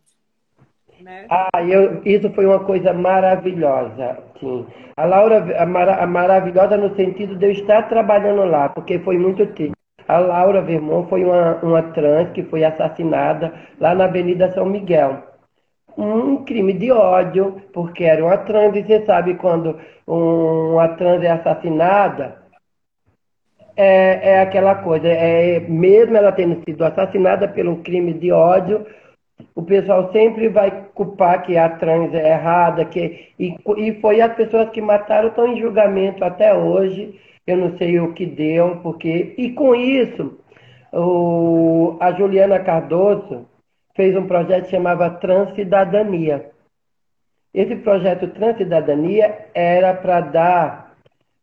Né? 1.03 1.27
Ah, 1.31 1.63
eu, 1.63 2.03
isso 2.05 2.31
foi 2.31 2.47
uma 2.47 2.61
coisa 2.61 2.93
maravilhosa, 2.93 4.19
sim. 4.41 4.67
A 4.97 5.05
Laura, 5.05 5.63
a, 5.63 5.67
mara, 5.67 5.97
a 5.97 6.07
maravilhosa 6.07 6.77
no 6.77 6.95
sentido 6.97 7.37
de 7.37 7.47
eu 7.47 7.53
estar 7.53 7.89
trabalhando 7.89 8.45
lá, 8.45 8.69
porque 8.69 8.99
foi 8.99 9.19
muito 9.19 9.47
triste. 9.47 9.77
A 10.09 10.19
Laura 10.19 10.63
Vermont 10.63 11.09
foi 11.09 11.25
uma, 11.25 11.57
uma 11.63 11.83
trans 11.83 12.31
que 12.33 12.43
foi 12.45 12.65
assassinada 12.65 13.53
lá 13.79 13.95
na 13.95 14.05
Avenida 14.05 14.51
São 14.53 14.67
Miguel 14.67 15.29
um 15.99 16.45
crime 16.45 16.73
de 16.73 16.93
ódio, 16.93 17.61
porque 17.73 18.05
era 18.05 18.25
uma 18.25 18.39
trans, 18.39 18.77
e 18.77 18.85
você 18.85 19.05
sabe 19.05 19.35
quando 19.35 19.77
uma 20.07 20.89
trans 20.91 21.23
é 21.25 21.31
assassinada, 21.31 22.41
é, 23.77 24.31
é 24.35 24.41
aquela 24.41 24.77
coisa, 24.77 25.09
é, 25.09 25.59
mesmo 25.61 26.17
ela 26.17 26.31
tendo 26.31 26.63
sido 26.65 26.85
assassinada 26.85 27.53
um 27.69 27.83
crime 27.83 28.15
de 28.15 28.31
ódio, 28.31 28.87
o 29.55 29.63
pessoal 29.63 30.11
sempre 30.13 30.49
vai 30.49 30.87
culpar 30.95 31.43
que 31.43 31.57
a 31.57 31.69
trans 31.69 32.13
é 32.15 32.31
errada, 32.31 32.85
que, 32.85 33.33
e, 33.39 33.57
e 33.77 34.01
foi 34.01 34.21
as 34.21 34.35
pessoas 34.35 34.71
que 34.71 34.81
mataram 34.81 35.29
estão 35.29 35.49
em 35.49 35.61
julgamento 35.61 36.25
até 36.25 36.55
hoje, 36.55 37.19
eu 37.47 37.57
não 37.57 37.77
sei 37.79 37.99
o 37.99 38.13
que 38.13 38.27
deu, 38.27 38.77
porque. 38.83 39.35
E 39.39 39.53
com 39.53 39.75
isso, 39.75 40.39
o, 40.93 41.97
a 42.01 42.13
Juliana 42.13 42.59
Cardoso, 42.61 43.47
fez 43.95 44.17
um 44.17 44.27
projeto 44.27 44.65
que 44.65 44.71
chamava 44.71 45.11
Transcidadania. 45.11 46.51
Esse 47.53 47.75
projeto 47.77 48.29
Transcidadania 48.29 49.47
era 49.55 49.93
para 49.95 50.21
dar 50.21 50.88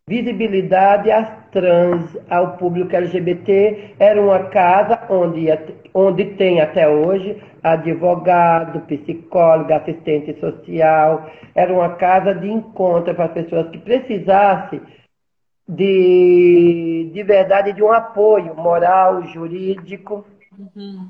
visibilidade 0.08 1.10
trans, 1.52 2.16
ao 2.30 2.58
público 2.58 2.96
LGBT. 2.96 3.96
Era 3.98 4.22
uma 4.22 4.50
casa 4.50 5.02
onde, 5.10 5.48
onde 5.94 6.26
tem 6.36 6.62
até 6.62 6.88
hoje 6.88 7.42
advogado, 7.64 8.82
psicólogo, 8.82 9.74
assistente 9.74 10.40
social. 10.40 11.28
Era 11.56 11.74
uma 11.74 11.96
casa 11.96 12.36
de 12.36 12.48
encontro 12.48 13.16
para 13.16 13.26
as 13.26 13.32
pessoas 13.32 13.70
que 13.72 13.80
precisassem 13.80 14.80
de, 15.68 17.10
de 17.12 17.24
verdade 17.24 17.74
de 17.74 17.82
um 17.82 17.92
apoio 17.92 18.56
moral, 18.56 19.24
jurídico. 19.24 20.24
Uhum. 20.56 21.10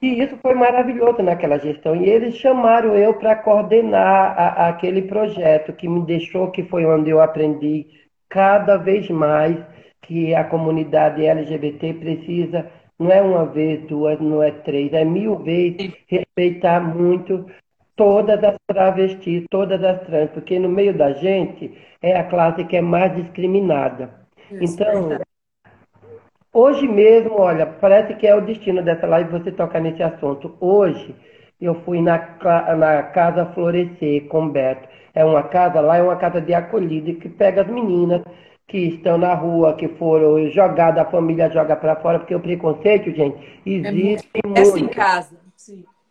E 0.00 0.22
isso 0.22 0.36
foi 0.40 0.54
maravilhoso 0.54 1.22
naquela 1.22 1.58
gestão. 1.58 1.96
E 1.96 2.08
eles 2.08 2.36
chamaram 2.36 2.94
eu 2.94 3.14
para 3.14 3.34
coordenar 3.36 4.34
a, 4.38 4.68
aquele 4.68 5.02
projeto, 5.02 5.72
que 5.72 5.88
me 5.88 6.04
deixou, 6.06 6.50
que 6.50 6.62
foi 6.62 6.84
onde 6.84 7.10
eu 7.10 7.20
aprendi 7.20 7.86
cada 8.28 8.76
vez 8.76 9.08
mais 9.10 9.56
que 10.02 10.34
a 10.34 10.44
comunidade 10.44 11.24
LGBT 11.24 11.94
precisa, 11.94 12.70
não 12.98 13.10
é 13.10 13.20
uma 13.20 13.44
vez, 13.44 13.80
duas, 13.86 14.18
não 14.20 14.42
é 14.42 14.50
três, 14.50 14.92
é 14.92 15.04
mil 15.04 15.36
vezes, 15.36 15.92
respeitar 16.06 16.80
muito 16.80 17.46
todas 17.94 18.42
as 18.42 18.56
travestis, 18.66 19.44
todas 19.50 19.82
as 19.82 20.00
trans, 20.06 20.30
porque 20.30 20.58
no 20.58 20.68
meio 20.68 20.96
da 20.96 21.12
gente 21.12 21.76
é 22.00 22.16
a 22.16 22.24
classe 22.24 22.64
que 22.64 22.76
é 22.76 22.80
mais 22.80 23.14
discriminada. 23.16 24.10
Isso, 24.50 24.74
então, 24.74 25.18
Hoje 26.60 26.88
mesmo, 26.88 27.38
olha, 27.38 27.66
parece 27.66 28.14
que 28.14 28.26
é 28.26 28.34
o 28.34 28.40
destino 28.40 28.82
dessa 28.82 29.06
live 29.06 29.30
você 29.30 29.52
tocar 29.52 29.80
nesse 29.80 30.02
assunto. 30.02 30.56
Hoje 30.60 31.14
eu 31.60 31.76
fui 31.84 32.02
na, 32.02 32.18
na 32.76 33.00
Casa 33.04 33.46
Florescer 33.54 34.26
com 34.26 34.48
Beto. 34.48 34.88
É 35.14 35.24
uma 35.24 35.44
casa 35.44 35.80
lá, 35.80 35.98
é 35.98 36.02
uma 36.02 36.16
casa 36.16 36.40
de 36.40 36.52
acolhida 36.52 37.12
que 37.12 37.28
pega 37.28 37.62
as 37.62 37.68
meninas 37.68 38.22
que 38.66 38.76
estão 38.76 39.16
na 39.16 39.34
rua, 39.34 39.74
que 39.74 39.86
foram 39.86 40.48
jogadas, 40.50 41.06
a 41.06 41.08
família 41.08 41.48
joga 41.48 41.76
para 41.76 41.94
fora, 41.94 42.18
porque 42.18 42.34
o 42.34 42.40
preconceito, 42.40 43.08
gente, 43.12 43.38
existe 43.64 44.28
é 44.34 44.44
muito. 44.44 44.60
Essa 44.60 44.80
em 44.80 44.88
casa. 44.88 45.37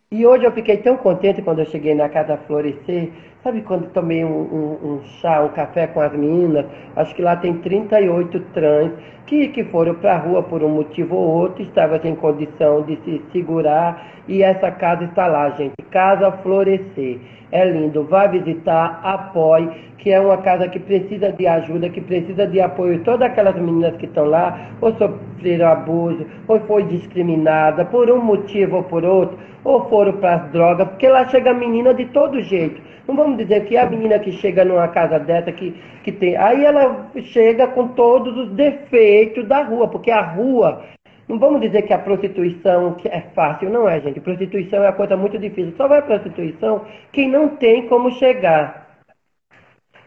E 0.09 0.25
hoje 0.25 0.45
eu 0.45 0.53
fiquei 0.53 0.77
tão 0.77 0.95
contente 0.95 1.41
quando 1.41 1.59
eu 1.59 1.65
cheguei 1.65 1.93
na 1.93 2.07
Casa 2.07 2.37
Florescer. 2.47 3.09
Sabe 3.43 3.61
quando 3.61 3.91
tomei 3.91 4.23
um, 4.23 4.29
um, 4.29 4.79
um 4.81 5.01
chá, 5.19 5.41
um 5.41 5.49
café 5.49 5.85
com 5.85 5.99
as 5.99 6.13
meninas? 6.13 6.65
Acho 6.95 7.13
que 7.13 7.21
lá 7.21 7.35
tem 7.35 7.55
38 7.55 8.39
trans 8.53 8.93
que, 9.25 9.49
que 9.49 9.65
foram 9.65 9.95
para 9.95 10.15
a 10.15 10.17
rua 10.17 10.41
por 10.43 10.63
um 10.63 10.69
motivo 10.69 11.13
ou 11.13 11.27
outro, 11.27 11.61
estavam 11.61 11.99
sem 11.99 12.15
condição 12.15 12.83
de 12.83 12.95
se 13.03 13.21
segurar 13.33 14.23
e 14.29 14.41
essa 14.41 14.71
casa 14.71 15.03
está 15.03 15.27
lá, 15.27 15.49
gente. 15.49 15.75
Casa 15.91 16.31
Florescer. 16.31 17.19
É 17.51 17.65
lindo. 17.65 18.05
Vá 18.05 18.27
visitar, 18.27 19.01
apoie, 19.03 19.69
que 19.97 20.09
é 20.09 20.19
uma 20.21 20.37
casa 20.37 20.69
que 20.69 20.79
precisa 20.79 21.33
de 21.33 21.45
ajuda, 21.45 21.89
que 21.89 21.99
precisa 21.99 22.47
de 22.47 22.61
apoio. 22.61 23.03
Todas 23.03 23.29
aquelas 23.29 23.55
meninas 23.55 23.97
que 23.97 24.05
estão 24.05 24.23
lá, 24.23 24.69
ou 24.79 24.93
sofreram 25.37 25.67
abuso, 25.67 26.25
ou 26.47 26.59
foi 26.61 26.83
discriminada 26.83 27.85
por 27.85 28.09
um 28.09 28.21
motivo 28.21 28.77
ou 28.77 28.83
por 28.83 29.05
outro, 29.05 29.37
ou 29.63 29.87
foram 29.89 30.13
para 30.13 30.35
as 30.35 30.51
drogas, 30.51 30.87
porque 30.89 31.07
lá 31.07 31.27
chega 31.29 31.53
menina 31.53 31.93
de 31.93 32.05
todo 32.05 32.41
jeito. 32.41 32.81
Não 33.07 33.15
vamos 33.15 33.37
dizer 33.37 33.65
que 33.65 33.77
a 33.77 33.85
menina 33.85 34.19
que 34.19 34.31
chega 34.33 34.65
numa 34.65 34.87
casa 34.89 35.19
dessa 35.19 35.51
que, 35.51 35.71
que 36.03 36.11
tem. 36.11 36.35
Aí 36.35 36.65
ela 36.65 37.09
chega 37.21 37.67
com 37.67 37.89
todos 37.89 38.35
os 38.37 38.49
defeitos 38.51 39.47
da 39.47 39.63
rua, 39.63 39.87
porque 39.87 40.11
a 40.11 40.21
rua. 40.21 40.83
Não 41.27 41.37
vamos 41.37 41.59
dizer 41.59 41.81
que 41.81 41.91
a 41.91 41.97
prostituição 41.97 42.95
é 43.03 43.19
fácil, 43.35 43.69
não 43.69 43.87
é, 43.87 43.99
gente. 43.99 44.19
Prostituição 44.21 44.81
é 44.81 44.87
uma 44.87 44.93
coisa 44.93 45.17
muito 45.17 45.37
difícil. 45.37 45.73
Só 45.75 45.85
vai 45.85 46.01
prostituição 46.01 46.85
quem 47.11 47.29
não 47.29 47.49
tem 47.49 47.85
como 47.87 48.11
chegar. 48.11 48.87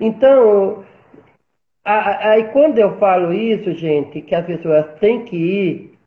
Então, 0.01 0.83
aí 1.85 2.45
quando 2.53 2.79
eu 2.79 2.99
falo 2.99 3.33
isso, 3.33 3.73
gente, 3.73 4.21
que 4.23 4.35
as 4.35 4.47
pessoas 4.47 4.99
têm 4.99 5.25
que 5.25 5.37
ir 5.37 5.99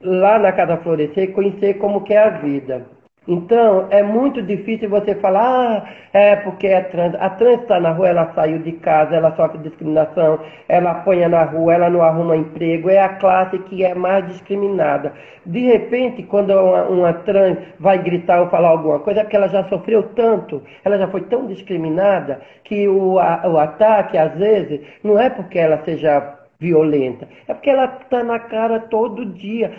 lá 0.00 0.38
na 0.38 0.52
Casa 0.52 0.76
Florescer 0.78 1.32
conhecer 1.32 1.74
como 1.74 2.04
que 2.04 2.12
é 2.12 2.18
a 2.18 2.30
vida. 2.30 2.95
Então, 3.28 3.88
é 3.90 4.02
muito 4.04 4.40
difícil 4.40 4.88
você 4.88 5.14
falar, 5.16 5.82
ah, 6.14 6.18
é 6.18 6.36
porque 6.36 6.68
é 6.68 6.80
trans. 6.82 7.14
A 7.16 7.28
trans 7.30 7.60
está 7.62 7.80
na 7.80 7.90
rua, 7.90 8.08
ela 8.08 8.32
saiu 8.34 8.60
de 8.60 8.72
casa, 8.72 9.16
ela 9.16 9.34
sofre 9.34 9.58
discriminação, 9.58 10.38
ela 10.68 10.92
apanha 10.92 11.28
na 11.28 11.42
rua, 11.42 11.74
ela 11.74 11.90
não 11.90 12.02
arruma 12.02 12.36
emprego, 12.36 12.88
é 12.88 13.00
a 13.00 13.08
classe 13.08 13.58
que 13.60 13.84
é 13.84 13.94
mais 13.94 14.26
discriminada. 14.28 15.12
De 15.44 15.60
repente, 15.60 16.22
quando 16.22 16.52
uma, 16.52 16.84
uma 16.84 17.12
trans 17.12 17.58
vai 17.80 18.00
gritar 18.00 18.40
ou 18.40 18.48
falar 18.48 18.68
alguma 18.68 19.00
coisa, 19.00 19.20
é 19.20 19.22
porque 19.24 19.36
ela 19.36 19.48
já 19.48 19.64
sofreu 19.68 20.04
tanto, 20.14 20.62
ela 20.84 20.96
já 20.96 21.08
foi 21.08 21.22
tão 21.22 21.46
discriminada, 21.48 22.40
que 22.64 22.86
o, 22.88 23.18
a, 23.18 23.42
o 23.48 23.58
ataque, 23.58 24.16
às 24.16 24.34
vezes, 24.38 24.80
não 25.02 25.18
é 25.18 25.28
porque 25.30 25.58
ela 25.58 25.82
seja 25.84 26.38
violenta, 26.60 27.28
é 27.48 27.54
porque 27.54 27.70
ela 27.70 27.84
está 28.02 28.22
na 28.24 28.38
cara 28.38 28.80
todo 28.80 29.26
dia. 29.26 29.72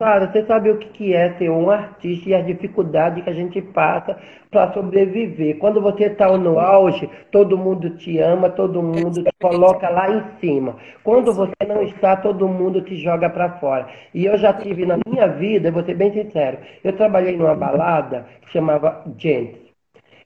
Cara, 0.00 0.32
você 0.32 0.46
sabe 0.46 0.70
o 0.70 0.78
que 0.78 1.12
é 1.12 1.34
ser 1.34 1.50
um 1.50 1.70
artista 1.70 2.30
e 2.30 2.34
a 2.34 2.40
dificuldade 2.40 3.20
que 3.20 3.28
a 3.28 3.34
gente 3.34 3.60
passa 3.60 4.16
para 4.50 4.72
sobreviver. 4.72 5.58
Quando 5.58 5.78
você 5.78 6.04
está 6.04 6.26
no 6.38 6.58
auge, 6.58 7.06
todo 7.30 7.58
mundo 7.58 7.90
te 7.98 8.18
ama, 8.18 8.48
todo 8.48 8.82
mundo 8.82 9.22
te 9.22 9.30
coloca 9.38 9.90
lá 9.90 10.10
em 10.10 10.22
cima. 10.40 10.76
Quando 11.04 11.34
você 11.34 11.52
não 11.68 11.82
está, 11.82 12.16
todo 12.16 12.48
mundo 12.48 12.80
te 12.80 12.96
joga 12.96 13.28
para 13.28 13.58
fora. 13.58 13.88
E 14.14 14.24
eu 14.24 14.38
já 14.38 14.54
tive 14.54 14.86
na 14.86 14.96
minha 15.06 15.26
vida, 15.26 15.70
vou 15.70 15.84
ser 15.84 15.96
bem 15.96 16.10
sincero, 16.10 16.56
eu 16.82 16.94
trabalhei 16.94 17.36
numa 17.36 17.54
balada 17.54 18.24
que 18.40 18.52
chamava 18.52 19.04
Gents. 19.18 19.60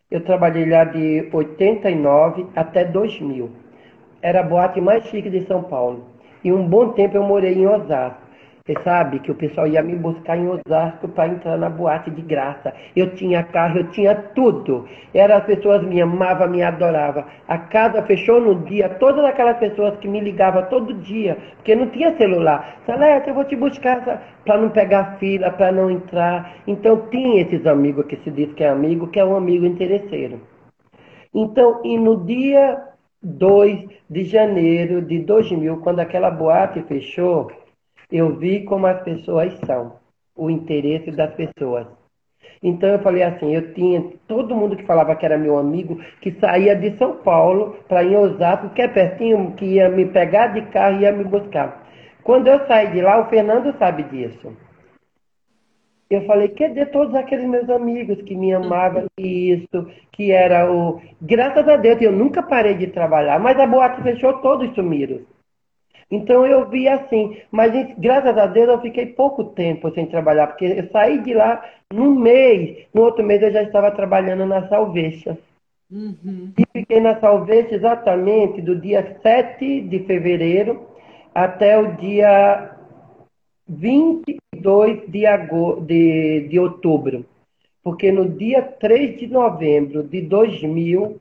Eu 0.09 0.21
trabalhei 0.21 0.71
lá 0.71 0.85
de 0.85 1.29
89 1.33 2.47
até 2.55 2.85
2000. 2.85 3.51
Era 4.23 4.39
a 4.39 4.45
boate 4.45 4.81
mais 4.81 5.05
chique 5.07 5.29
de 5.29 5.45
São 5.47 5.65
Paulo. 5.65 6.05
E 6.45 6.53
um 6.53 6.65
bom 6.65 6.91
tempo 6.91 7.17
eu 7.17 7.25
morei 7.25 7.55
em 7.55 7.67
Osasco. 7.67 8.24
Você 8.67 8.81
sabe 8.83 9.19
que 9.19 9.31
o 9.31 9.35
pessoal 9.35 9.67
ia 9.67 9.83
me 9.83 9.95
buscar 9.95 10.39
em 10.39 10.49
Osasco 10.49 11.07
para 11.09 11.29
entrar 11.29 11.59
na 11.59 11.69
boate 11.69 12.11
de 12.11 12.23
graça. 12.23 12.73
Eu 12.97 13.15
tinha 13.15 13.43
carro, 13.43 13.77
eu 13.81 13.91
tinha 13.91 14.15
tudo. 14.15 14.89
Eram 15.13 15.37
as 15.37 15.45
pessoas 15.45 15.83
me 15.83 16.01
amavam, 16.01 16.49
me 16.49 16.63
adoravam. 16.63 17.27
A 17.47 17.59
casa 17.59 18.03
fechou 18.05 18.41
no 18.41 18.65
dia, 18.65 18.89
todas 18.89 19.23
aquelas 19.23 19.59
pessoas 19.59 19.99
que 19.99 20.09
me 20.09 20.19
ligavam 20.19 20.65
todo 20.71 20.95
dia, 20.95 21.37
porque 21.57 21.75
não 21.75 21.91
tinha 21.91 22.17
celular. 22.17 22.79
Salete, 22.87 23.29
eu 23.29 23.35
vou 23.35 23.45
te 23.45 23.55
buscar 23.55 24.01
para 24.47 24.57
não 24.57 24.71
pegar 24.71 25.19
fila, 25.19 25.51
para 25.51 25.71
não 25.71 25.91
entrar. 25.91 26.55
Então 26.67 27.07
tinha 27.11 27.43
esses 27.43 27.67
amigos 27.67 28.07
que 28.07 28.17
se 28.25 28.31
diz 28.31 28.51
que 28.55 28.65
é 28.65 28.71
amigo, 28.71 29.09
que 29.09 29.21
é 29.21 29.25
um 29.27 29.37
amigo 29.37 29.67
interesseiro. 29.67 30.41
Então, 31.35 31.83
e 31.85 31.99
no 31.99 32.25
dia 32.25 32.83
2 33.23 33.89
de 34.09 34.25
janeiro 34.25 35.03
de 35.03 35.19
2000, 35.19 35.83
quando 35.83 36.01
aquela 36.01 36.31
boate 36.31 36.81
fechou, 36.85 37.51
eu 38.17 38.37
vi 38.37 38.63
como 38.65 38.87
as 38.87 39.03
pessoas 39.03 39.53
são, 39.67 39.97
o 40.37 40.49
interesse 40.49 41.11
das 41.11 41.35
pessoas. 41.35 41.89
Então 42.63 42.89
eu 42.89 43.01
falei 43.01 43.25
assim, 43.25 43.53
eu 43.53 43.75
tinha 43.75 44.05
todo 44.29 44.55
mundo 44.55 44.77
que 44.77 44.87
falava 44.87 45.17
que 45.17 45.27
era 45.27 45.37
meu 45.37 45.59
amigo, 45.59 46.01
que 46.21 46.31
saía 46.39 46.77
de 46.77 46.97
São 46.97 47.17
Paulo 47.17 47.77
para 47.89 48.05
ir 48.05 48.13
em 48.13 48.17
Osasco, 48.17 48.71
que 48.71 48.83
é 48.83 48.89
pertinho, 48.89 49.53
que 49.57 49.65
ia 49.65 49.89
me 49.89 50.07
pegar 50.07 50.49
de 50.49 50.63
carro 50.71 50.99
e 50.99 51.03
ia 51.03 51.13
me 51.13 51.25
buscar. 51.25 51.85
Quando 52.23 52.47
eu 52.47 52.65
saí 52.67 52.93
de 52.93 53.03
lá, 53.03 53.21
o 53.21 53.29
Fernando 53.29 53.77
sabe 53.79 54.05
disso. 54.05 54.57
Eu 56.09 56.25
falei, 56.27 56.49
cadê 56.49 56.87
todos 56.87 57.15
aqueles 57.17 57.47
meus 57.49 57.69
amigos 57.69 58.23
que 58.23 58.37
me 58.37 58.55
amavam 58.55 59.07
isso, 59.19 59.91
que 60.13 60.31
era 60.31 60.71
o. 60.71 61.03
Graças 61.21 61.67
a 61.69 61.77
Deus, 61.77 62.01
eu 62.01 62.13
nunca 62.13 62.43
parei 62.43 62.75
de 62.75 62.87
trabalhar, 62.87 63.41
mas 63.41 63.59
a 63.59 63.67
boate 63.67 64.03
fechou, 64.03 64.35
todos 64.35 64.73
sumiram. 64.75 65.34
Então 66.15 66.47
eu 66.47 66.69
vi 66.69 66.87
assim, 66.87 67.37
mas 67.51 67.73
graças 67.99 68.39
a 68.39 68.47
Deus 68.47 68.69
eu 68.69 68.81
fiquei 68.81 69.07
pouco 69.07 69.43
tempo 69.45 69.91
sem 69.93 70.07
trabalhar, 70.07 70.47
porque 70.47 70.65
eu 70.65 70.89
saí 70.91 71.21
de 71.21 71.35
lá 71.35 71.65
num 71.93 72.15
mês, 72.15 72.87
no 72.95 73.03
outro 73.03 73.25
mês 73.25 73.43
eu 73.43 73.53
já 73.53 73.63
estava 73.63 73.91
trabalhando 73.91 74.47
na 74.47 74.69
Salvecha. 74.69 75.37
Uhum. 75.91 76.53
E 76.57 76.65
fiquei 76.73 77.01
na 77.01 77.19
Salvecha 77.19 77.75
exatamente 77.75 78.63
do 78.63 78.77
dia 78.77 79.19
7 79.23 79.81
de 79.81 79.99
fevereiro 80.05 80.87
até 81.35 81.77
o 81.77 81.97
dia 81.97 82.77
22 83.69 85.09
de, 85.09 85.27
agosto, 85.27 85.81
de, 85.81 86.47
de 86.49 86.61
outubro. 86.61 87.25
Porque 87.83 88.13
no 88.13 88.29
dia 88.29 88.63
3 88.63 89.19
de 89.19 89.27
novembro 89.27 90.05
de 90.05 90.23
2000, 90.23 91.21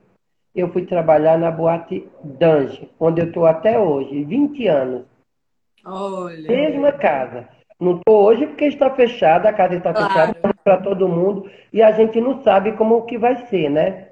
eu 0.56 0.72
fui 0.72 0.86
trabalhar 0.86 1.38
na 1.38 1.50
boate 1.50 2.08
Dange, 2.24 2.90
onde 3.00 3.22
eu 3.22 3.28
estou 3.28 3.46
até 3.46 3.80
hoje, 3.80 4.24
20 4.24 4.68
anos. 4.68 5.04
Olha. 5.86 6.48
Mesma 6.48 6.92
casa. 6.92 7.48
Não 7.80 7.98
estou 7.98 8.24
hoje 8.24 8.48
porque 8.48 8.66
está 8.66 8.90
fechada, 8.92 9.50
a 9.50 9.54
casa 9.54 9.76
está 9.76 9.94
claro. 9.94 10.10
fechada 10.10 10.54
para 10.64 10.78
todo 10.78 11.10
mundo 11.10 11.50
e 11.72 11.82
a 11.82 11.92
gente 11.92 12.22
não 12.22 12.42
sabe 12.44 12.74
como 12.74 13.06
que 13.06 13.18
vai 13.18 13.36
ser, 13.48 13.70
né? 13.70 14.10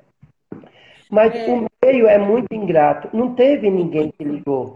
Mas 1.10 1.34
é. 1.36 1.48
o 1.48 1.68
meio 1.84 2.08
é 2.08 2.18
muito 2.18 2.54
ingrato. 2.54 3.10
Não 3.16 3.34
teve 3.36 3.70
ninguém 3.70 4.12
que 4.12 4.24
ligou. 4.24 4.76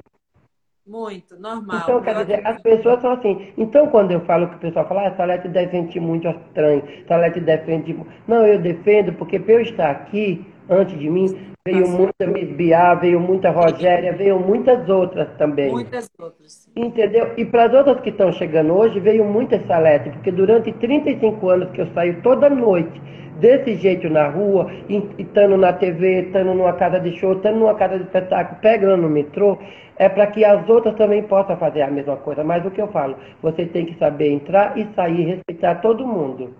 Muito, 0.85 1.35
normal. 1.39 1.79
Então, 1.81 2.01
quer 2.01 2.15
dizer, 2.15 2.45
as 2.45 2.61
pessoas 2.61 3.01
são 3.01 3.13
assim. 3.13 3.51
Então, 3.57 3.87
quando 3.87 4.11
eu 4.11 4.21
falo 4.21 4.47
que 4.49 4.55
o 4.55 4.59
pessoal 4.59 4.87
fala, 4.87 5.07
ah, 5.07 5.15
Salete 5.15 5.47
defende 5.47 5.99
muito 5.99 6.27
estranho, 6.27 6.83
Salete 7.07 7.39
defende. 7.39 7.99
Não, 8.27 8.45
eu 8.45 8.61
defendo 8.61 9.11
porque 9.13 9.39
para 9.39 9.53
eu 9.55 9.61
estar 9.61 9.89
aqui, 9.89 10.45
antes 10.69 10.97
de 10.99 11.09
mim, 11.09 11.54
veio 11.67 11.79
Nossa. 11.79 11.97
muita 11.97 12.27
Miss 12.27 12.49
Biá, 12.55 12.93
veio 12.93 13.19
muita 13.19 13.49
Rogéria, 13.49 14.13
veio 14.13 14.39
muitas 14.39 14.87
outras 14.87 15.27
também. 15.37 15.71
Muitas 15.71 16.07
outras. 16.19 16.53
Sim. 16.53 16.71
Entendeu? 16.75 17.33
E 17.35 17.43
para 17.43 17.65
as 17.65 17.73
outras 17.73 18.01
que 18.01 18.11
estão 18.11 18.31
chegando 18.31 18.71
hoje, 18.73 18.99
veio 18.99 19.25
muita 19.25 19.59
Salete, 19.65 20.11
porque 20.11 20.31
durante 20.31 20.71
35 20.73 21.49
anos 21.49 21.71
que 21.71 21.81
eu 21.81 21.91
saio 21.93 22.21
toda 22.21 22.49
noite 22.51 23.01
desse 23.39 23.75
jeito 23.77 24.07
na 24.09 24.29
rua, 24.29 24.71
estando 25.17 25.57
na 25.57 25.73
TV, 25.73 26.27
estando 26.27 26.53
numa 26.53 26.73
casa 26.73 26.99
de 26.99 27.17
show, 27.17 27.33
estando 27.33 27.57
numa 27.57 27.73
casa 27.73 27.97
de 27.97 28.05
espetáculo, 28.05 28.61
pegando 28.61 29.01
no 29.01 29.09
metrô, 29.09 29.57
é 29.97 30.07
para 30.07 30.27
que 30.27 30.45
as 30.45 30.69
outras 30.69 30.95
também 30.95 31.23
possam 31.23 31.57
fazer 31.57 31.81
a 31.81 31.89
mesma 31.89 32.15
coisa. 32.17 32.43
Mas 32.43 32.63
o 32.63 32.69
que 32.69 32.81
eu 32.81 32.87
falo, 32.89 33.17
você 33.41 33.65
tem 33.65 33.87
que 33.87 33.97
saber 33.97 34.29
entrar 34.29 34.77
e 34.77 34.87
sair, 34.93 35.23
respeitar 35.23 35.81
todo 35.81 36.05
mundo. 36.05 36.55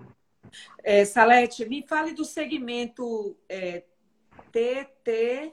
É, 0.82 1.04
Salete, 1.04 1.68
me 1.68 1.82
fale 1.86 2.12
do 2.12 2.24
segmento 2.24 3.36
é, 3.48 3.82
TT, 4.52 5.52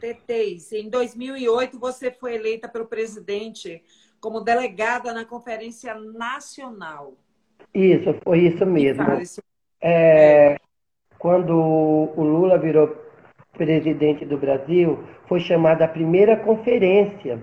TTs. 0.00 0.72
Em 0.72 0.88
2008, 0.88 1.78
você 1.78 2.10
foi 2.10 2.34
eleita 2.34 2.68
pelo 2.68 2.86
presidente 2.86 3.82
como 4.20 4.40
delegada 4.40 5.12
na 5.12 5.24
Conferência 5.24 5.94
Nacional. 5.94 7.14
Isso, 7.72 8.14
foi 8.24 8.40
isso 8.40 8.64
mesmo. 8.64 9.04
É, 9.80 10.56
quando 11.18 11.52
o 11.54 12.22
Lula 12.22 12.58
virou 12.58 12.96
presidente 13.52 14.24
do 14.24 14.36
Brasil, 14.36 14.98
foi 15.28 15.40
chamada 15.40 15.84
a 15.84 15.88
primeira 15.88 16.36
conferência 16.36 17.42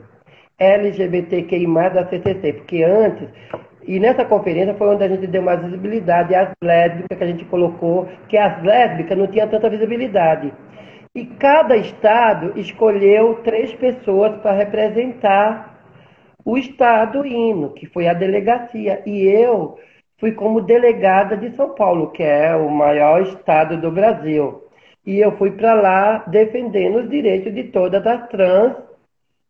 LGBTQI+, 0.59 1.65
da 1.65 2.07
CCC, 2.09 2.53
porque 2.53 2.83
antes, 2.83 3.29
e 3.87 3.99
nessa 3.99 4.25
conferência 4.25 4.73
foi 4.75 4.87
onde 4.87 5.03
a 5.03 5.07
gente 5.07 5.27
deu 5.27 5.41
mais 5.41 5.61
visibilidade 5.61 6.33
às 6.33 6.51
lésbicas, 6.63 7.17
que 7.17 7.23
a 7.23 7.27
gente 7.27 7.45
colocou, 7.45 8.07
que 8.27 8.37
as 8.37 8.61
lésbicas 8.63 9.17
não 9.17 9.27
tinham 9.27 9.47
tanta 9.47 9.69
visibilidade. 9.69 10.53
E 11.15 11.25
cada 11.25 11.75
estado 11.77 12.53
escolheu 12.59 13.35
três 13.43 13.73
pessoas 13.73 14.35
para 14.41 14.53
representar 14.53 15.79
o 16.43 16.57
estado 16.57 17.25
hino, 17.25 17.69
que 17.71 17.85
foi 17.85 18.07
a 18.07 18.13
delegacia. 18.13 19.01
E 19.05 19.23
eu 19.23 19.77
fui 20.19 20.31
como 20.31 20.61
delegada 20.61 21.37
de 21.37 21.55
São 21.55 21.75
Paulo, 21.75 22.11
que 22.11 22.23
é 22.23 22.55
o 22.55 22.69
maior 22.69 23.21
estado 23.21 23.77
do 23.77 23.91
Brasil. 23.91 24.63
E 25.05 25.19
eu 25.19 25.37
fui 25.37 25.51
para 25.51 25.73
lá 25.73 26.23
defendendo 26.27 26.99
os 26.99 27.09
direitos 27.09 27.53
de 27.53 27.65
todas 27.65 28.05
as 28.07 28.27
trans, 28.29 28.73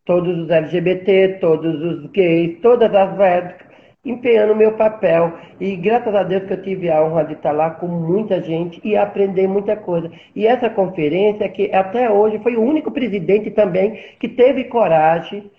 todos 0.04 0.36
os 0.36 0.50
LGBT, 0.50 1.38
todos 1.40 1.80
os 1.80 2.10
gays, 2.10 2.60
todas 2.60 2.92
as 2.94 3.16
lésbicas, 3.16 3.73
empenhando 4.04 4.54
meu 4.54 4.72
papel. 4.72 5.32
E 5.58 5.74
graças 5.76 6.14
a 6.14 6.22
Deus 6.22 6.44
que 6.44 6.52
eu 6.52 6.62
tive 6.62 6.90
a 6.90 7.02
honra 7.02 7.24
de 7.24 7.32
estar 7.34 7.52
lá 7.52 7.70
com 7.70 7.86
muita 7.86 8.42
gente 8.42 8.80
e 8.84 8.96
aprender 8.96 9.48
muita 9.48 9.76
coisa. 9.76 10.10
E 10.34 10.46
essa 10.46 10.68
conferência, 10.68 11.48
que 11.48 11.72
até 11.72 12.10
hoje 12.10 12.38
foi 12.40 12.56
o 12.56 12.62
único 12.62 12.90
presidente 12.90 13.50
também 13.50 13.98
que 14.18 14.28
teve 14.28 14.64
coragem, 14.64 15.50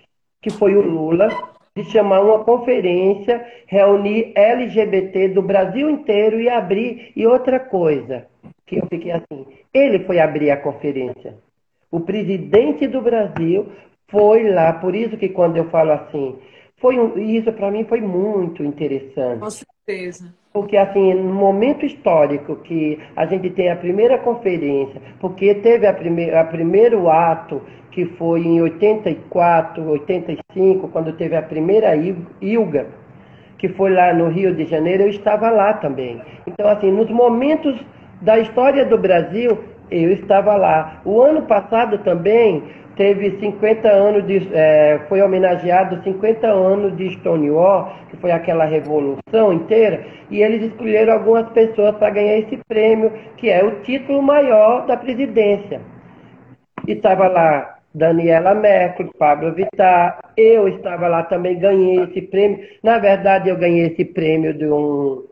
que 0.41 0.49
foi 0.49 0.75
o 0.75 0.81
Lula, 0.81 1.29
de 1.75 1.83
chamar 1.85 2.21
uma 2.21 2.43
conferência, 2.43 3.45
reunir 3.65 4.31
LGBT 4.35 5.29
do 5.29 5.41
Brasil 5.41 5.89
inteiro 5.89 6.39
e 6.39 6.47
abrir. 6.47 7.11
E 7.15 7.25
outra 7.25 7.59
coisa, 7.59 8.27
que 8.65 8.77
eu 8.77 8.85
fiquei 8.87 9.11
assim, 9.11 9.45
ele 9.73 9.99
foi 10.05 10.19
abrir 10.19 10.51
a 10.51 10.57
conferência. 10.57 11.35
O 11.91 11.99
presidente 11.99 12.87
do 12.87 13.01
Brasil 13.01 13.67
foi 14.07 14.49
lá, 14.49 14.73
por 14.73 14.95
isso 14.95 15.17
que 15.17 15.29
quando 15.29 15.57
eu 15.57 15.69
falo 15.69 15.91
assim, 15.91 16.35
foi 16.77 16.99
um, 16.99 17.17
isso 17.17 17.51
para 17.53 17.71
mim 17.71 17.85
foi 17.85 18.01
muito 18.01 18.63
interessante. 18.63 19.39
Com 19.39 19.49
certeza. 19.49 20.33
Porque 20.51 20.77
assim, 20.77 21.13
no 21.13 21.33
momento 21.33 21.85
histórico 21.85 22.55
que 22.57 22.99
a 23.15 23.25
gente 23.25 23.49
tem 23.49 23.69
a 23.69 23.75
primeira 23.75 24.17
conferência, 24.17 25.01
porque 25.19 25.55
teve 25.55 25.85
a, 25.85 25.93
prime 25.93 26.31
a 26.31 26.43
primeiro 26.43 27.09
ato 27.09 27.61
que 27.91 28.05
foi 28.17 28.41
em 28.41 28.61
84, 28.61 29.81
85, 29.87 30.89
quando 30.89 31.13
teve 31.13 31.35
a 31.35 31.41
primeira 31.41 31.95
ILGA, 32.41 32.87
que 33.57 33.69
foi 33.69 33.91
lá 33.91 34.13
no 34.13 34.27
Rio 34.27 34.53
de 34.53 34.65
Janeiro, 34.65 35.03
eu 35.03 35.09
estava 35.09 35.49
lá 35.49 35.73
também. 35.75 36.21
Então, 36.45 36.67
assim, 36.67 36.91
nos 36.91 37.09
momentos 37.09 37.73
da 38.21 38.37
história 38.37 38.85
do 38.85 38.97
Brasil, 38.97 39.63
eu 39.91 40.11
estava 40.11 40.55
lá. 40.55 41.01
O 41.05 41.21
ano 41.21 41.43
passado 41.43 41.97
também 41.99 42.63
teve 42.95 43.37
50 43.39 43.87
anos 43.87 44.25
de. 44.25 44.49
É, 44.53 44.99
foi 45.07 45.21
homenageado 45.21 46.01
50 46.03 46.47
anos 46.47 46.95
de 46.97 47.09
Stonewall, 47.15 47.91
que 48.09 48.17
foi 48.17 48.31
aquela 48.31 48.65
revolução 48.65 49.53
inteira, 49.53 50.05
e 50.29 50.41
eles 50.41 50.71
escolheram 50.71 51.13
algumas 51.13 51.47
pessoas 51.49 51.95
para 51.97 52.09
ganhar 52.09 52.37
esse 52.37 52.57
prêmio, 52.67 53.11
que 53.37 53.49
é 53.49 53.63
o 53.63 53.81
título 53.81 54.21
maior 54.21 54.85
da 54.85 54.97
presidência. 54.97 55.81
E 56.87 56.93
estava 56.93 57.27
lá 57.27 57.75
Daniela 57.93 58.53
Mercury, 58.53 59.09
Pablo 59.17 59.53
Vittar, 59.53 60.19
eu 60.35 60.67
estava 60.67 61.07
lá 61.07 61.23
também, 61.23 61.57
ganhei 61.57 62.03
esse 62.03 62.21
prêmio. 62.21 62.59
Na 62.83 62.99
verdade, 62.99 63.49
eu 63.49 63.57
ganhei 63.57 63.87
esse 63.87 64.05
prêmio 64.05 64.53
de 64.53 64.67
um 64.67 65.23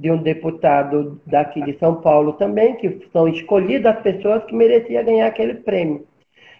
de 0.00 0.10
um 0.10 0.16
deputado 0.16 1.20
daqui 1.26 1.62
de 1.62 1.78
São 1.78 2.00
Paulo 2.00 2.32
também, 2.32 2.74
que 2.76 3.06
são 3.12 3.28
escolhidas 3.28 3.96
as 3.96 4.02
pessoas 4.02 4.42
que 4.44 4.54
mereciam 4.54 5.04
ganhar 5.04 5.26
aquele 5.26 5.54
prêmio. 5.54 6.06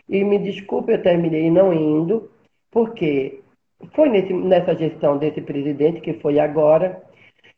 E 0.07 0.23
me 0.23 0.39
desculpe, 0.39 0.93
eu 0.93 1.03
terminei 1.03 1.51
não 1.51 1.73
indo, 1.73 2.31
porque 2.71 3.41
foi 3.95 4.11
nesse, 4.11 4.35
nessa 4.35 4.77
gestão 4.77 5.17
desse 5.17 5.41
presidente, 5.41 6.03
que 6.03 6.13
foi 6.15 6.39
agora, 6.39 7.03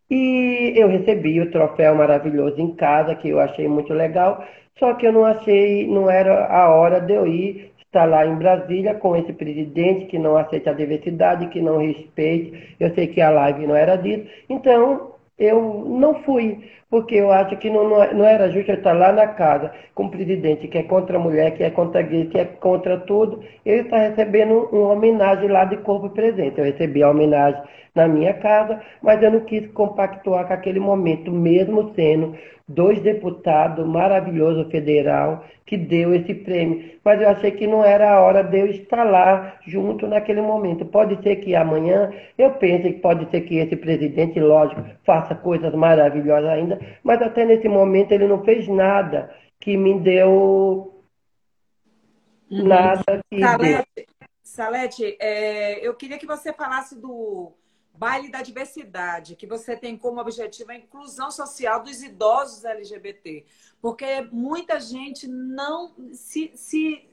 e 0.09 0.73
eu 0.77 0.87
recebi 0.87 1.41
o 1.41 1.51
troféu 1.51 1.97
maravilhoso 1.97 2.61
em 2.61 2.75
casa, 2.77 3.17
que 3.17 3.31
eu 3.31 3.41
achei 3.41 3.67
muito 3.67 3.93
legal, 3.93 4.45
só 4.79 4.95
que 4.95 5.07
eu 5.07 5.13
não 5.13 5.25
achei, 5.25 5.87
não 5.89 6.09
era 6.09 6.47
a 6.47 6.69
hora 6.73 7.01
de 7.01 7.13
eu 7.13 7.27
ir 7.27 7.73
estar 7.93 8.05
lá 8.07 8.25
em 8.25 8.37
Brasília 8.37 8.95
com 8.95 9.15
esse 9.17 9.33
presidente 9.33 10.07
que 10.07 10.19
não 10.19 10.37
aceita 10.37 10.71
a 10.71 10.75
diversidade, 10.75 11.49
que 11.49 11.61
não 11.61 11.79
respeite. 11.79 12.75
Eu 12.81 12.95
sei 12.95 13.07
que 13.09 13.21
a 13.21 13.31
live 13.31 13.67
não 13.67 13.77
era 13.77 13.97
disso. 13.97 14.27
Então, 14.49 15.12
eu 15.43 15.85
não 15.87 16.23
fui, 16.23 16.59
porque 16.89 17.17
eu 17.17 17.33
acho 17.33 17.57
que 17.57 17.69
não, 17.69 17.89
não 17.89 18.25
era 18.25 18.51
justo 18.51 18.71
eu 18.71 18.77
estar 18.77 18.93
lá 18.93 19.13
na 19.13 19.27
casa 19.27 19.73
com 19.95 20.05
o 20.05 20.11
presidente 20.11 20.69
que 20.69 20.79
é 20.79 20.83
contra 20.83 21.17
a 21.17 21.21
mulher, 21.21 21.57
que 21.57 21.65
é 21.65 21.71
contra 21.71 22.03
gay, 22.03 22.27
que 22.27 22.39
é 22.39 22.45
contra 22.45 22.99
tudo, 22.99 23.43
ele 23.67 23.83
está 23.83 23.99
recebendo 23.99 24.69
uma 24.73 24.93
homenagem 24.93 25.49
lá 25.49 25.65
de 25.65 25.79
corpo 25.79 26.11
presente. 26.11 26.59
Eu 26.59 26.65
recebi 26.65 27.03
a 27.03 27.11
homenagem 27.11 27.61
na 27.95 28.09
minha 28.09 28.35
casa, 28.35 28.81
mas 29.03 29.23
eu 29.23 29.31
não 29.31 29.41
quis 29.41 29.67
compactuar 29.73 30.47
com 30.47 30.55
aquele 30.55 30.81
momento, 30.81 31.31
mesmo 31.31 31.93
sendo 31.95 32.35
dois 32.69 33.01
deputados 33.01 33.87
maravilhosos 33.87 34.71
federal 34.71 35.45
que 35.67 35.77
deu 35.77 36.15
esse 36.15 36.35
prêmio. 36.35 36.93
Mas 37.05 37.21
eu 37.21 37.29
achei 37.29 37.51
que 37.51 37.67
não 37.67 37.85
era 37.85 38.13
a 38.13 38.21
hora 38.21 38.43
de 38.43 38.59
eu 38.59 38.67
estar 38.67 39.05
lá 39.05 39.59
junto 39.67 40.07
naquele 40.07 40.41
momento. 40.41 40.85
Pode 40.85 41.23
ser 41.23 41.37
que 41.37 41.55
amanhã 41.55 42.13
eu 42.37 42.53
pense 42.53 42.93
que 42.93 43.01
pode 43.01 43.31
ser 43.31 43.43
que 43.43 43.57
esse 43.57 43.77
presidente, 43.77 44.39
lógico, 44.41 44.85
faça 45.05 45.35
coisas 45.35 45.73
maravilhosas 45.75 46.51
ainda, 46.51 46.81
mas 47.03 47.21
até 47.23 47.45
nesse 47.45 47.69
momento 47.69 48.13
ele 48.13 48.27
não 48.27 48.45
fez 48.45 48.69
nada 48.69 49.35
que 49.59 49.77
me 49.77 49.99
deu 50.01 50.93
uhum. 52.51 52.65
nada 52.65 53.21
que 53.31 53.41
Salete, 53.41 54.07
Salete 54.43 55.17
é, 55.21 55.87
eu 55.87 55.95
queria 55.95 56.19
que 56.19 56.27
você 56.27 56.53
falasse 56.53 57.01
do 57.01 57.53
Baile 58.03 58.33
da 58.33 58.43
Diversidade, 58.43 59.37
que 59.37 59.47
você 59.47 59.77
tem 59.77 59.97
como 59.97 60.21
objetivo 60.21 60.73
a 60.73 60.75
inclusão 60.75 61.31
social 61.31 61.81
dos 61.85 62.03
idosos 62.03 62.65
LGBT. 62.65 63.47
Porque 63.81 64.23
muita 64.33 64.81
gente 64.81 65.29
não 65.29 65.95
se, 66.13 66.51
se, 66.57 67.09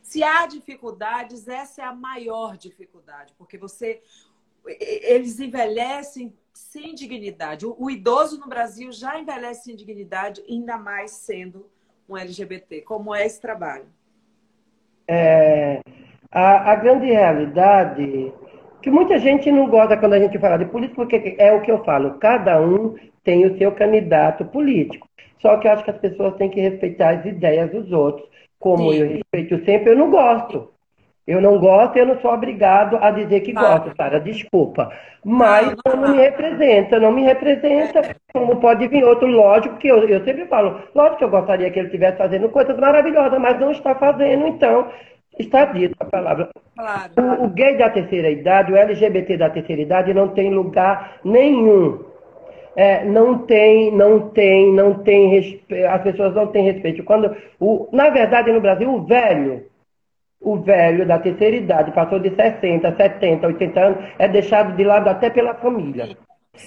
se 0.00 0.22
há 0.22 0.46
dificuldades, 0.46 1.48
essa 1.48 1.82
é 1.82 1.84
a 1.84 1.92
maior 1.92 2.56
dificuldade, 2.56 3.34
porque 3.36 3.58
você 3.58 4.00
eles 4.64 5.40
envelhecem 5.40 6.32
sem 6.52 6.94
dignidade. 6.94 7.66
O, 7.66 7.90
idoso 7.90 8.38
no 8.38 8.46
Brasil 8.46 8.92
já 8.92 9.18
envelhece 9.18 9.64
sem 9.64 9.74
dignidade, 9.74 10.44
ainda 10.48 10.78
mais 10.78 11.10
sendo 11.10 11.68
um 12.08 12.16
LGBT. 12.16 12.82
Como 12.82 13.12
é 13.12 13.26
esse 13.26 13.40
trabalho? 13.40 13.86
É, 15.08 15.80
a, 16.30 16.70
a 16.70 16.76
grande 16.76 17.06
realidade 17.06 18.32
que 18.82 18.90
muita 18.90 19.18
gente 19.18 19.50
não 19.50 19.68
gosta 19.68 19.96
quando 19.96 20.14
a 20.14 20.18
gente 20.18 20.38
fala 20.38 20.58
de 20.58 20.66
política, 20.66 20.96
porque 20.96 21.36
é 21.38 21.52
o 21.52 21.60
que 21.60 21.70
eu 21.70 21.84
falo, 21.84 22.18
cada 22.18 22.60
um 22.60 22.94
tem 23.24 23.46
o 23.46 23.58
seu 23.58 23.72
candidato 23.72 24.44
político. 24.44 25.08
Só 25.40 25.56
que 25.56 25.68
eu 25.68 25.72
acho 25.72 25.84
que 25.84 25.90
as 25.90 25.98
pessoas 25.98 26.34
têm 26.36 26.50
que 26.50 26.60
respeitar 26.60 27.10
as 27.10 27.24
ideias 27.24 27.70
dos 27.70 27.92
outros. 27.92 28.28
Como 28.58 28.92
Sim. 28.92 28.98
eu 28.98 29.08
respeito 29.08 29.64
sempre, 29.64 29.92
eu 29.92 29.96
não 29.96 30.10
gosto. 30.10 30.70
Eu 31.26 31.42
não 31.42 31.58
gosto 31.58 31.96
e 31.96 32.00
eu 32.00 32.06
não 32.06 32.18
sou 32.20 32.32
obrigado 32.32 32.96
a 32.96 33.10
dizer 33.10 33.40
que 33.40 33.52
claro. 33.52 33.82
gosto, 33.82 33.96
Sara, 33.96 34.18
desculpa. 34.18 34.90
Mas 35.22 35.76
não, 35.84 35.94
não, 35.94 36.02
não, 36.02 36.16
me 36.16 36.22
representa, 36.22 36.98
não 36.98 37.12
me 37.12 37.22
representa, 37.22 38.16
como 38.32 38.56
pode 38.56 38.88
vir 38.88 39.04
outro, 39.04 39.26
lógico 39.28 39.76
que 39.76 39.88
eu, 39.88 40.08
eu 40.08 40.24
sempre 40.24 40.46
falo, 40.46 40.80
lógico 40.94 41.18
que 41.18 41.24
eu 41.24 41.28
gostaria 41.28 41.70
que 41.70 41.78
ele 41.78 41.88
estivesse 41.88 42.16
fazendo 42.16 42.48
coisas 42.48 42.78
maravilhosas, 42.78 43.38
mas 43.38 43.60
não 43.60 43.70
está 43.70 43.94
fazendo, 43.94 44.46
então 44.46 44.88
está 45.38 45.64
dito 45.66 45.94
a 46.00 46.04
palavra. 46.04 46.48
Claro. 46.76 47.12
O, 47.16 47.44
o 47.44 47.48
gay 47.48 47.76
da 47.76 47.90
terceira 47.90 48.30
idade, 48.30 48.72
o 48.72 48.76
LGBT 48.76 49.36
da 49.36 49.50
terceira 49.50 49.82
idade 49.82 50.14
não 50.14 50.28
tem 50.28 50.52
lugar 50.52 51.20
nenhum 51.24 52.08
é, 52.78 53.04
não 53.04 53.38
tem, 53.38 53.90
não 53.90 54.28
tem, 54.28 54.72
não 54.72 54.94
tem 55.02 55.30
respeito, 55.30 55.84
as 55.88 56.00
pessoas 56.00 56.32
não 56.32 56.46
têm 56.46 56.62
respeito. 56.62 57.02
Quando, 57.02 57.36
o, 57.58 57.88
na 57.92 58.08
verdade, 58.08 58.52
no 58.52 58.60
Brasil, 58.60 58.88
o 58.88 59.04
velho, 59.04 59.66
o 60.40 60.56
velho 60.58 61.04
da 61.04 61.18
terceira 61.18 61.56
idade, 61.56 61.90
passou 61.90 62.20
de 62.20 62.32
60, 62.36 62.94
70, 62.96 63.46
80 63.48 63.80
anos, 63.80 64.04
é 64.16 64.28
deixado 64.28 64.76
de 64.76 64.84
lado 64.84 65.08
até 65.08 65.28
pela 65.28 65.54
família. 65.54 66.16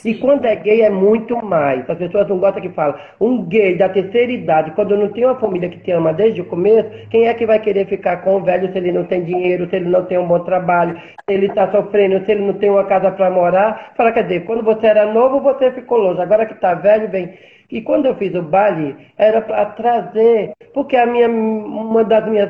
E 0.04 0.16
quando 0.16 0.46
é 0.46 0.56
gay 0.56 0.82
é 0.82 0.90
muito 0.90 1.44
mais. 1.46 1.88
As 1.90 1.98
pessoas 1.98 2.28
não 2.28 2.40
gostam 2.40 2.62
que 2.62 2.70
fala. 2.70 3.00
Um 3.20 3.44
gay 3.46 3.78
da 3.78 3.90
terceira 3.90 4.32
idade, 4.32 4.72
quando 4.72 4.98
não 4.98 5.10
tem 5.10 5.26
uma 5.26 5.40
família 5.40 5.70
que 5.70 5.80
te 5.80 5.92
ama 5.92 6.14
desde 6.14 6.42
o 6.42 6.46
começo, 6.46 6.90
quem 7.10 7.28
é 7.28 7.34
que 7.34 7.46
vai 7.46 7.60
querer 7.60 7.86
ficar 7.88 8.18
com 8.18 8.38
o 8.38 8.44
velho 8.44 8.72
se 8.72 8.78
ele 8.78 8.92
não 8.92 9.06
tem 9.06 9.24
dinheiro, 9.24 9.70
se 9.70 9.76
ele 9.76 9.90
não 9.90 10.06
tem 10.06 10.18
um 10.18 10.28
bom 10.28 10.40
trabalho, 10.40 10.96
se 10.98 11.36
ele 11.36 11.48
está 11.48 11.70
sofrendo, 11.72 12.26
se 12.26 12.32
ele 12.32 12.46
não 12.46 12.54
tem 12.54 12.70
uma 12.70 12.86
casa 12.86 13.12
para 13.12 13.30
morar? 13.30 13.94
Fala, 13.96 14.12
quer 14.12 14.24
dizer, 14.24 14.46
quando 14.46 14.64
você 14.64 14.88
era 14.88 15.12
novo, 15.12 15.40
você 15.40 15.72
ficou 15.72 15.98
longe. 15.98 16.22
Agora 16.22 16.46
que 16.46 16.54
está 16.54 16.74
velho, 16.74 17.10
vem. 17.10 17.34
E 17.70 17.82
quando 17.82 18.06
eu 18.06 18.16
fiz 18.16 18.34
o 18.36 18.42
baile, 18.42 18.96
era 19.18 19.42
para 19.42 19.66
trazer, 19.68 20.52
porque 20.74 20.98
a 20.98 21.06
minha, 21.06 21.30
uma 21.30 22.04
das 22.04 22.28
minhas 22.28 22.50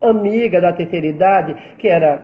amigas 0.00 0.62
da 0.62 0.72
terceira 0.72 1.06
idade, 1.06 1.54
que 1.78 1.88
era 1.88 2.22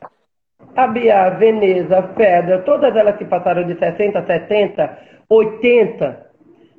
a 0.75 0.87
Bia, 0.87 1.31
Veneza, 1.31 2.03
Fedra, 2.17 2.61
todas 2.61 2.95
elas 2.97 3.17
que 3.17 3.25
passaram 3.25 3.65
de 3.65 3.79
60, 3.79 4.25
70, 4.25 4.99
80, 5.29 6.27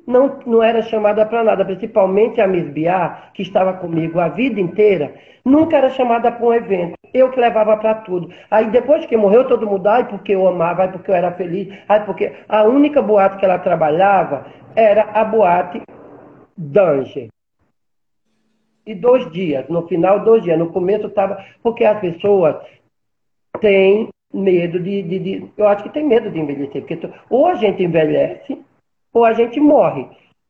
não, 0.06 0.38
não 0.46 0.62
era 0.62 0.82
chamada 0.82 1.24
para 1.24 1.44
nada, 1.44 1.64
principalmente 1.64 2.40
a 2.40 2.46
Miss 2.46 2.68
Bia, 2.68 3.30
que 3.34 3.42
estava 3.42 3.72
comigo 3.74 4.20
a 4.20 4.28
vida 4.28 4.60
inteira, 4.60 5.14
nunca 5.44 5.76
era 5.76 5.90
chamada 5.90 6.30
para 6.30 6.46
um 6.46 6.52
evento. 6.52 6.94
Eu 7.12 7.30
que 7.30 7.38
levava 7.38 7.76
para 7.76 7.94
tudo. 7.96 8.28
Aí 8.50 8.66
depois 8.70 9.06
que 9.06 9.16
morreu, 9.16 9.46
todo 9.46 9.66
mundo, 9.66 9.86
ai, 9.86 10.06
porque 10.08 10.34
eu 10.34 10.46
amava, 10.48 10.82
ai, 10.82 10.92
porque 10.92 11.10
eu 11.10 11.14
era 11.14 11.30
feliz, 11.32 11.72
ai, 11.88 12.04
porque 12.04 12.32
a 12.48 12.64
única 12.64 13.00
boate 13.00 13.36
que 13.36 13.44
ela 13.44 13.58
trabalhava 13.58 14.46
era 14.74 15.02
a 15.14 15.24
boate 15.24 15.80
Danger. 16.56 17.28
E 18.86 18.94
dois 18.94 19.30
dias, 19.32 19.66
no 19.68 19.86
final, 19.86 20.20
dois 20.20 20.42
dias. 20.42 20.58
No 20.58 20.70
começo 20.70 21.06
estava. 21.06 21.42
Porque 21.62 21.84
as 21.84 21.98
pessoas 22.00 22.56
tem 23.60 24.08
medo 24.32 24.80
de, 24.80 25.02
de, 25.02 25.18
de, 25.18 25.50
Eu 25.56 25.68
acho 25.68 25.84
que 25.84 25.90
tem 25.90 26.04
medo 26.04 26.30
de 26.30 26.40
envelhecer, 26.40 26.82
porque 26.82 26.96
tu, 26.96 27.12
ou 27.30 27.46
a 27.46 27.54
gente 27.54 27.82
envelhece 27.82 28.58
ou 29.12 29.24
a 29.24 29.32
gente 29.32 29.60
morre. 29.60 30.06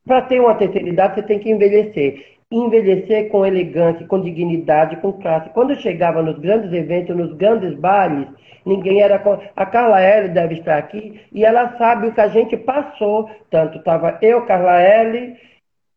Para 0.06 0.22
ter 0.22 0.40
uma 0.40 0.54
terceira 0.54 0.88
idade, 0.88 1.14
você 1.14 1.22
tem 1.22 1.38
que 1.38 1.50
envelhecer. 1.50 2.34
Envelhecer 2.50 3.28
com 3.30 3.44
elegância, 3.44 4.06
com 4.06 4.20
dignidade, 4.20 4.96
com 4.96 5.12
classe. 5.12 5.50
Quando 5.50 5.70
eu 5.70 5.76
chegava 5.76 6.22
nos 6.22 6.38
grandes 6.38 6.72
eventos, 6.72 7.16
nos 7.16 7.32
grandes 7.34 7.74
bares, 7.74 8.26
ninguém 8.64 9.02
era. 9.02 9.22
A 9.56 9.66
Carla 9.66 10.00
L 10.00 10.28
deve 10.28 10.54
estar 10.54 10.78
aqui 10.78 11.20
e 11.32 11.44
ela 11.44 11.76
sabe 11.76 12.08
o 12.08 12.12
que 12.12 12.20
a 12.20 12.28
gente 12.28 12.56
passou. 12.56 13.30
Tanto 13.50 13.78
estava 13.78 14.18
eu, 14.22 14.42
Carla 14.46 14.80
L 14.80 15.36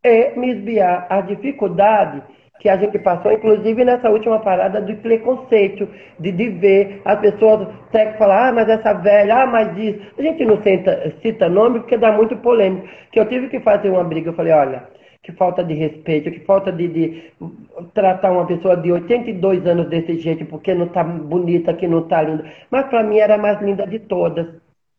e 0.04 0.40
Miss 0.40 0.60
Bia. 0.60 1.06
A 1.10 1.22
dificuldade 1.22 2.22
que 2.60 2.70
a 2.70 2.78
gente 2.78 2.98
passou, 3.00 3.32
inclusive 3.32 3.86
nessa 3.86 4.10
última 4.10 4.40
parada 4.40 4.82
do 4.82 4.96
preconceito, 4.98 5.88
de, 6.20 6.32
de 6.32 6.50
ver 6.50 7.02
as 7.06 7.20
pessoas 7.20 7.68
até 7.88 8.12
que 8.12 8.18
falar, 8.18 8.50
ah, 8.50 8.52
mas 8.52 8.70
essa 8.70 8.94
velha, 8.94 9.44
ah, 9.44 9.46
mas 9.46 9.78
isso. 9.78 10.00
A 10.18 10.22
gente 10.22 10.44
não 10.46 10.62
cita, 10.64 11.14
cita 11.22 11.48
nome 11.50 11.80
porque 11.80 11.98
dá 11.98 12.12
muito 12.12 12.36
polêmico. 12.38 12.88
Que 13.12 13.20
eu 13.20 13.26
tive 13.28 13.50
que 13.50 13.60
fazer 13.60 13.90
uma 13.90 14.04
briga, 14.04 14.30
eu 14.30 14.34
falei, 14.34 14.54
olha, 14.54 14.88
que 15.22 15.32
falta 15.34 15.64
de 15.64 15.74
respeito, 15.74 16.32
que 16.32 16.40
falta 16.42 16.72
de, 16.72 16.88
de 16.88 17.32
tratar 17.94 18.32
uma 18.32 18.46
pessoa 18.46 18.76
de 18.78 18.92
82 18.92 19.66
anos 19.66 19.90
desse 19.90 20.18
jeito, 20.20 20.46
porque 20.46 20.74
não 20.74 20.86
está 20.86 21.04
bonita, 21.04 21.74
que 21.74 21.88
não 21.88 22.00
está 22.00 22.22
linda. 22.22 22.46
Mas 22.72 22.88
para 22.88 23.04
mim 23.04 23.18
era 23.18 23.36
a 23.36 23.38
mais 23.38 23.62
linda 23.62 23.86
de 23.86 24.00
todas. 24.00 24.48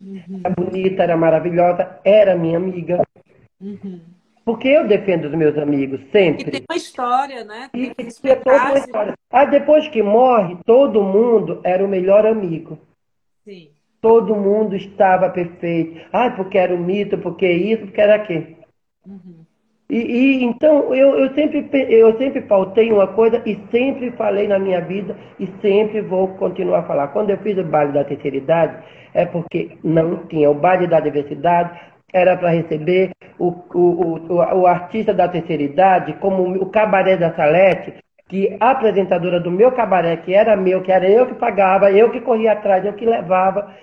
Uhum. 0.01 0.43
Era 0.45 0.55
bonita, 0.55 1.03
era 1.03 1.17
maravilhosa, 1.17 1.99
era 2.05 2.37
minha 2.37 2.57
amiga. 2.57 3.03
Uhum. 3.61 4.01
Porque 4.49 4.67
eu 4.67 4.89
defendo 4.89 5.27
os 5.27 5.35
meus 5.35 5.59
amigos 5.59 6.01
sempre. 6.11 6.49
E 6.49 6.51
tem 6.51 6.63
uma 6.71 6.77
história, 6.79 7.45
né? 7.45 7.69
Tem 7.71 7.83
e, 7.83 7.95
que 7.95 8.37
toda 8.37 8.65
uma 8.65 8.79
história. 8.79 9.15
Ah, 9.31 9.45
depois 9.45 9.87
que 9.89 10.03
morre, 10.03 10.57
todo 10.65 11.03
mundo 11.03 11.61
era 11.63 11.85
o 11.85 11.89
melhor 11.89 12.25
amigo. 12.25 12.79
Sim. 13.45 13.69
Todo 14.01 14.35
mundo 14.35 14.75
estava 14.75 15.29
perfeito. 15.29 16.01
Ah, 16.11 16.31
porque 16.31 16.57
era 16.57 16.75
um 16.75 16.79
mito, 16.79 17.19
porque 17.19 17.47
isso, 17.47 17.85
porque 17.85 18.01
era 18.01 18.15
aquilo. 18.15 18.47
Uhum. 19.07 19.45
E, 19.91 19.99
e, 19.99 20.45
então 20.45 20.95
eu, 20.95 21.19
eu, 21.19 21.35
sempre, 21.35 21.69
eu 21.91 22.17
sempre 22.17 22.41
faltei 22.41 22.91
uma 22.91 23.07
coisa 23.07 23.43
e 23.45 23.55
sempre 23.71 24.13
falei 24.13 24.49
na 24.49 24.59
minha 24.59 24.81
vida 24.81 25.15
e 25.39 25.47
sempre 25.61 26.01
vou 26.01 26.27
continuar 26.37 26.79
a 26.79 26.85
falar. 26.85 27.09
Quando 27.09 27.29
eu 27.29 27.37
fiz 27.37 27.59
o 27.59 27.65
baile 27.65 27.93
da 27.93 28.03
terceira 28.03 28.39
idade, 28.39 28.83
é 29.13 29.27
porque 29.27 29.77
não 29.85 30.27
tinha 30.27 30.49
o 30.49 30.55
baile 30.55 30.87
da 30.87 31.01
diversidade, 31.01 31.79
era 32.13 32.37
para 32.37 32.51
receber 32.51 33.13
o, 33.39 33.49
o, 33.75 34.33
o, 34.33 34.61
o, 34.61 34.67
artista 34.67 35.13
da 35.13 35.29
terceira 35.29 35.63
idade, 35.63 36.15
como 36.15 36.43
o 36.61 36.67
cabaré 36.71 37.17
da 37.17 37.35
Salete, 37.35 37.95
que 38.29 38.57
a 38.61 38.71
apresentadora 38.71 39.41
do 39.41 39.51
meu 39.51 39.73
cabaré, 39.73 40.17
que 40.17 40.35
era 40.35 40.57
meu, 40.57 40.83
que 40.83 40.93
era 40.93 41.09
eu 41.09 41.27
que 41.27 41.35
pagava, 41.35 41.91
eu 41.91 42.11
que 42.11 42.21
corria 42.21 42.53
atrás, 42.53 42.85
eu 42.85 42.93
que 42.93 43.07
levava, 43.07 43.75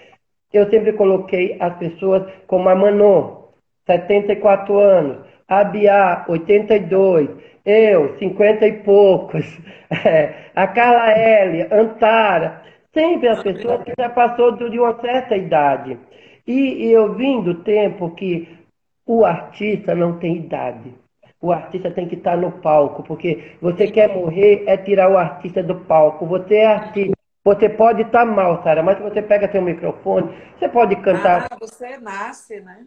eu 0.54 0.70
sempre 0.70 0.94
coloquei 0.94 1.58
as 1.60 1.76
pessoas 1.78 2.24
como 2.48 2.70
a 2.70 2.76
Manô, 2.76 3.50
74 3.86 4.78
anos, 4.78 5.18
a 5.48 5.64
Bia, 5.64 6.26
82, 6.28 7.30
eu, 7.66 8.18
50 8.18 8.68
e 8.68 8.74
poucos, 8.84 9.46
é, 10.06 10.34
a 10.56 10.68
Carla 10.68 11.12
L, 11.12 11.68
Antara, 11.72 12.62
sempre 12.96 13.28
as 13.28 13.44
pessoas 13.44 13.84
que 13.84 13.94
já 13.96 14.10
passou 14.10 14.54
de 14.54 14.80
uma 14.80 15.00
certa 15.02 15.36
idade. 15.36 16.00
E, 16.48 16.86
e 16.86 16.92
eu 16.92 17.14
vim 17.14 17.42
do 17.42 17.56
tempo 17.56 18.10
que 18.12 18.48
o 19.06 19.26
artista 19.26 19.94
não 19.94 20.18
tem 20.18 20.38
idade. 20.38 20.94
O 21.42 21.52
artista 21.52 21.92
tem 21.92 22.08
que 22.08 22.16
estar 22.16 22.38
no 22.38 22.52
palco, 22.54 23.04
porque 23.04 23.52
você 23.62 23.88
quer 23.88 24.16
morrer 24.16 24.64
é 24.66 24.78
tirar 24.78 25.12
o 25.12 25.18
artista 25.18 25.62
do 25.62 25.76
palco. 25.76 26.26
Você 26.26 26.56
é 26.56 26.66
artista. 26.66 27.14
Você 27.44 27.70
pode 27.70 28.02
estar 28.02 28.26
mal, 28.26 28.64
Sara, 28.64 28.82
mas 28.82 28.98
se 28.98 29.04
você 29.04 29.22
pega 29.22 29.52
seu 29.52 29.62
microfone, 29.62 30.36
você 30.58 30.68
pode 30.68 30.96
cantar. 30.96 31.46
Ah, 31.52 31.58
você 31.60 31.96
nasce, 32.00 32.60
né? 32.62 32.80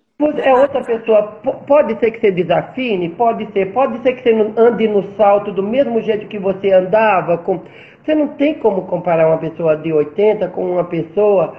é 0.43 0.53
outra 0.53 0.83
pessoa. 0.83 1.23
Pode 1.65 1.97
ser 2.01 2.11
que 2.11 2.21
você 2.21 2.33
desafine, 2.33 3.11
pode 3.11 3.47
ser. 3.53 3.73
Pode 3.73 4.03
ser 4.03 4.15
que 4.15 4.23
você 4.25 4.33
ande 4.57 4.89
no 4.89 5.15
salto 5.15 5.53
do 5.53 5.63
mesmo 5.63 6.01
jeito 6.01 6.27
que 6.27 6.41
você 6.41 6.73
andava. 6.73 7.39
Com... 7.39 7.63
Você 8.09 8.15
não 8.15 8.29
tem 8.29 8.59
como 8.59 8.87
comparar 8.87 9.29
uma 9.29 9.37
pessoa 9.37 9.77
de 9.77 9.93
80 9.93 10.49
com 10.49 10.73
uma 10.73 10.85
pessoa 10.85 11.55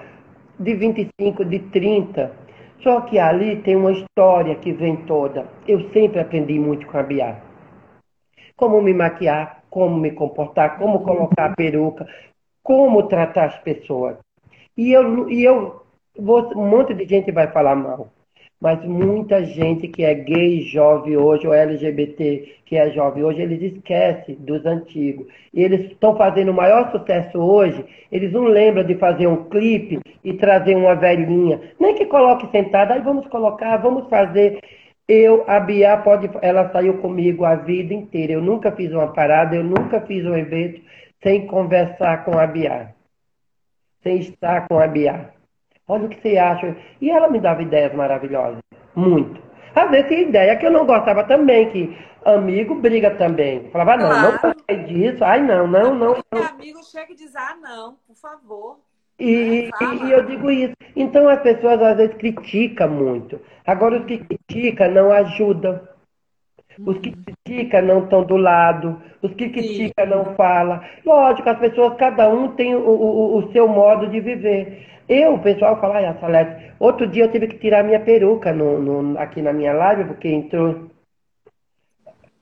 de 0.60 0.74
25, 0.74 1.46
de 1.46 1.60
30. 1.60 2.36
Só 2.82 3.02
que 3.02 3.20
ali 3.20 3.58
tem 3.58 3.76
uma 3.76 3.92
história 3.92 4.56
que 4.56 4.74
vem 4.74 4.96
toda. 5.06 5.48
Eu 5.68 5.92
sempre 5.92 6.20
aprendi 6.20 6.58
muito 6.58 6.88
com 6.88 6.98
a 6.98 7.04
Bia. 7.04 7.40
Como 8.56 8.82
me 8.82 8.96
maquiar, 8.96 9.62
como 9.70 9.96
me 9.96 10.10
comportar, 10.10 10.80
como 10.80 11.04
colocar 11.04 11.52
a 11.52 11.56
peruca, 11.56 12.08
como 12.64 13.04
tratar 13.04 13.46
as 13.46 13.60
pessoas. 13.60 14.18
E 14.76 14.92
eu, 14.92 15.30
e 15.30 15.44
eu 15.44 15.84
vou, 16.18 16.52
um 16.58 16.68
monte 16.68 16.96
de 16.96 17.06
gente 17.06 17.32
vai 17.32 17.46
falar 17.52 17.76
mal. 17.76 18.08
Mas 18.62 18.84
muita 18.84 19.46
gente 19.46 19.88
que 19.88 20.04
é 20.04 20.14
gay 20.14 20.62
jovem 20.64 21.16
hoje, 21.16 21.48
ou 21.48 21.54
LGBT 21.54 22.58
que 22.66 22.76
é 22.76 22.92
jovem 22.92 23.24
hoje, 23.24 23.42
eles 23.42 23.74
esquecem 23.74 24.36
dos 24.36 24.66
antigos. 24.66 25.28
E 25.54 25.64
eles 25.64 25.90
estão 25.92 26.16
fazendo 26.18 26.52
o 26.52 26.54
maior 26.54 26.92
sucesso 26.92 27.40
hoje, 27.40 27.84
eles 28.12 28.32
não 28.34 28.44
lembram 28.44 28.84
de 28.84 28.96
fazer 28.96 29.28
um 29.28 29.46
clipe 29.46 30.00
e 30.24 30.34
trazer 30.34 30.76
uma 30.76 30.94
velhinha. 30.94 31.60
Nem 31.80 31.96
que 31.96 32.06
coloque 32.06 32.52
sentada, 32.52 32.94
aí 32.94 33.02
vamos 33.02 33.28
colocar, 33.28 33.78
vamos 33.78 34.10
fazer. 34.10 34.60
Eu, 35.08 35.44
a 35.48 35.60
Bia, 35.60 35.98
pode, 35.98 36.30
ela 36.42 36.70
saiu 36.72 37.00
comigo 37.00 37.46
a 37.46 37.56
vida 37.56 37.94
inteira. 37.94 38.34
Eu 38.34 38.42
nunca 38.42 38.72
fiz 38.74 38.92
uma 38.92 39.08
parada, 39.14 39.56
eu 39.56 39.64
nunca 39.64 40.02
fiz 40.02 40.26
um 40.26 40.36
evento 40.36 40.82
sem 41.24 41.48
conversar 41.48 42.26
com 42.26 42.38
a 42.38 42.46
Bia. 42.46 42.94
Sem 44.04 44.20
estar 44.20 44.68
com 44.68 44.78
a 44.78 44.88
Bia. 44.88 45.39
Olha 45.90 46.06
o 46.06 46.10
que 46.10 46.22
você 46.22 46.38
acha. 46.38 46.76
E 47.02 47.10
ela 47.10 47.30
me 47.30 47.40
dava 47.40 47.64
ideias 47.64 47.94
maravilhosas. 47.94 48.60
Muito. 48.96 49.42
Às 49.76 49.90
vezes 49.90 50.08
tem 50.08 50.30
ideia 50.30 50.56
que 50.56 50.66
eu 50.66 50.72
não 50.72 50.86
gostava 50.86 51.24
também, 51.24 51.70
que 51.72 51.98
amigo 52.24 52.76
briga 52.76 53.12
também. 53.16 53.70
Falava, 53.72 53.98
não, 53.98 54.10
claro. 54.10 54.32
não 54.44 54.54
gostei 54.54 54.78
disso. 54.84 55.24
Ai, 55.24 55.42
não, 55.42 55.68
não, 55.68 55.96
não. 55.96 56.18
não. 56.32 56.44
amigo 56.44 56.80
chega 56.84 57.12
e 57.12 57.16
diz, 57.16 57.36
ah, 57.36 57.58
não, 57.62 57.98
por 58.08 58.16
favor. 58.16 58.80
E, 59.20 59.70
é, 59.82 60.06
e, 60.06 60.12
eu 60.12 60.26
digo 60.26 60.50
isso. 60.50 60.74
Então 60.96 61.28
as 61.28 61.42
pessoas 61.42 61.82
às 61.82 61.98
vezes 61.98 62.16
criticam 62.16 62.90
muito. 62.90 63.40
Agora 63.66 64.00
os 64.00 64.06
que 64.06 64.20
criticam 64.20 64.92
não 64.92 65.12
ajudam. 65.12 65.82
Os 66.86 66.98
que 67.00 67.10
uhum. 67.10 67.24
criticam 67.46 67.82
não 67.82 68.04
estão 68.04 68.24
do 68.24 68.38
lado. 68.38 69.02
Os 69.22 69.34
que 69.34 69.50
criticam 69.50 70.06
não 70.06 70.36
falam. 70.36 70.80
Lógico, 71.06 71.50
as 71.50 71.60
pessoas, 71.60 71.98
cada 71.98 72.30
um 72.30 72.50
tem 72.56 72.74
o, 72.76 72.80
o, 72.80 73.38
o 73.38 73.52
seu 73.52 73.68
modo 73.68 74.08
de 74.08 74.22
viver. 74.22 74.88
Eu, 75.10 75.34
o 75.34 75.42
pessoal 75.42 75.82
fala, 75.82 75.96
ai, 75.98 76.18
Salete, 76.20 76.72
outro 76.80 77.08
dia 77.08 77.24
eu 77.24 77.32
tive 77.32 77.48
que 77.48 77.58
tirar 77.58 77.84
minha 77.84 78.00
peruca 78.00 78.54
no, 78.54 78.78
no, 78.80 79.20
aqui 79.20 79.42
na 79.42 79.52
minha 79.52 79.74
live, 79.74 80.04
porque 80.06 80.28
entrou. 80.30 80.88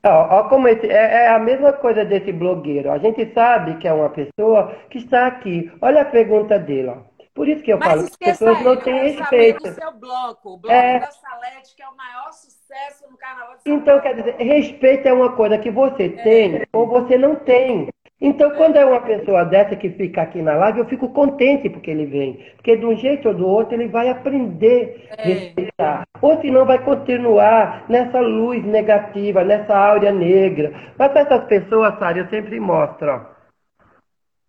Ó, 0.05 0.39
ó 0.39 0.43
como 0.49 0.67
esse, 0.67 0.85
é, 0.85 1.23
é, 1.23 1.29
a 1.29 1.39
mesma 1.39 1.71
coisa 1.71 2.03
desse 2.03 2.33
blogueiro. 2.33 2.91
A 2.91 2.97
gente 2.97 3.33
sabe 3.33 3.77
que 3.77 3.87
é 3.87 3.93
uma 3.93 4.09
pessoa 4.09 4.75
que 4.89 4.97
está 4.97 5.27
aqui. 5.27 5.71
Olha 5.81 6.01
a 6.01 6.05
pergunta 6.05 6.59
dele, 6.59 6.89
ó. 6.89 6.97
Por 7.33 7.47
isso 7.47 7.63
que 7.63 7.71
eu 7.71 7.77
Mas 7.77 7.87
falo, 7.87 8.01
as 8.01 8.15
pessoas 8.17 8.61
não 8.63 8.75
têm 8.75 9.11
respeito. 9.11 9.71
Seu 9.71 9.91
bloco, 9.93 10.55
o 10.55 10.57
bloco 10.57 10.75
é... 10.75 10.99
da 10.99 11.11
Salete, 11.11 11.75
que 11.75 11.83
é 11.83 11.87
o 11.87 11.95
maior 11.95 12.33
sucesso 12.33 13.09
no 13.09 13.15
carnaval 13.15 13.55
de 13.55 13.61
São 13.61 13.75
Então, 13.75 14.01
quer 14.01 14.15
dizer, 14.15 14.35
respeito 14.37 15.07
é 15.07 15.13
uma 15.13 15.33
coisa 15.35 15.57
que 15.57 15.69
você 15.69 16.05
é. 16.05 16.23
tem 16.23 16.63
ou 16.73 16.87
você 16.87 17.15
não 17.15 17.35
tem. 17.35 17.89
Então, 18.19 18.49
quando 18.55 18.77
é 18.77 18.83
uma 18.85 19.01
pessoa 19.01 19.45
dessa 19.45 19.75
que 19.75 19.91
fica 19.91 20.23
aqui 20.23 20.41
na 20.41 20.55
live, 20.55 20.79
eu 20.79 20.85
fico 20.85 21.09
contente 21.09 21.69
porque 21.69 21.91
ele 21.91 22.07
vem. 22.07 22.33
Porque 22.55 22.75
de 22.75 22.83
um 22.83 22.95
jeito 22.95 23.27
ou 23.27 23.35
do 23.35 23.47
outro 23.47 23.75
ele 23.75 23.87
vai 23.87 24.09
aprender 24.09 25.07
a 25.11 25.21
é. 25.21 25.25
respeitar. 25.25 26.07
Ou 26.19 26.41
senão 26.41 26.65
vai 26.65 26.83
continuar 26.83 27.85
nessa 27.87 28.19
luz 28.19 28.63
negativa, 28.65 29.43
nessa 29.43 29.77
áurea 29.77 30.11
negra. 30.11 30.73
Mas 30.97 31.15
essas 31.15 31.45
pessoas, 31.45 31.97
Sara, 31.99 32.17
eu 32.17 32.29
sempre 32.29 32.59
mostro, 32.59 33.07
ó, 33.07 33.37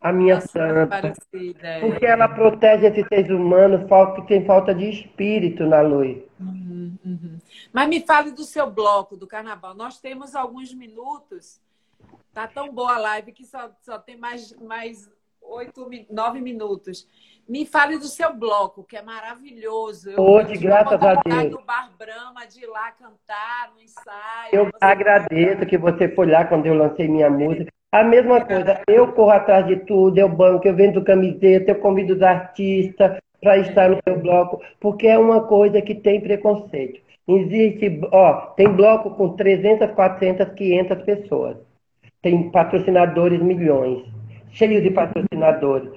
a 0.01 0.13
minha 0.13 0.37
Nossa, 0.37 0.49
santa. 0.49 1.13
É. 1.61 1.81
Porque 1.81 2.07
ela 2.07 2.27
protege 2.27 2.87
esses 2.87 3.07
seres 3.07 3.31
humanos 3.31 3.83
que 4.15 4.29
tem 4.29 4.47
falta 4.47 4.75
de 4.75 4.89
espírito 4.89 5.67
na 5.67 5.83
luz. 5.83 6.17
Uhum, 6.41 6.97
uhum. 7.05 7.39
Mas 7.71 7.89
me 7.89 8.01
fale 8.01 8.31
do 8.31 8.45
seu 8.45 8.71
bloco 8.71 9.15
do 9.15 9.27
carnaval. 9.27 9.75
Nós 9.75 10.01
temos 10.01 10.35
alguns 10.35 10.73
minutos 10.73 11.61
Tá 12.33 12.47
tão 12.47 12.73
boa 12.73 12.95
a 12.95 12.99
live 12.99 13.33
que 13.33 13.45
só, 13.45 13.71
só 13.81 13.99
tem 13.99 14.17
mais, 14.17 14.53
mais 14.61 15.11
oito, 15.43 15.91
nove 16.11 16.41
minutos. 16.41 17.07
Me 17.49 17.65
fale 17.65 17.99
do 17.99 18.05
seu 18.05 18.35
bloco, 18.35 18.85
que 18.85 18.97
é 18.97 19.03
maravilhoso. 19.03 20.11
Eu 20.11 20.23
Hoje, 20.23 20.57
graças 20.59 21.03
a 21.03 21.15
Deus. 21.15 21.51
do 21.51 21.65
Bar 21.65 21.91
Brahma, 21.99 22.47
de 22.47 22.63
ir 22.63 22.67
lá 22.67 22.93
cantar 22.93 23.73
no 23.75 23.81
ensaio. 23.81 24.53
Eu 24.53 24.71
agradeço 24.81 25.67
que 25.67 25.79
você 25.79 26.09
foi 26.15 26.31
lá 26.31 26.45
quando 26.45 26.67
eu 26.67 26.75
lancei 26.75 27.09
minha 27.09 27.31
música. 27.31 27.73
A 27.91 28.05
mesma 28.05 28.45
coisa, 28.45 28.83
eu 28.87 29.13
corro 29.15 29.31
atrás 29.31 29.67
de 29.67 29.77
tudo, 29.77 30.19
eu 30.19 30.29
banco, 30.29 30.69
eu 30.69 30.77
vendo 30.77 31.03
camiseta, 31.03 31.71
eu 31.71 31.81
convido 31.81 32.15
os 32.15 32.23
artistas 32.23 33.19
para 33.41 33.57
estar 33.57 33.89
no 33.89 33.99
seu 34.07 34.21
bloco, 34.21 34.61
porque 34.79 35.07
é 35.07 35.19
uma 35.19 35.43
coisa 35.45 35.81
que 35.81 35.95
tem 35.95 36.21
preconceito. 36.21 37.01
Existe, 37.27 38.01
ó, 38.13 38.53
tem 38.57 38.69
bloco 38.69 39.11
com 39.13 39.35
300, 39.35 39.91
400, 39.93 40.55
500 40.55 41.03
pessoas 41.03 41.68
tem 42.23 42.51
patrocinadores 42.51 43.41
milhões, 43.41 44.03
cheios 44.53 44.83
de 44.83 44.91
patrocinadores. 44.91 45.91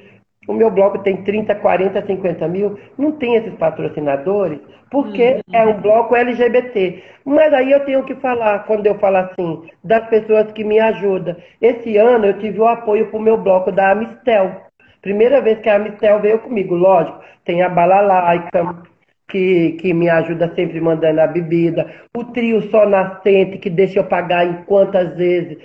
O 0.48 0.54
meu 0.54 0.72
bloco 0.72 1.00
tem 1.00 1.24
30, 1.24 1.54
40, 1.56 2.06
50 2.06 2.48
mil, 2.48 2.80
não 2.98 3.12
tem 3.12 3.36
esses 3.36 3.54
patrocinadores, 3.56 4.60
porque 4.90 5.34
uhum. 5.34 5.42
é 5.54 5.66
um 5.66 5.80
bloco 5.80 6.16
LGBT. 6.16 7.04
Mas 7.24 7.54
aí 7.54 7.72
eu 7.72 7.86
tenho 7.86 8.04
que 8.04 8.16
falar, 8.16 8.66
quando 8.66 8.88
eu 8.88 8.98
falo 8.98 9.18
assim, 9.18 9.70
das 9.84 10.08
pessoas 10.08 10.52
que 10.52 10.64
me 10.64 10.80
ajudam. 10.80 11.36
Esse 11.62 11.96
ano 11.98 12.26
eu 12.26 12.40
tive 12.40 12.60
o 12.60 12.68
apoio 12.68 13.08
para 13.08 13.20
o 13.20 13.22
meu 13.22 13.38
bloco 13.38 13.72
da 13.72 13.92
Amistel. 13.92 14.62
Primeira 15.02 15.42
vez 15.42 15.60
que 15.60 15.70
a 15.70 15.76
Amistel 15.76 16.20
veio 16.20 16.40
comigo, 16.40 16.76
lógico. 16.76 17.20
Tem 17.46 17.62
a 17.62 17.70
Balalaica, 17.70 18.84
que, 19.32 19.72
que 19.80 19.94
me 19.94 20.10
ajuda 20.10 20.54
sempre 20.54 20.82
mandando 20.82 21.22
a 21.22 21.28
bebida. 21.28 21.90
O 22.16 22.26
trio 22.26 22.62
Só 22.70 22.86
Nascente, 22.86 23.58
que 23.58 23.70
deixa 23.70 24.00
eu 24.00 24.04
pagar 24.04 24.46
em 24.46 24.64
quantas 24.66 25.16
vezes, 25.16 25.58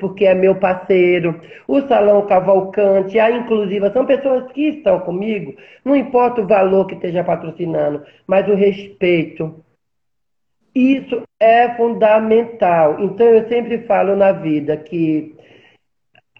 porque 0.00 0.24
é 0.24 0.34
meu 0.34 0.54
parceiro. 0.54 1.38
O 1.68 1.82
Salão 1.82 2.26
Cavalcante, 2.26 3.18
a 3.18 3.30
Inclusiva, 3.30 3.92
são 3.92 4.06
pessoas 4.06 4.50
que 4.52 4.68
estão 4.68 5.00
comigo. 5.00 5.54
Não 5.84 5.94
importa 5.94 6.40
o 6.40 6.46
valor 6.46 6.86
que 6.86 6.94
esteja 6.94 7.22
patrocinando, 7.22 8.02
mas 8.26 8.48
o 8.48 8.54
respeito. 8.54 9.62
Isso 10.74 11.22
é 11.38 11.68
fundamental. 11.76 12.96
Então 12.98 13.26
eu 13.26 13.46
sempre 13.48 13.78
falo 13.86 14.16
na 14.16 14.32
vida 14.32 14.74
que 14.78 15.36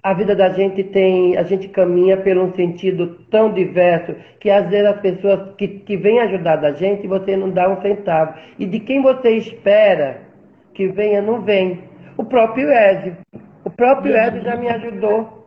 a 0.02 0.12
vida 0.14 0.34
da 0.34 0.48
gente 0.50 0.82
tem, 0.82 1.36
a 1.36 1.44
gente 1.44 1.68
caminha 1.68 2.16
por 2.16 2.36
um 2.36 2.52
sentido 2.54 3.24
tão 3.30 3.52
diverso 3.52 4.16
que 4.40 4.50
às 4.50 4.68
vezes 4.68 4.86
as 4.86 5.00
pessoas 5.00 5.54
que, 5.56 5.68
que 5.68 5.96
vêm 5.96 6.18
ajudar 6.20 6.56
da 6.56 6.72
gente, 6.72 7.06
você 7.06 7.36
não 7.36 7.48
dá 7.48 7.68
um 7.68 7.80
centavo. 7.80 8.36
E 8.58 8.66
de 8.66 8.80
quem 8.80 9.00
você 9.00 9.30
espera 9.30 10.22
que 10.74 10.88
venha, 10.88 11.22
não 11.22 11.42
vem. 11.42 11.84
O 12.16 12.24
próprio 12.24 12.72
Ezio. 12.72 13.16
O 13.64 13.70
próprio 13.70 14.16
Ezio 14.16 14.42
já 14.42 14.56
me 14.56 14.68
ajudou. 14.68 15.42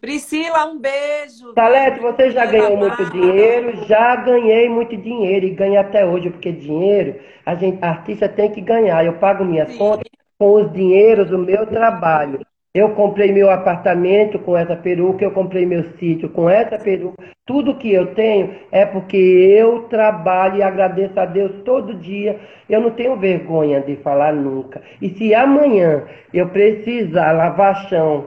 Priscila, 0.00 0.66
um 0.66 0.78
beijo. 0.78 1.52
Salete, 1.54 2.00
você 2.00 2.30
já 2.30 2.46
ganhou 2.46 2.76
muito 2.76 3.04
dinheiro? 3.10 3.84
Já 3.86 4.16
ganhei 4.16 4.68
muito 4.68 4.96
dinheiro 4.96 5.46
e 5.46 5.50
ganho 5.50 5.80
até 5.80 6.06
hoje, 6.06 6.30
porque 6.30 6.52
dinheiro, 6.52 7.20
a 7.44 7.54
gente, 7.54 7.78
a 7.82 7.90
artista 7.90 8.28
tem 8.28 8.50
que 8.50 8.60
ganhar. 8.60 9.04
Eu 9.04 9.14
pago 9.14 9.44
minhas 9.44 9.70
Sim. 9.72 9.78
contas 9.78 10.10
com 10.38 10.54
os 10.54 10.72
dinheiros 10.72 11.28
do 11.28 11.38
meu 11.38 11.66
trabalho. 11.66 12.40
Eu 12.76 12.90
comprei 12.90 13.30
meu 13.30 13.50
apartamento 13.50 14.36
com 14.40 14.56
essa 14.56 14.74
peruca, 14.74 15.24
eu 15.24 15.30
comprei 15.30 15.64
meu 15.64 15.84
sítio 15.96 16.28
com 16.28 16.50
essa 16.50 16.76
peruca. 16.76 17.22
Tudo 17.46 17.76
que 17.76 17.92
eu 17.92 18.16
tenho 18.16 18.52
é 18.72 18.84
porque 18.84 19.16
eu 19.16 19.82
trabalho 19.82 20.56
e 20.56 20.62
agradeço 20.64 21.20
a 21.20 21.24
Deus 21.24 21.52
todo 21.64 21.94
dia. 21.94 22.36
Eu 22.68 22.80
não 22.80 22.90
tenho 22.90 23.14
vergonha 23.14 23.80
de 23.80 23.94
falar 23.96 24.32
nunca. 24.32 24.82
E 25.00 25.08
se 25.10 25.32
amanhã 25.32 26.02
eu 26.32 26.48
precisar 26.48 27.30
lavar 27.30 27.88
chão, 27.88 28.24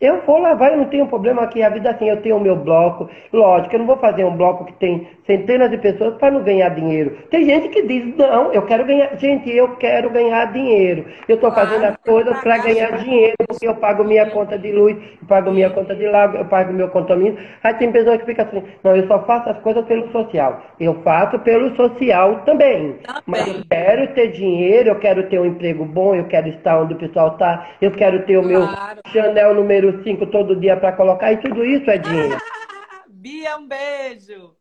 eu 0.00 0.22
vou 0.22 0.38
lavar, 0.38 0.72
eu 0.72 0.78
não 0.78 0.86
tenho 0.86 1.06
problema 1.06 1.42
aqui. 1.42 1.62
A 1.62 1.68
vida 1.68 1.90
assim, 1.90 2.08
eu 2.08 2.22
tenho 2.22 2.36
o 2.36 2.40
meu 2.40 2.56
bloco. 2.56 3.08
Lógico, 3.32 3.74
eu 3.74 3.80
não 3.80 3.86
vou 3.86 3.98
fazer 3.98 4.24
um 4.24 4.34
bloco 4.34 4.64
que 4.64 4.72
tem 4.74 5.06
centenas 5.26 5.70
de 5.70 5.76
pessoas 5.76 6.16
para 6.16 6.30
não 6.30 6.42
ganhar 6.42 6.70
dinheiro. 6.70 7.18
Tem 7.30 7.44
gente 7.44 7.68
que 7.68 7.82
diz, 7.82 8.16
não, 8.16 8.50
eu 8.52 8.62
quero 8.62 8.86
ganhar. 8.86 9.14
Gente, 9.18 9.54
eu 9.54 9.76
quero 9.76 10.08
ganhar 10.08 10.52
dinheiro. 10.52 11.04
Eu 11.28 11.34
estou 11.34 11.52
fazendo 11.52 11.84
as 11.84 11.96
coisas 11.98 12.40
para 12.40 12.58
ganhar 12.58 12.96
dinheiro, 12.96 13.34
porque 13.46 13.68
eu 13.68 13.74
pago 13.74 14.02
minha 14.02 14.24
conta 14.30 14.58
de 14.58 14.72
luz, 14.72 14.96
eu 14.96 15.28
pago 15.28 15.50
minha 15.50 15.68
conta 15.68 15.94
de 15.94 16.06
água, 16.06 16.40
eu 16.40 16.46
pago 16.46 16.72
meu 16.72 16.88
condomínio. 16.88 17.36
Aí 17.62 17.74
tem 17.74 17.92
pessoas 17.92 18.18
que 18.18 18.24
ficam 18.24 18.46
assim, 18.46 18.62
não, 18.82 18.96
eu 18.96 19.06
só 19.06 19.18
faço 19.24 19.50
as 19.50 19.58
coisas 19.58 19.84
pelo 19.84 20.10
social. 20.12 20.62
Eu 20.80 20.94
faço 21.02 21.38
pelo 21.40 21.76
social 21.76 22.40
também. 22.46 22.96
Mas 23.26 23.46
eu 23.46 23.62
quero 23.70 24.14
ter 24.14 24.28
dinheiro, 24.28 24.88
eu 24.88 24.98
quero 24.98 25.24
ter 25.24 25.38
um 25.38 25.44
emprego 25.44 25.84
bom, 25.84 26.14
eu 26.14 26.24
quero 26.24 26.48
estar 26.48 26.80
onde 26.80 26.94
o 26.94 26.98
pessoal 26.98 27.32
está, 27.32 27.68
eu 27.82 27.90
quero 27.90 28.22
ter 28.22 28.38
o 28.38 28.42
meu 28.42 28.66
Chanel 29.12 29.54
número 29.54 29.89
número 29.90 30.04
5 30.04 30.26
todo 30.26 30.56
dia 30.56 30.76
para 30.76 30.92
colocar, 30.92 31.32
e 31.32 31.38
tudo 31.38 31.64
isso 31.64 31.90
é 31.90 31.98
dinheiro. 31.98 32.38
Bia, 33.08 33.58
um 33.58 33.66
beijo. 33.66 34.54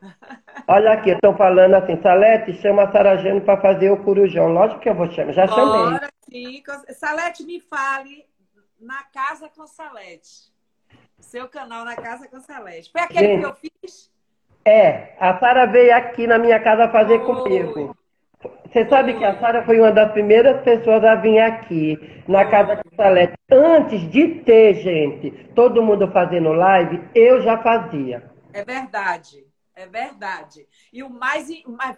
Olha 0.68 0.92
aqui, 0.92 1.10
estão 1.10 1.36
falando 1.36 1.74
assim, 1.74 2.00
Salete, 2.02 2.52
chama 2.60 2.84
a 2.84 2.92
Sarajane 2.92 3.40
para 3.40 3.60
fazer 3.60 3.90
o 3.90 4.02
corujão. 4.04 4.48
Lógico 4.48 4.80
que 4.80 4.88
eu 4.88 4.94
vou 4.94 5.10
chamar, 5.10 5.32
já 5.32 5.46
chamei. 5.48 5.98
sim. 6.30 6.62
Salete, 6.90 7.44
me 7.44 7.60
fale 7.60 8.24
na 8.80 9.02
Casa 9.04 9.48
com 9.48 9.66
Salete. 9.66 10.52
Seu 11.18 11.48
canal 11.48 11.84
na 11.84 11.96
Casa 11.96 12.28
com 12.28 12.38
Salete. 12.38 12.92
Foi 12.92 13.00
aquele 13.00 13.26
Gente, 13.26 13.40
que 13.40 13.46
eu 13.46 13.54
fiz? 13.54 14.10
É, 14.64 15.14
a 15.18 15.38
Sara 15.38 15.66
veio 15.66 15.94
aqui 15.94 16.26
na 16.26 16.38
minha 16.38 16.58
casa 16.60 16.88
fazer 16.88 17.20
Oi. 17.20 17.24
comigo. 17.24 17.96
Você 18.66 18.88
sabe 18.88 19.14
que 19.14 19.24
a 19.24 19.38
Sara 19.38 19.64
foi 19.64 19.78
uma 19.78 19.92
das 19.92 20.12
primeiras 20.12 20.62
pessoas 20.62 21.04
a 21.04 21.14
vir 21.14 21.38
aqui 21.38 21.98
na 22.26 22.44
casa 22.44 22.76
de 22.76 22.96
Salete. 22.96 23.34
Antes 23.50 24.10
de 24.10 24.40
ter, 24.40 24.74
gente, 24.74 25.30
todo 25.54 25.82
mundo 25.82 26.10
fazendo 26.10 26.52
live, 26.52 27.00
eu 27.14 27.40
já 27.42 27.62
fazia. 27.62 28.30
É 28.52 28.64
verdade. 28.64 29.44
É 29.76 29.86
verdade. 29.86 30.68
E 30.92 31.02
o 31.02 31.10
mais, 31.10 31.48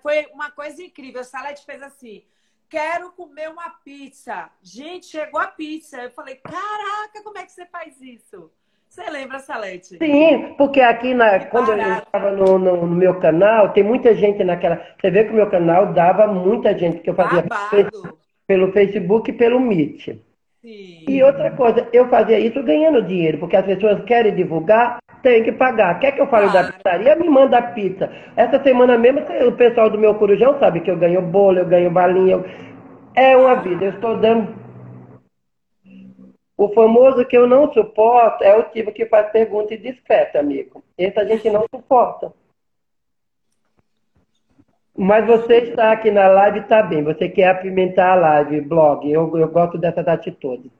foi 0.03 0.27
uma 0.33 0.51
coisa 0.51 0.83
incrível. 0.83 1.21
A 1.21 1.25
Salete 1.25 1.65
fez 1.65 1.83
assim: 1.83 2.25
quero 2.69 3.13
comer 3.13 3.51
uma 3.51 3.71
pizza. 3.85 4.51
Gente, 4.63 5.07
chegou 5.07 5.41
a 5.41 5.47
pizza. 5.47 6.03
Eu 6.03 6.11
falei, 6.11 6.37
caraca, 6.37 7.23
como 7.23 7.39
é 7.39 7.45
que 7.45 7.53
você 7.53 7.67
faz 7.67 8.01
isso? 8.01 8.51
Você 8.89 9.11
lembra, 9.11 9.39
Salete? 9.39 9.99
Sim, 9.99 10.55
porque 10.57 10.81
aqui 10.81 11.13
na, 11.13 11.41
quando 11.47 11.73
eu 11.73 11.79
estava 11.79 12.31
no, 12.31 12.59
no, 12.59 12.87
no, 12.87 12.95
meu 12.95 13.21
canal, 13.21 13.71
tem 13.71 13.85
muita 13.85 14.15
gente 14.15 14.43
naquela. 14.43 14.81
Você 14.99 15.11
vê 15.11 15.25
que 15.25 15.33
o 15.33 15.37
meu 15.37 15.51
canal 15.51 15.93
dava 15.93 16.27
muita 16.27 16.77
gente, 16.77 17.01
que 17.01 17.11
eu 17.11 17.15
fazia 17.15 17.43
Babado. 17.43 18.17
pelo 18.47 18.73
Facebook 18.73 19.31
e 19.31 19.35
pelo 19.35 19.61
Meet. 19.61 20.19
Sim. 20.63 21.05
E 21.07 21.23
outra 21.23 21.53
coisa, 21.53 21.87
eu 21.93 22.09
fazia 22.09 22.41
isso 22.41 22.61
ganhando 22.63 23.03
dinheiro, 23.03 23.39
porque 23.39 23.57
as 23.57 23.65
pessoas 23.65 24.03
querem 24.05 24.35
divulgar, 24.35 24.99
tem 25.23 25.45
que 25.45 25.53
pagar. 25.53 26.01
Quer 26.01 26.13
que 26.13 26.21
eu 26.21 26.27
fale 26.27 26.49
claro. 26.51 26.67
da 26.67 26.73
pizzaria? 26.73 27.17
Me 27.17 27.29
manda 27.29 27.63
pizza. 27.63 28.11
Essa 28.35 28.61
semana 28.63 28.99
mesmo, 28.99 29.21
o 29.47 29.53
pessoal 29.53 29.91
do 29.91 29.99
meu 29.99 30.15
corujão 30.15 30.59
sabe 30.59 30.81
que 30.81 30.91
eu 30.91 30.97
ganho 30.97 31.23
bolo, 31.23 31.59
eu 31.59 31.67
ganho 31.67 31.91
balinha. 31.91 32.33
Eu... 32.33 32.45
É 33.15 33.37
uma 33.37 33.55
vida, 33.57 33.85
eu 33.85 33.91
estou 33.93 34.17
dando. 34.17 34.66
O 36.57 36.69
famoso 36.71 37.25
que 37.27 37.37
eu 37.37 37.47
não 37.47 37.73
suporto 37.73 38.43
é 38.43 38.57
o 38.57 38.71
tipo 38.71 38.93
que 38.93 39.05
faz 39.07 39.31
pergunta 39.31 39.75
e 39.75 39.79
discreta, 39.79 40.39
amigo. 40.39 40.83
Esse 40.97 41.19
a 41.21 41.25
gente 41.25 41.51
não 41.51 41.67
suporta. 41.73 42.33
Mas 44.97 45.27
você 45.27 45.57
está 45.59 45.93
aqui 45.93 46.11
na 46.11 46.27
live, 46.29 46.61
está 46.61 46.83
bem. 46.83 47.03
Você 47.05 47.29
quer 47.29 47.49
apimentar 47.49 48.13
a 48.13 48.15
live, 48.15 48.63
blog. 48.63 49.07
Eu, 49.11 49.37
eu 49.37 49.49
gosto 49.49 49.77
dessas 49.77 50.09
atitudes. 50.09 50.71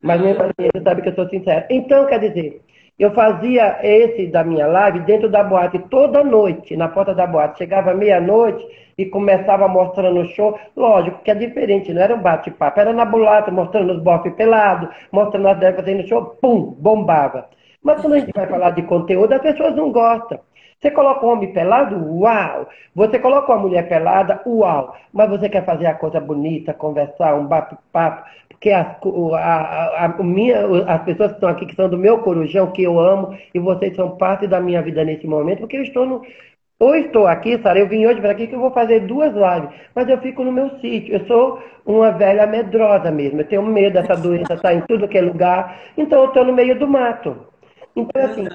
Mas 0.00 0.22
assim, 0.22 0.68
você 0.72 0.82
sabe 0.82 1.02
que 1.02 1.10
eu 1.10 1.14
sou 1.14 1.28
sincero. 1.28 1.66
Então, 1.68 2.06
quer 2.06 2.20
dizer, 2.20 2.62
eu 2.98 3.12
fazia 3.12 3.78
esse 3.82 4.26
da 4.26 4.42
minha 4.42 4.66
live 4.66 5.00
dentro 5.00 5.28
da 5.28 5.44
boate 5.44 5.78
toda 5.90 6.24
noite, 6.24 6.76
na 6.76 6.88
porta 6.88 7.14
da 7.14 7.26
boate. 7.26 7.58
Chegava 7.58 7.94
meia-noite 7.94 8.66
e 8.98 9.06
começava 9.06 9.68
mostrando 9.68 10.20
o 10.20 10.26
show. 10.26 10.58
Lógico 10.76 11.22
que 11.22 11.30
é 11.30 11.34
diferente, 11.34 11.94
não 11.94 12.02
era 12.02 12.16
um 12.16 12.20
bate-papo, 12.20 12.80
era 12.80 12.92
na 12.92 13.04
bulata, 13.04 13.52
mostrando 13.52 13.92
os 13.92 14.02
bofes 14.02 14.34
pelados, 14.34 14.88
mostrando 15.12 15.46
as 15.46 15.58
devas 15.58 15.80
fazendo 15.80 16.08
show, 16.08 16.36
pum, 16.42 16.74
bombava. 16.78 17.48
Mas 17.82 18.00
quando 18.00 18.14
a 18.14 18.18
gente 18.18 18.32
vai 18.34 18.48
falar 18.48 18.70
de 18.70 18.82
conteúdo, 18.82 19.32
as 19.32 19.40
pessoas 19.42 19.76
não 19.76 19.92
gostam. 19.92 20.40
Você 20.80 20.90
coloca 20.92 21.26
um 21.26 21.30
homem 21.30 21.52
pelado? 21.52 21.96
Uau! 21.96 22.68
Você 22.94 23.18
coloca 23.18 23.52
uma 23.52 23.62
mulher 23.62 23.88
pelada? 23.88 24.40
Uau! 24.46 24.94
Mas 25.12 25.28
você 25.28 25.48
quer 25.48 25.64
fazer 25.64 25.86
a 25.86 25.94
coisa 25.94 26.20
bonita, 26.20 26.72
conversar, 26.72 27.34
um 27.34 27.46
bate-papo, 27.46 28.28
porque 28.58 28.70
as, 28.70 28.88
a, 29.34 29.38
a, 29.38 30.04
a, 30.06 30.22
minha, 30.22 30.66
as 30.88 31.02
pessoas 31.04 31.30
que 31.30 31.36
estão 31.36 31.48
aqui, 31.48 31.64
que 31.64 31.76
são 31.76 31.88
do 31.88 31.96
meu 31.96 32.18
corujão, 32.18 32.72
que 32.72 32.82
eu 32.82 32.98
amo, 32.98 33.38
e 33.54 33.58
vocês 33.60 33.94
são 33.94 34.16
parte 34.16 34.48
da 34.48 34.60
minha 34.60 34.82
vida 34.82 35.04
nesse 35.04 35.28
momento, 35.28 35.60
porque 35.60 35.76
eu 35.76 35.82
estou 35.82 36.04
no. 36.04 36.22
Ou 36.80 36.94
estou 36.96 37.26
aqui, 37.26 37.58
Sara, 37.58 37.78
eu 37.78 37.88
vim 37.88 38.06
hoje 38.06 38.20
para 38.20 38.32
aqui 38.32 38.46
que 38.46 38.54
eu 38.54 38.60
vou 38.60 38.72
fazer 38.72 39.00
duas 39.00 39.32
lives, 39.32 39.70
mas 39.94 40.08
eu 40.08 40.18
fico 40.18 40.44
no 40.44 40.52
meu 40.52 40.70
sítio. 40.80 41.14
Eu 41.14 41.26
sou 41.26 41.62
uma 41.86 42.10
velha 42.12 42.46
medrosa 42.46 43.10
mesmo. 43.10 43.40
Eu 43.40 43.48
tenho 43.48 43.62
medo 43.62 43.94
dessa 43.94 44.14
doença 44.14 44.54
estar 44.54 44.74
em 44.74 44.80
tudo 44.82 45.08
que 45.08 45.18
é 45.18 45.22
lugar. 45.22 45.80
Então 45.96 46.22
eu 46.22 46.28
estou 46.28 46.44
no 46.44 46.52
meio 46.52 46.78
do 46.78 46.86
mato. 46.86 47.36
Então, 47.96 48.24
assim, 48.24 48.46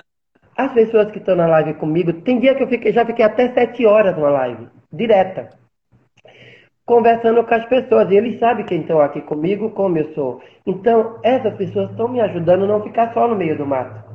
as 0.56 0.72
pessoas 0.72 1.12
que 1.12 1.18
estão 1.18 1.36
na 1.36 1.47
live 1.47 1.74
comigo, 1.76 2.14
tem 2.14 2.39
dia 2.39 2.56
que 2.56 2.64
eu 2.64 2.68
fiquei, 2.68 2.93
já 2.93 3.06
fiquei 3.06 3.26
até 3.26 3.49
sete 3.54 3.86
horas 3.86 4.16
numa 4.16 4.30
live, 4.30 4.68
direta. 4.91 5.49
Conversando 6.86 7.43
com 7.43 7.53
as 7.53 7.65
pessoas. 7.65 8.09
E 8.11 8.15
eles 8.15 8.39
sabem 8.39 8.65
quem 8.65 8.81
estão 8.81 8.99
aqui 8.99 9.21
comigo, 9.21 9.69
como 9.71 9.97
eu 9.97 10.13
sou. 10.13 10.41
Então, 10.65 11.19
essas 11.23 11.55
pessoas 11.55 11.89
estão 11.91 12.07
me 12.07 12.19
ajudando 12.21 12.63
a 12.63 12.67
não 12.67 12.84
ficar 12.84 13.13
só 13.13 13.27
no 13.27 13.36
meio 13.36 13.57
do 13.57 13.65
mato. 13.65 14.13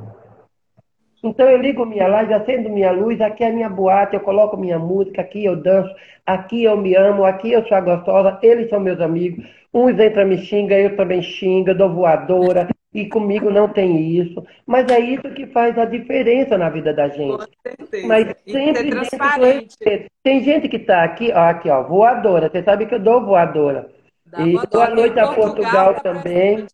Então 1.21 1.49
eu 1.49 1.57
ligo 1.57 1.85
minha 1.85 2.07
live, 2.07 2.33
acendo 2.33 2.69
minha 2.69 2.91
luz, 2.91 3.19
aqui 3.19 3.43
é 3.43 3.49
a 3.49 3.53
minha 3.53 3.69
boate, 3.69 4.15
eu 4.15 4.21
coloco 4.21 4.55
minha 4.55 4.79
música, 4.79 5.21
aqui 5.21 5.43
eu 5.43 5.55
danço, 5.55 5.93
aqui 6.25 6.63
eu 6.63 6.77
me 6.77 6.95
amo, 6.95 7.25
aqui 7.25 7.51
eu 7.51 7.65
sou 7.67 7.75
a 7.75 7.81
gostosa, 7.81 8.39
eles 8.41 8.69
são 8.69 8.79
meus 8.79 9.01
amigos. 9.01 9.45
Uns 9.73 9.99
entram 9.99 10.25
me 10.25 10.37
xinga, 10.37 10.79
eu 10.79 10.95
também 10.95 11.21
xingo, 11.21 11.75
dou 11.75 11.93
voadora, 11.93 12.69
e 12.93 13.07
comigo 13.07 13.49
não 13.49 13.67
tem 13.67 14.17
isso. 14.17 14.43
Mas 14.65 14.87
é 14.89 14.99
isso 14.99 15.29
que 15.33 15.47
faz 15.47 15.77
a 15.77 15.85
diferença 15.85 16.57
na 16.57 16.69
vida 16.69 16.93
da 16.93 17.07
gente. 17.07 17.37
Com 17.37 17.53
certeza. 17.63 18.07
Mas 18.07 18.35
sempre 18.45 18.89
dentro 18.89 20.09
Tem 20.23 20.43
gente 20.43 20.67
que 20.67 20.77
está 20.77 21.03
aqui, 21.03 21.31
ó, 21.31 21.49
aqui, 21.49 21.69
ó, 21.69 21.83
voadora. 21.83 22.49
Você 22.49 22.63
sabe 22.63 22.85
que 22.85 22.95
eu 22.95 22.99
dou 22.99 23.25
voadora. 23.25 23.91
Dá 24.25 24.41
e 24.41 24.53
boa 24.53 24.89
noite 24.89 25.19
a 25.19 25.33
Portugal, 25.33 25.93
Portugal 25.93 26.01
também. 26.01 26.67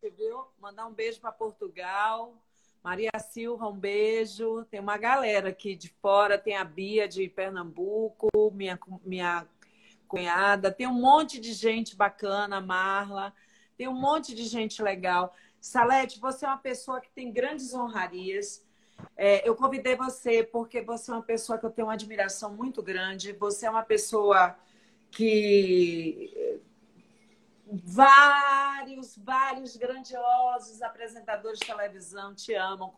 Mandar 0.62 0.88
um 0.88 0.94
beijo 0.94 1.20
para 1.20 1.32
Portugal. 1.32 2.34
Maria 2.84 3.12
Silva, 3.18 3.68
um 3.68 3.76
beijo. 3.76 4.66
Tem 4.70 4.80
uma 4.80 4.98
galera 4.98 5.50
aqui 5.50 5.76
de 5.76 5.90
fora, 6.02 6.38
tem 6.38 6.56
a 6.56 6.64
Bia 6.64 7.08
de 7.08 7.28
Pernambuco, 7.28 8.30
minha, 8.54 8.78
minha 9.04 9.46
cunhada, 10.08 10.72
tem 10.72 10.88
um 10.88 10.94
monte 10.94 11.40
de 11.40 11.52
gente 11.54 11.96
bacana, 11.96 12.62
Marla, 12.62 13.34
tem 13.78 13.88
um 13.88 14.00
monte 14.00 14.34
de 14.34 14.44
gente 14.44 14.82
legal. 14.82 15.34
Salete, 15.66 16.20
você 16.20 16.46
é 16.46 16.48
uma 16.48 16.60
pessoa 16.60 17.02
que 17.02 17.10
tem 17.10 17.32
grandes 17.32 17.74
honrarias. 17.74 18.64
É, 19.18 19.50
eu 19.50 19.56
convidei 19.56 19.96
você 19.96 20.44
porque 20.44 20.80
você 20.80 21.10
é 21.10 21.16
uma 21.16 21.24
pessoa 21.24 21.58
que 21.58 21.66
eu 21.66 21.72
tenho 21.72 21.88
uma 21.88 21.96
admiração 21.96 22.54
muito 22.54 22.84
grande. 22.84 23.34
Você 23.34 23.66
é 23.66 23.70
uma 23.72 23.82
pessoa 23.82 24.56
que 25.10 26.62
vários, 27.66 29.18
vários 29.18 29.76
grandiosos 29.76 30.84
apresentadores 30.84 31.58
de 31.58 31.66
televisão 31.66 32.36
te 32.36 32.54
amam. 32.54 32.94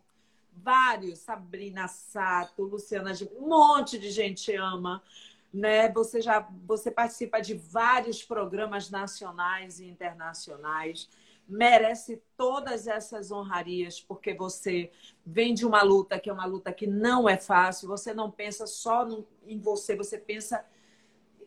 Vários, 0.51 1.19
Sabrina 1.19 1.87
Sato, 1.87 2.63
Luciana, 2.63 3.13
um 3.39 3.47
monte 3.47 3.97
de 3.97 4.11
gente 4.11 4.43
te 4.43 4.55
ama. 4.57 5.01
Né? 5.53 5.89
Você 5.93 6.19
já 6.19 6.45
você 6.65 6.91
participa 6.91 7.39
de 7.39 7.53
vários 7.53 8.21
programas 8.21 8.89
nacionais 8.89 9.79
e 9.79 9.85
internacionais 9.85 11.07
merece 11.47 12.21
todas 12.35 12.87
essas 12.87 13.31
honrarias, 13.31 14.01
porque 14.01 14.33
você 14.33 14.91
vem 15.25 15.53
de 15.53 15.65
uma 15.65 15.81
luta 15.81 16.19
que 16.19 16.29
é 16.29 16.33
uma 16.33 16.45
luta 16.45 16.73
que 16.73 16.85
não 16.85 17.27
é 17.27 17.37
fácil, 17.37 17.87
você 17.87 18.13
não 18.13 18.29
pensa 18.29 18.67
só 18.67 19.05
no, 19.05 19.25
em 19.45 19.59
você, 19.59 19.95
você 19.95 20.17
pensa 20.17 20.65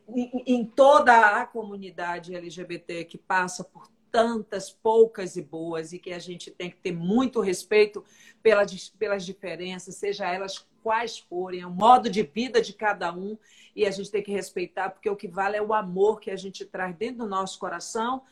em, 0.09 0.43
em 0.47 0.65
toda 0.65 1.41
a 1.41 1.47
comunidade 1.47 2.35
LGBT 2.35 3.05
que 3.05 3.19
passa 3.19 3.63
por 3.63 3.89
tantas 4.11 4.71
poucas 4.71 5.37
e 5.37 5.43
boas 5.43 5.93
e 5.93 5.99
que 5.99 6.13
a 6.13 6.19
gente 6.19 6.51
tem 6.51 6.71
que 6.71 6.77
ter 6.77 6.93
muito 6.93 7.41
respeito 7.41 8.05
pelas, 8.43 8.89
pelas 8.89 9.25
diferenças, 9.25 9.95
seja 9.97 10.27
elas 10.27 10.67
quais 10.83 11.19
forem, 11.19 11.61
é 11.61 11.67
o 11.67 11.71
modo 11.71 12.09
de 12.09 12.23
vida 12.23 12.61
de 12.61 12.73
cada 12.73 13.13
um 13.13 13.37
e 13.77 13.87
a 13.87 13.91
gente 13.91 14.11
tem 14.11 14.23
que 14.23 14.33
respeitar, 14.33 14.91
porque 14.91 15.09
o 15.09 15.15
que 15.15 15.29
vale 15.29 15.57
é 15.57 15.63
o 15.63 15.75
amor 15.75 16.21
que 16.21 16.31
a 16.31 16.37
gente 16.37 16.65
traz 16.65 16.97
dentro 16.97 17.19
do 17.19 17.29
nosso 17.29 17.59
coração 17.59 18.23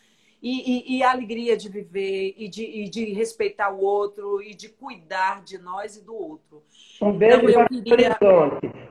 e, 0.43 0.95
e, 0.95 0.99
e, 0.99 1.03
a 1.03 1.11
alegria 1.11 1.57
de 1.57 1.69
viver 1.69 2.35
e 2.37 2.49
de, 2.49 2.63
e 2.63 2.89
de, 2.89 3.13
respeitar 3.13 3.71
o 3.71 3.83
outro 3.83 4.41
e 4.41 4.55
de 4.55 4.69
cuidar 4.69 5.43
de 5.43 5.59
nós 5.59 5.97
e 5.97 6.05
do 6.05 6.15
outro. 6.15 6.63
Um 7.03 7.13
beijo 7.13 7.49
então, 7.49 7.63
eu, 7.63 7.83
queria... 7.83 8.17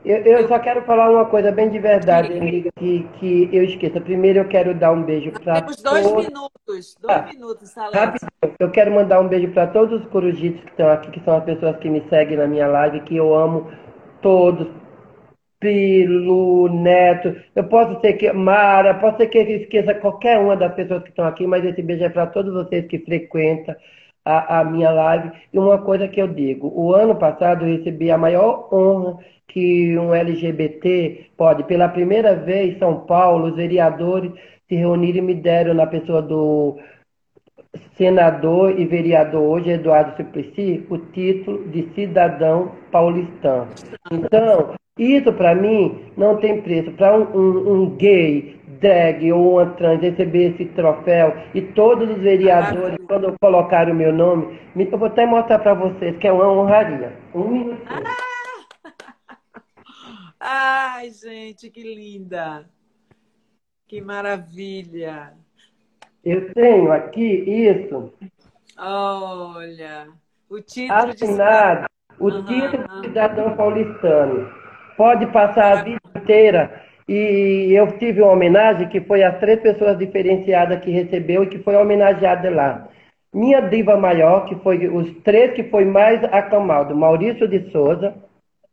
eu, 0.03 0.17
eu, 0.17 0.47
só 0.47 0.59
quero 0.59 0.83
falar 0.83 1.09
uma 1.09 1.25
coisa 1.25 1.51
bem 1.51 1.69
de 1.69 1.79
verdade, 1.79 2.29
que, 2.77 3.03
que 3.19 3.49
eu 3.51 3.63
esqueça. 3.63 4.01
Primeiro 4.01 4.39
eu 4.39 4.47
quero 4.47 4.75
dar 4.75 4.91
um 4.91 5.03
beijo 5.03 5.31
para 5.31 5.61
Temos 5.61 5.81
dois 5.81 6.03
todos... 6.03 6.25
minutos, 6.25 6.97
dois 6.99 7.17
ah, 7.17 7.29
minutos, 7.33 7.69
Salete. 7.69 8.25
Eu 8.59 8.69
quero 8.71 8.91
mandar 8.91 9.21
um 9.21 9.27
beijo 9.27 9.51
para 9.53 9.67
todos 9.67 10.01
os 10.01 10.07
corujitos 10.09 10.61
que 10.63 10.71
estão 10.71 10.89
aqui, 10.89 11.11
que 11.11 11.23
são 11.23 11.37
as 11.37 11.43
pessoas 11.45 11.77
que 11.77 11.89
me 11.89 12.03
seguem 12.09 12.37
na 12.37 12.47
minha 12.47 12.67
live, 12.67 13.01
que 13.01 13.15
eu 13.15 13.33
amo 13.33 13.71
todos, 14.21 14.67
Pilo, 15.59 16.69
Neto, 16.69 17.35
eu 17.55 17.63
posso 17.63 17.99
ser 18.01 18.13
que 18.13 18.31
Mara, 18.31 18.93
posso 18.95 19.17
ser 19.17 19.27
que 19.27 19.39
eu 19.39 19.47
esqueça 19.47 19.95
qualquer 19.95 20.37
uma 20.37 20.55
das 20.55 20.73
pessoas 20.75 21.01
que 21.03 21.09
estão 21.09 21.25
aqui, 21.25 21.47
mas 21.47 21.65
esse 21.65 21.81
beijo 21.81 22.03
é 22.03 22.09
para 22.09 22.27
todos 22.27 22.53
vocês 22.53 22.85
que 22.87 22.99
frequentam 22.99 23.75
a, 24.23 24.59
a, 24.59 24.63
minha 24.63 24.91
live. 24.91 25.31
E 25.51 25.57
uma 25.57 25.79
coisa 25.79 26.07
que 26.07 26.21
eu 26.21 26.27
digo, 26.27 26.71
o 26.75 26.93
ano 26.93 27.15
passado 27.15 27.65
eu 27.65 27.77
recebi 27.77 28.11
a 28.11 28.17
maior 28.17 28.67
honra 28.71 29.17
que 29.47 29.97
um 29.97 30.13
LGBT 30.13 31.31
pode. 31.37 31.63
Pela 31.63 31.89
primeira 31.89 32.35
vez, 32.35 32.77
São 32.77 33.05
Paulo, 33.05 33.47
os 33.47 33.55
vereadores 33.55 34.31
se 34.69 34.75
reuniram 34.75 35.19
e 35.19 35.21
me 35.21 35.33
deram 35.33 35.73
na 35.73 35.87
pessoa 35.87 36.21
do 36.21 36.77
senador 37.97 38.79
e 38.79 38.85
vereador 38.85 39.41
hoje, 39.41 39.71
Eduardo 39.71 40.15
Suplicy, 40.15 40.85
o 40.89 40.97
título 40.97 41.67
de 41.69 41.89
cidadão 41.93 42.71
paulistano. 42.91 43.67
Então, 44.11 44.75
isso, 44.97 45.31
para 45.33 45.53
mim, 45.53 46.11
não 46.17 46.37
tem 46.37 46.61
preço. 46.61 46.91
Para 46.91 47.17
um, 47.17 47.23
um, 47.35 47.73
um, 47.73 47.89
gay, 47.97 48.59
drag 48.79 49.31
ou 49.31 49.53
uma 49.53 49.65
trans 49.71 50.01
receber 50.01 50.53
esse 50.53 50.65
troféu 50.65 51.35
e 51.53 51.61
todos 51.61 52.09
os 52.09 52.17
vereadores, 52.17 52.97
quando 53.07 53.35
colocarem 53.39 53.93
o 53.93 53.97
meu 53.97 54.13
nome, 54.13 54.59
eu 54.75 54.97
vou 54.97 55.07
até 55.07 55.25
mostrar 55.25 55.59
para 55.59 55.73
vocês 55.73 56.17
que 56.17 56.27
é 56.27 56.31
uma 56.31 56.49
honraria. 56.49 57.13
Um 57.33 57.47
minuto. 57.47 57.81
Ai, 60.39 61.11
gente, 61.11 61.69
que 61.69 61.81
linda! 61.81 62.65
Que 63.87 64.01
maravilha! 64.01 65.33
Eu 66.27 66.53
tenho 66.53 66.91
aqui 66.91 67.23
isso. 67.23 68.11
Olha, 68.77 70.09
o 70.49 70.59
título 70.59 70.99
assinado, 70.99 71.85
de... 71.85 71.87
o 72.19 72.43
título 72.43 72.83
de 72.85 73.07
cidadão 73.07 73.55
paulistano. 73.55 74.51
pode 74.97 75.25
passar 75.27 75.77
a 75.77 75.83
vida 75.83 76.01
inteira. 76.17 76.83
E 77.07 77.71
eu 77.71 77.97
tive 77.97 78.21
uma 78.21 78.33
homenagem 78.33 78.89
que 78.89 78.99
foi 78.99 79.23
as 79.23 79.39
três 79.39 79.61
pessoas 79.61 79.97
diferenciadas 79.97 80.81
que 80.81 80.91
recebeu 80.91 81.43
e 81.43 81.47
que 81.47 81.59
foi 81.59 81.77
homenageada 81.77 82.49
lá. 82.49 82.89
Minha 83.33 83.61
diva 83.61 83.95
maior, 83.95 84.47
que 84.47 84.55
foi 84.55 84.85
os 84.89 85.09
três 85.23 85.53
que 85.53 85.63
foi 85.63 85.85
mais 85.85 86.21
aclamado, 86.25 86.93
Maurício 86.93 87.47
de 87.47 87.71
Souza, 87.71 88.13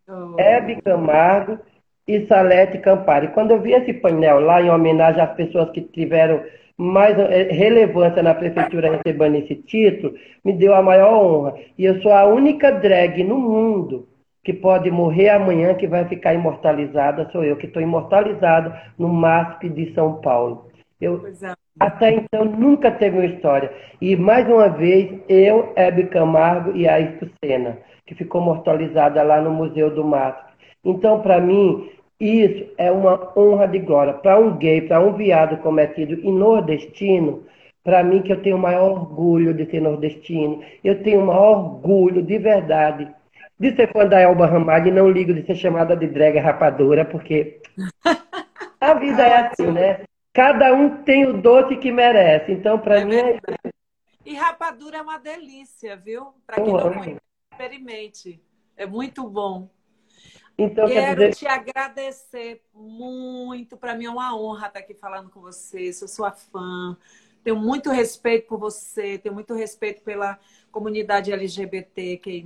oh. 0.09 0.35
Hebe 0.41 0.83
Camargo 0.83 1.61
e 2.09 2.27
Salete 2.27 2.79
Campari. 2.79 3.29
Quando 3.29 3.53
eu 3.53 3.61
vi 3.61 3.75
esse 3.75 3.93
painel 3.93 4.41
lá 4.41 4.61
em 4.61 4.71
homenagem 4.71 5.23
às 5.23 5.35
pessoas 5.37 5.71
que 5.71 5.83
tiveram 5.83 6.43
mais 6.77 7.19
eh, 7.19 7.49
relevância 7.51 8.23
na 8.23 8.35
prefeitura 8.35 8.91
recebendo 8.91 9.37
esse 9.37 9.55
título, 9.57 10.15
me 10.45 10.53
deu 10.53 10.75
a 10.75 10.83
maior 10.83 11.15
honra. 11.15 11.55
E 11.79 11.85
eu 11.85 12.01
sou 12.03 12.13
a 12.13 12.25
única 12.25 12.73
drag 12.73 13.23
no 13.23 13.39
mundo 13.39 14.09
que 14.45 14.53
pode 14.53 14.91
morrer 14.91 15.31
amanhã, 15.31 15.75
que 15.75 15.87
vai 15.87 16.07
ficar 16.07 16.35
imortalizada, 16.35 17.29
sou 17.33 17.43
eu, 17.43 17.57
que 17.57 17.67
estou 17.67 17.81
imortalizada 17.81 18.79
no 18.99 19.09
MASP 19.09 19.71
de 19.71 19.95
São 19.95 20.21
Paulo. 20.21 20.69
Eu, 21.01 21.27
é. 21.27 21.55
até 21.81 22.11
então, 22.11 22.45
nunca 22.45 22.91
teve 22.91 23.17
uma 23.17 23.27
história. 23.27 23.73
E, 24.01 24.15
mais 24.17 24.47
uma 24.47 24.69
vez, 24.69 25.19
eu, 25.29 25.73
Hebe 25.75 26.05
Camargo 26.09 26.77
e 26.77 26.87
a 26.87 26.99
Sena, 27.43 27.79
que 28.07 28.15
ficou 28.15 28.43
mortalizada 28.43 29.23
lá 29.23 29.41
no 29.41 29.51
Museu 29.51 29.95
do 29.95 30.05
MASP. 30.05 30.53
Então, 30.85 31.21
para 31.21 31.41
mim, 31.41 31.89
isso 32.21 32.73
é 32.79 32.91
uma 32.91 33.33
honra 33.37 33.67
de 33.67 33.79
glória. 33.79 34.15
Para 34.15 34.39
um 34.39 34.57
gay, 34.57 34.83
para 34.83 35.01
um 35.01 35.13
viado 35.13 35.57
cometido 35.59 36.15
e 36.15 36.31
nordestino, 36.31 37.45
para 37.83 38.03
mim 38.03 38.23
que 38.23 38.33
eu 38.33 38.43
tenho 38.43 38.57
o 38.57 38.61
maior 38.61 38.93
orgulho 38.93 39.53
de 39.53 39.67
ser 39.71 39.81
nordestino, 39.81 40.63
eu 40.83 41.03
tenho 41.03 41.21
o 41.21 41.27
maior 41.27 41.59
orgulho 41.59 42.23
de 42.23 42.39
verdade 42.39 43.15
de 43.59 43.75
ser 43.77 43.93
fã 43.93 44.07
da 44.07 44.21
Elba 44.21 44.47
Ramalho 44.47 44.89
e 44.89 44.91
não 44.91 45.09
ligo 45.09 45.33
de 45.33 45.45
ser 45.47 45.55
chamada 45.55 45.97
de 45.97 46.07
drag 46.09 46.39
rapadura, 46.39 47.05
porque 47.05 47.61
a 48.81 48.95
vida 48.95 49.23
é 49.23 49.47
assim, 49.47 49.71
né? 49.71 50.05
Cada 50.33 50.75
um 50.75 51.03
tem 51.05 51.27
o 51.27 51.41
doce 51.41 51.77
que 51.77 51.93
merece. 51.93 52.53
Então, 52.53 52.79
para 52.79 53.01
é 53.01 53.05
mim. 53.05 53.15
É... 53.15 53.39
E 54.27 54.35
rapadura 54.35 54.99
é 54.99 55.03
uma 55.03 55.19
delícia, 55.19 55.97
viu? 55.97 56.35
Para 56.47 56.57
quem 56.57 56.73
não 56.73 56.93
conhece, 56.93 57.21
experimente. 57.53 58.43
É 58.77 58.87
muito 58.87 59.29
bom. 59.29 59.71
Então, 60.57 60.87
Quero 60.87 61.21
dizer... 61.21 61.35
te 61.35 61.47
agradecer 61.47 62.63
muito. 62.73 63.77
Para 63.77 63.95
mim 63.95 64.07
é 64.07 64.11
uma 64.11 64.37
honra 64.37 64.69
estar 64.69 64.81
aqui 64.81 64.95
falando 64.95 65.31
com 65.31 65.41
você. 65.41 65.93
Sou 65.93 66.07
sua 66.07 66.31
fã. 66.31 66.97
Tenho 67.43 67.57
muito 67.57 67.91
respeito 67.91 68.47
por 68.47 68.59
você. 68.59 69.19
Tenho 69.19 69.35
muito 69.35 69.53
respeito 69.55 70.03
pela 70.03 70.39
comunidade 70.71 71.33
LGBTQI+. 71.33 72.45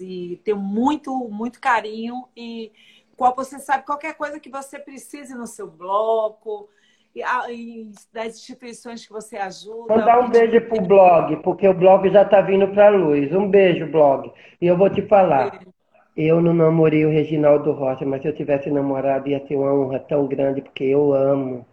E 0.00 0.40
tenho 0.44 0.58
muito, 0.58 1.28
muito 1.30 1.60
carinho 1.60 2.28
e 2.36 2.70
qual 3.16 3.34
você 3.34 3.58
sabe 3.58 3.84
qualquer 3.84 4.14
coisa 4.14 4.38
que 4.38 4.50
você 4.50 4.78
precise 4.78 5.34
no 5.34 5.46
seu 5.46 5.66
bloco, 5.66 6.68
e, 7.14 7.22
e 7.50 7.90
das 8.12 8.36
instituições 8.36 9.06
que 9.06 9.12
você 9.12 9.38
ajuda. 9.38 9.96
Mandar 9.96 10.20
um 10.20 10.28
beijo 10.28 10.60
pro 10.68 10.82
blog, 10.82 11.36
porque 11.38 11.66
o 11.66 11.72
blog 11.72 12.10
já 12.10 12.22
está 12.22 12.42
vindo 12.42 12.68
para 12.68 12.88
a 12.88 12.90
luz. 12.90 13.32
Um 13.32 13.48
beijo, 13.48 13.86
blog. 13.86 14.30
E 14.60 14.66
eu 14.66 14.76
vou 14.76 14.90
te 14.90 15.00
falar. 15.02 15.58
Eu 16.16 16.40
não 16.40 16.54
namorei 16.54 17.04
o 17.04 17.10
Reginaldo 17.10 17.72
Rocha, 17.72 18.06
mas 18.06 18.22
se 18.22 18.28
eu 18.28 18.34
tivesse 18.34 18.70
namorado 18.70 19.28
ia 19.28 19.38
ter 19.38 19.54
uma 19.54 19.74
honra 19.74 19.98
tão 19.98 20.26
grande, 20.26 20.62
porque 20.62 20.84
eu 20.84 21.12
amo. 21.12 21.66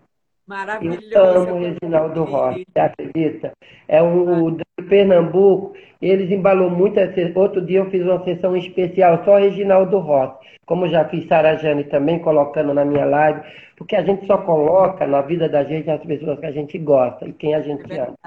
Maravilhoso. 0.46 1.08
Eu 1.14 1.24
amo 1.24 1.56
o 1.56 1.60
Reginaldo 1.60 2.24
Rocha, 2.26 2.60
você 2.68 2.80
acredita? 2.80 3.54
É 3.88 4.04
um, 4.04 4.44
o 4.44 4.52
de 4.52 4.64
Pernambuco, 4.90 5.74
eles 6.02 6.30
embalou 6.30 6.70
muito. 6.70 7.00
Outro 7.36 7.62
dia 7.62 7.80
eu 7.80 7.90
fiz 7.90 8.04
uma 8.04 8.22
sessão 8.26 8.58
especial, 8.58 9.24
só 9.24 9.38
Reginaldo 9.38 9.98
Rocha. 10.00 10.38
Como 10.66 10.90
já 10.90 11.06
fiz 11.06 11.26
Sara 11.28 11.56
Jane 11.56 11.86
também, 11.86 12.20
colocando 12.20 12.74
na 12.74 12.84
minha 12.84 13.06
live, 13.06 13.42
porque 13.78 13.96
a 13.96 14.04
gente 14.04 14.26
só 14.26 14.38
coloca 14.40 15.08
na 15.08 15.22
vida 15.22 15.48
da 15.48 15.64
gente 15.64 15.90
as 15.90 16.04
pessoas 16.04 16.40
que 16.40 16.46
a 16.46 16.52
gente 16.52 16.78
gosta 16.78 17.26
e 17.26 17.32
quem 17.32 17.56
a 17.56 17.62
gente 17.62 17.90
é 17.94 18.02
ama. 18.02 18.18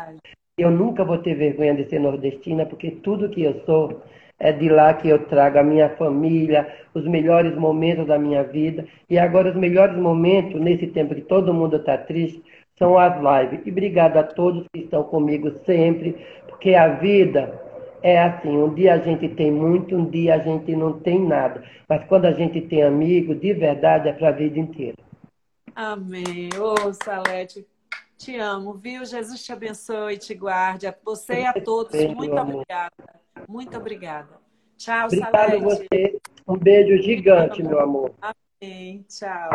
Eu 0.58 0.70
nunca 0.70 1.04
vou 1.04 1.18
ter 1.18 1.34
vergonha 1.34 1.74
de 1.74 1.84
ser 1.84 1.98
nordestina, 1.98 2.64
porque 2.64 2.90
tudo 2.90 3.28
que 3.28 3.42
eu 3.42 3.60
sou 3.66 4.00
é 4.38 4.52
de 4.52 4.68
lá 4.68 4.92
que 4.94 5.08
eu 5.08 5.26
trago 5.26 5.58
a 5.58 5.62
minha 5.62 5.88
família, 5.90 6.66
os 6.92 7.06
melhores 7.06 7.54
momentos 7.56 8.06
da 8.06 8.18
minha 8.18 8.42
vida. 8.44 8.86
E 9.08 9.18
agora, 9.18 9.50
os 9.50 9.56
melhores 9.56 9.96
momentos, 9.96 10.60
nesse 10.60 10.86
tempo 10.88 11.14
que 11.14 11.22
todo 11.22 11.54
mundo 11.54 11.76
está 11.76 11.96
triste, 11.96 12.42
são 12.78 12.98
as 12.98 13.14
lives. 13.16 13.66
E 13.66 13.70
obrigado 13.70 14.18
a 14.18 14.22
todos 14.22 14.66
que 14.72 14.80
estão 14.80 15.02
comigo 15.04 15.50
sempre, 15.64 16.16
porque 16.48 16.74
a 16.74 16.88
vida 16.88 17.60
é 18.02 18.20
assim: 18.20 18.56
um 18.56 18.72
dia 18.74 18.94
a 18.94 18.98
gente 18.98 19.28
tem 19.30 19.50
muito, 19.50 19.96
um 19.96 20.04
dia 20.04 20.34
a 20.34 20.38
gente 20.38 20.76
não 20.76 21.00
tem 21.00 21.18
nada. 21.18 21.64
Mas 21.88 22.04
quando 22.04 22.26
a 22.26 22.32
gente 22.32 22.60
tem 22.60 22.82
amigo, 22.82 23.34
de 23.34 23.52
verdade, 23.54 24.08
é 24.08 24.12
para 24.12 24.28
a 24.28 24.32
vida 24.32 24.58
inteira. 24.58 24.98
Amém. 25.74 26.50
Ô, 26.58 26.74
oh, 26.86 26.92
Salete, 26.92 27.66
te 28.16 28.36
amo, 28.36 28.74
viu? 28.74 29.04
Jesus 29.04 29.42
te 29.42 29.52
abençoe 29.52 30.14
e 30.14 30.18
te 30.18 30.34
guarde. 30.34 30.86
A 30.86 30.94
você 31.04 31.40
e 31.40 31.46
a 31.46 31.52
todos, 31.52 31.94
muito 32.14 32.36
obrigada. 32.36 33.25
Muito 33.48 33.76
obrigada. 33.76 34.38
Tchau, 34.76 35.06
Obrigado 35.06 35.32
Salete. 35.32 35.64
você. 35.64 36.18
Um 36.46 36.56
beijo 36.56 37.02
gigante, 37.02 37.62
meu 37.62 37.80
amor. 37.80 38.12
Amém. 38.60 39.04
Tchau. 39.08 39.50